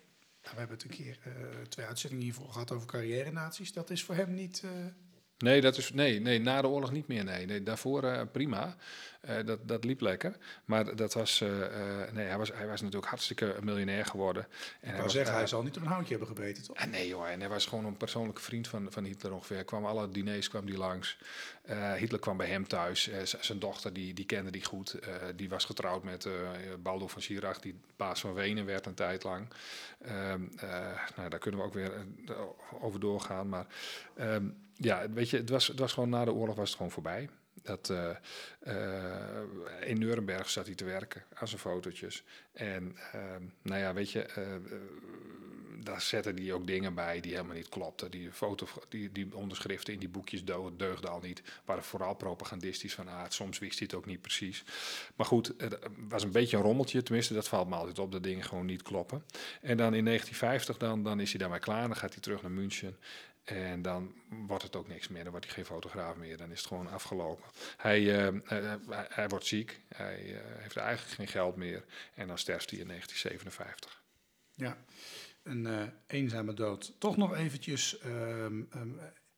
Nou, 0.44 0.56
we 0.56 0.60
hebben 0.62 0.78
het 0.78 0.86
een 0.86 1.04
keer 1.04 1.18
eh, 1.24 1.32
twee 1.70 1.86
uitzendingen 1.86 2.24
hiervoor 2.24 2.52
gehad 2.52 2.72
over 2.72 2.88
carrière-naties. 2.88 3.74
Dat 3.74 3.90
is 3.90 4.04
voor 4.04 4.16
hem 4.16 4.34
niet... 4.34 4.62
eh, 4.64 4.70
Nee, 5.44 5.62
dat 5.62 5.78
is, 5.78 5.94
nee, 5.94 6.20
nee, 6.20 6.40
na 6.40 6.62
de 6.62 6.68
oorlog 6.68 6.92
niet 6.92 7.08
meer. 7.08 7.24
Nee, 7.24 7.46
nee 7.46 7.64
daarvoor 7.64 8.04
eh, 8.04 8.22
prima. 8.32 8.76
Eh, 9.22 9.36
dat, 9.46 9.68
dat 9.68 9.84
liep 9.84 10.02
lekker. 10.02 10.36
Maar 10.66 10.96
dat 10.96 11.14
was, 11.14 11.42
eh, 11.42 11.50
nee, 12.12 12.26
hij 12.26 12.38
was, 12.38 12.52
hij 12.54 12.68
was 12.68 12.82
natuurlijk 12.82 13.10
hartstikke 13.10 13.56
miljonair 13.62 14.06
geworden. 14.06 14.48
En 14.80 14.88
ik 14.88 14.92
wou 14.92 15.04
was, 15.04 15.14
zeggen, 15.14 15.36
hij 15.36 15.48
zal 15.48 15.64
niet 15.64 15.78
op 15.78 15.82
een 15.82 15.88
houtje 15.88 16.10
hebben 16.10 16.28
gebeten, 16.28 16.64
toch? 16.64 16.78
Ah, 16.78 16.90
nee 16.90 17.08
joh, 17.08 17.30
en 17.30 17.40
hij 17.40 17.50
was 17.50 17.66
gewoon 17.66 17.86
een 17.86 17.98
persoonlijke 17.98 18.42
vriend 18.42 18.68
van, 18.68 18.88
van 18.90 19.04
Hitler 19.04 19.34
ongeveer. 19.34 19.56
Hij 19.56 19.66
kwam 19.66 19.86
alle 19.86 20.10
diners 20.10 20.50
kwam 20.50 20.66
die 20.66 20.78
langs. 20.78 21.18
Hitler 21.98 22.20
kwam 22.20 22.38
bij 22.38 22.48
hem 22.48 22.68
thuis. 22.68 23.10
Zijn 23.24 23.60
dochter, 23.60 23.94
die, 23.94 24.14
die 24.14 24.26
kende 24.26 24.52
die 24.52 24.66
goed. 24.66 25.00
Die 25.36 25.50
was 25.50 25.66
getrouwd 25.66 26.04
met 26.04 26.28
Baldo 26.80 27.08
van 27.08 27.22
Schirach, 27.22 27.60
die 27.60 27.76
baas 27.96 28.20
van 28.20 28.34
Wenen 28.34 28.66
werd 28.66 28.86
een 28.86 28.94
tijd 28.94 29.24
lang. 29.24 29.48
Nou, 31.16 31.30
daar 31.30 31.40
kunnen 31.40 31.60
we 31.60 31.66
ook 31.66 31.74
weer 31.74 31.94
eh, 32.26 32.42
over 32.82 33.00
doorgaan. 33.00 33.50
Maar 33.50 33.68
ehm, 34.16 34.46
ja, 34.74 35.10
weet 35.10 35.30
je, 35.30 35.38
het 35.38 35.50
was, 35.50 35.68
het 35.68 35.80
was 35.80 35.94
gewoon 35.94 36.10
na 36.10 36.26
de 36.26 36.34
oorlog 36.34 36.56
was 36.56 36.68
het 36.68 36.78
gewoon 36.78 36.92
voorbij. 36.92 37.30
Dat, 37.62 37.90
eh, 37.90 38.10
eh, 38.60 39.90
in 39.90 40.00
Nuremberg 40.00 40.50
zat 40.50 40.66
hij 40.66 40.76
te 40.76 40.86
werken 40.86 41.24
aan 41.34 41.48
zijn 41.48 41.62
fotootjes. 41.62 42.24
En 42.54 42.96
ehm, 43.12 43.44
nou 43.62 43.80
ja, 43.82 43.94
weet 43.94 44.12
je, 44.12 44.26
daar 45.84 46.02
zette 46.02 46.32
hij 46.36 46.54
ook 46.54 46.68
dingen 46.68 46.94
bij 46.94 47.20
die 47.20 47.32
helemaal 47.32 47.56
niet 47.56 47.70
klopten. 47.70 48.12
Die, 48.12 48.32
foto, 48.32 48.68
die, 48.90 49.12
die 49.12 49.36
onderschriften 49.36 49.94
in 49.94 50.00
die 50.00 50.10
boekjes 50.10 50.46
deugden, 50.46 51.10
al 51.10 51.20
niet. 51.20 51.42
Waren 51.66 51.84
vooral 51.84 52.14
propagandistisch 52.14 52.94
van 52.94 53.10
aard. 53.10 53.34
Soms 53.34 53.60
wist 53.60 53.80
hij 53.80 53.88
het 53.92 53.98
ook 53.98 54.06
niet 54.06 54.22
precies. 54.22 54.64
Maar 55.16 55.26
goed, 55.26 55.54
het 55.58 55.80
was 56.08 56.24
een 56.24 56.32
beetje 56.32 56.58
een 56.58 56.64
rommeltje. 56.64 57.04
Tenminste, 57.04 57.34
dat 57.34 57.48
valt 57.48 57.70
me 57.70 57.76
altijd 57.76 58.00
op 58.00 58.12
dat 58.12 58.24
dingen 58.24 58.44
gewoon 58.44 58.66
niet 58.66 58.82
kloppen. 58.82 59.24
En 59.62 59.78
dan 59.78 59.94
in 59.94 60.06
1950, 60.06 60.78
dan, 60.78 61.04
dan 61.04 61.20
is 61.20 61.30
hij 61.30 61.40
daarmee 61.40 61.60
klaar. 61.60 61.88
Dan 61.88 61.98
gaat 61.98 62.14
hij 62.14 62.22
terug 62.22 62.42
naar 62.42 62.52
München. 62.52 62.98
En 63.44 63.82
dan 63.82 64.14
wordt 64.30 64.64
het 64.64 64.76
ook 64.76 64.88
niks 64.88 65.08
meer. 65.08 65.22
Dan 65.22 65.32
wordt 65.32 65.46
hij 65.46 65.56
geen 65.56 65.66
fotograaf 65.66 66.16
meer. 66.16 66.38
Dan 66.38 66.52
is 66.52 66.58
het 66.58 66.68
gewoon 66.68 66.90
afgelopen. 66.90 67.46
Hij, 67.78 68.00
eh, 68.00 68.28
eh, 68.28 68.80
hij, 69.10 69.28
wordt 69.28 69.46
ziek. 69.46 69.82
Hij 69.88 70.36
eh, 70.36 70.42
heeft 70.62 70.78
eigenlijk 70.78 71.16
geen 71.16 71.28
geld 71.28 71.56
meer. 71.56 71.84
En 72.14 72.28
dan 72.28 72.38
sterft 72.38 72.70
hij 72.70 72.80
in 72.80 72.88
1957. 72.88 74.02
Ja, 74.56 74.78
een 75.44 75.68
eh, 75.68 75.82
eenzame 76.08 76.54
dood. 76.54 76.94
Toch 77.00 77.18
nog 77.18 77.36
eventjes 77.36 78.00
ehm, 78.00 78.62
ehm, 78.70 78.90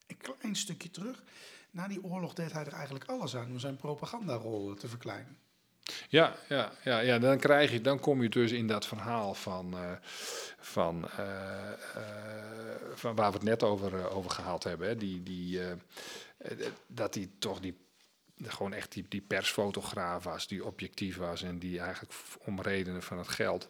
een 0.08 0.18
klein 0.18 0.56
stukje 0.56 0.90
terug. 0.90 1.24
Na 1.72 1.88
die 1.88 2.04
oorlog 2.04 2.34
deed 2.34 2.52
hij 2.52 2.66
er 2.66 2.74
eigenlijk 2.74 3.06
alles 3.06 3.36
aan 3.36 3.52
om 3.52 3.60
zijn 3.60 3.76
propagandarol 3.78 4.74
te 4.74 4.88
verkleinen. 4.88 5.38
Ja, 6.10 6.36
ja, 6.50 6.72
ja, 6.84 7.00
ja 7.00 7.20
dan, 7.20 7.38
krijg 7.38 7.72
je, 7.72 7.82
dan 7.82 8.00
kom 8.00 8.22
je 8.22 8.30
dus 8.30 8.52
in 8.52 8.68
dat 8.68 8.86
verhaal 8.86 9.34
van, 9.34 9.74
eh, 9.74 9.92
van, 10.60 11.10
eh, 11.10 11.72
eh, 11.72 12.76
van 12.94 13.16
waar 13.16 13.32
we 13.32 13.38
het 13.38 13.46
net 13.46 13.64
over, 13.64 13.96
eh, 13.96 14.16
over 14.16 14.32
gehad 14.32 14.64
hebben. 14.64 14.88
Hè. 14.88 14.96
Die, 14.96 15.24
die, 15.24 15.62
eh, 15.62 15.72
eh, 16.38 16.72
dat 16.88 17.16
hij 17.16 17.30
toch 17.40 17.60
die, 17.60 17.78
gewoon 18.44 18.74
echt 18.74 18.92
die, 18.92 19.06
die 19.10 19.22
persfotograaf 19.22 20.24
was, 20.24 20.48
die 20.48 20.66
objectief 20.66 21.18
was 21.18 21.42
en 21.42 21.60
die 21.60 21.80
eigenlijk 21.80 22.14
om 22.46 22.62
redenen 22.62 23.04
van 23.04 23.18
het 23.18 23.28
geld 23.28 23.70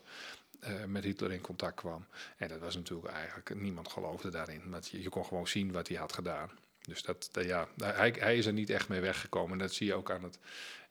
eh, 0.60 0.84
met 0.84 1.04
Hitler 1.04 1.32
in 1.32 1.41
contact 1.41 1.76
kwam. 1.76 2.06
En 2.38 2.48
dat 2.48 2.60
was 2.60 2.76
natuurlijk 2.76 3.08
eigenlijk, 3.13 3.56
niemand 3.56 3.88
geloofde 3.88 4.30
daarin. 4.30 4.70
Want 4.70 4.88
je, 4.88 5.02
je 5.02 5.10
kon 5.10 5.26
gewoon 5.26 5.48
zien 5.48 5.72
wat 5.72 5.88
hij 5.88 5.98
had 5.98 6.13
gedaan. 6.13 6.50
Dus 6.82 7.02
dat, 7.02 7.30
dat- 7.32 7.46
ja, 7.46 7.68
hij, 7.84 8.15
hij 8.20 8.38
is 8.38 8.46
er 8.46 8.54
niet 8.54 8.70
echt 8.70 8.88
mee 8.89 9.00
weggekomen. 9.02 9.52
En 9.52 9.58
dat 9.58 9.74
zie 9.74 9.88
je 9.88 9.94
ook 9.94 10.12
aan 10.12 10.24
het. 10.24 10.39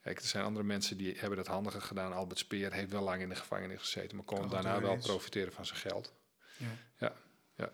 Kijk, 0.03 0.19
er 0.21 0.25
zijn 0.27 0.45
andere 0.45 0.65
mensen 0.65 0.97
die 0.97 1.15
hebben 1.19 1.37
dat 1.39 1.47
handiger 1.47 1.81
gedaan. 1.83 2.13
Albert 2.13 2.39
Speer 2.39 2.73
heeft 2.73 2.91
wel 2.91 3.03
lang 3.03 3.23
in 3.23 3.29
de 3.29 3.35
gevangenis 3.35 3.81
gezeten, 3.81 4.17
maar 4.17 4.25
kon 4.25 4.39
Kan 4.39 4.49
daarna 4.49 4.81
wel 4.81 4.97
profiteren 4.97 5.53
van 5.53 5.67
zijn 5.67 5.79
geld. 5.79 6.13
Ja. 6.57 6.67
Ja, 6.99 7.13
ja. 7.57 7.71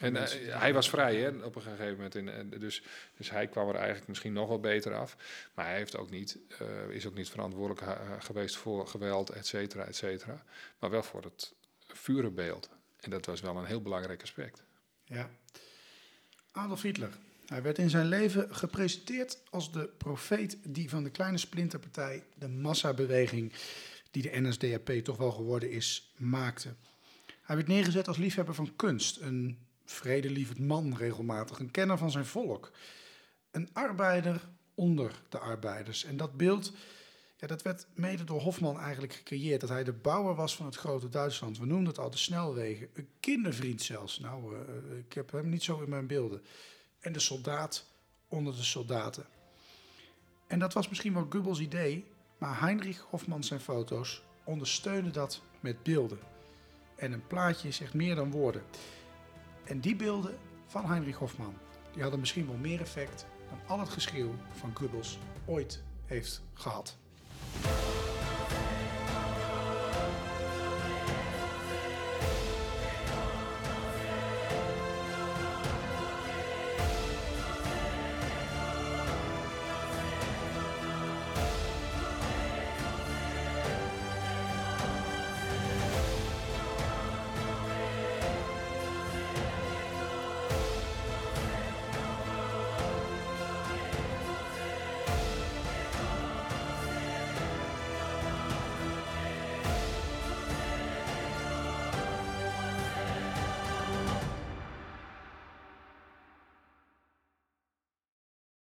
En 0.00 0.16
eh, 0.16 0.58
hij 0.60 0.72
was 0.72 0.88
vrij 0.88 1.16
hè, 1.16 1.28
op 1.28 1.56
een 1.56 1.62
gegeven 1.62 1.90
moment. 1.90 2.14
In, 2.14 2.28
en 2.28 2.50
dus, 2.50 2.82
dus 3.16 3.30
hij 3.30 3.46
kwam 3.46 3.68
er 3.68 3.74
eigenlijk 3.74 4.08
misschien 4.08 4.32
nog 4.32 4.48
wel 4.48 4.60
beter 4.60 4.94
af. 4.94 5.16
Maar 5.54 5.66
hij 5.66 5.76
heeft 5.76 5.96
ook 5.96 6.10
niet, 6.10 6.38
eh, 6.58 6.94
is 6.94 7.06
ook 7.06 7.14
niet 7.14 7.30
verantwoordelijk 7.30 7.80
eh, 7.80 8.00
geweest 8.18 8.56
voor 8.56 8.86
geweld, 8.86 9.30
et 9.30 9.46
cetera, 9.46 9.84
et 9.84 9.96
cetera. 9.96 10.44
Maar 10.78 10.90
wel 10.90 11.02
voor 11.02 11.22
het 11.22 11.52
vurenbeeld. 11.86 12.68
En 13.00 13.10
dat 13.10 13.26
was 13.26 13.40
wel 13.40 13.56
een 13.56 13.64
heel 13.64 13.82
belangrijk 13.82 14.22
aspect. 14.22 14.62
Ja. 15.04 15.30
Adolf 16.52 16.82
Hitler. 16.82 17.10
Hij 17.46 17.62
werd 17.62 17.78
in 17.78 17.90
zijn 17.90 18.06
leven 18.06 18.54
gepresenteerd 18.54 19.38
als 19.50 19.72
de 19.72 19.88
profeet 19.98 20.58
die 20.64 20.90
van 20.90 21.04
de 21.04 21.10
kleine 21.10 21.38
splinterpartij 21.38 22.24
de 22.34 22.48
massabeweging, 22.48 23.52
die 24.10 24.22
de 24.22 24.40
NSDAP 24.40 24.90
toch 24.90 25.16
wel 25.16 25.30
geworden 25.30 25.70
is, 25.70 26.12
maakte. 26.16 26.74
Hij 27.42 27.56
werd 27.56 27.68
neergezet 27.68 28.08
als 28.08 28.16
liefhebber 28.16 28.54
van 28.54 28.76
kunst, 28.76 29.20
een 29.20 29.58
vredelievend 29.92 30.58
man 30.58 30.96
regelmatig, 30.96 31.58
een 31.58 31.70
kenner 31.70 31.98
van 31.98 32.10
zijn 32.10 32.26
volk, 32.26 32.70
een 33.50 33.68
arbeider 33.72 34.48
onder 34.74 35.22
de 35.28 35.38
arbeiders. 35.38 36.04
En 36.04 36.16
dat 36.16 36.36
beeld 36.36 36.72
ja, 37.42 37.48
dat 37.48 37.62
werd 37.62 37.86
mede 37.94 38.24
door 38.24 38.40
Hofman 38.40 38.78
eigenlijk 38.78 39.12
gecreëerd. 39.12 39.60
Dat 39.60 39.70
hij 39.70 39.84
de 39.84 39.92
bouwer 39.92 40.34
was 40.34 40.56
van 40.56 40.66
het 40.66 40.76
grote 40.76 41.08
Duitsland. 41.08 41.58
We 41.58 41.66
noemden 41.66 41.88
het 41.88 41.98
al 41.98 42.10
de 42.10 42.16
snelwegen. 42.16 42.88
Een 42.94 43.08
kindervriend 43.20 43.82
zelfs. 43.82 44.18
Nou, 44.18 44.54
uh, 44.54 44.98
ik 44.98 45.12
heb 45.12 45.32
hem 45.32 45.48
niet 45.48 45.62
zo 45.62 45.80
in 45.80 45.88
mijn 45.88 46.06
beelden. 46.06 46.42
En 47.00 47.12
de 47.12 47.20
soldaat 47.20 47.86
onder 48.28 48.56
de 48.56 48.62
soldaten. 48.62 49.26
En 50.46 50.58
dat 50.58 50.72
was 50.72 50.88
misschien 50.88 51.14
wel 51.14 51.26
Goebbels 51.30 51.60
idee. 51.60 52.04
Maar 52.38 52.60
Heinrich 52.60 53.00
Hofman 53.10 53.44
zijn 53.44 53.60
foto's 53.60 54.22
ondersteunen 54.44 55.12
dat 55.12 55.42
met 55.60 55.82
beelden. 55.82 56.18
En 56.96 57.12
een 57.12 57.26
plaatje 57.26 57.70
zegt 57.70 57.94
meer 57.94 58.14
dan 58.14 58.30
woorden. 58.30 58.62
En 59.64 59.80
die 59.80 59.96
beelden 59.96 60.38
van 60.66 60.86
Heinrich 60.86 61.16
Hofman, 61.16 61.54
die 61.92 62.02
hadden 62.02 62.20
misschien 62.20 62.46
wel 62.46 62.56
meer 62.56 62.80
effect 62.80 63.26
dan 63.48 63.58
al 63.66 63.80
het 63.80 63.88
geschreeuw 63.88 64.34
van 64.52 64.70
Goebbels 64.74 65.18
ooit 65.44 65.82
heeft 66.06 66.42
gehad. 66.54 66.96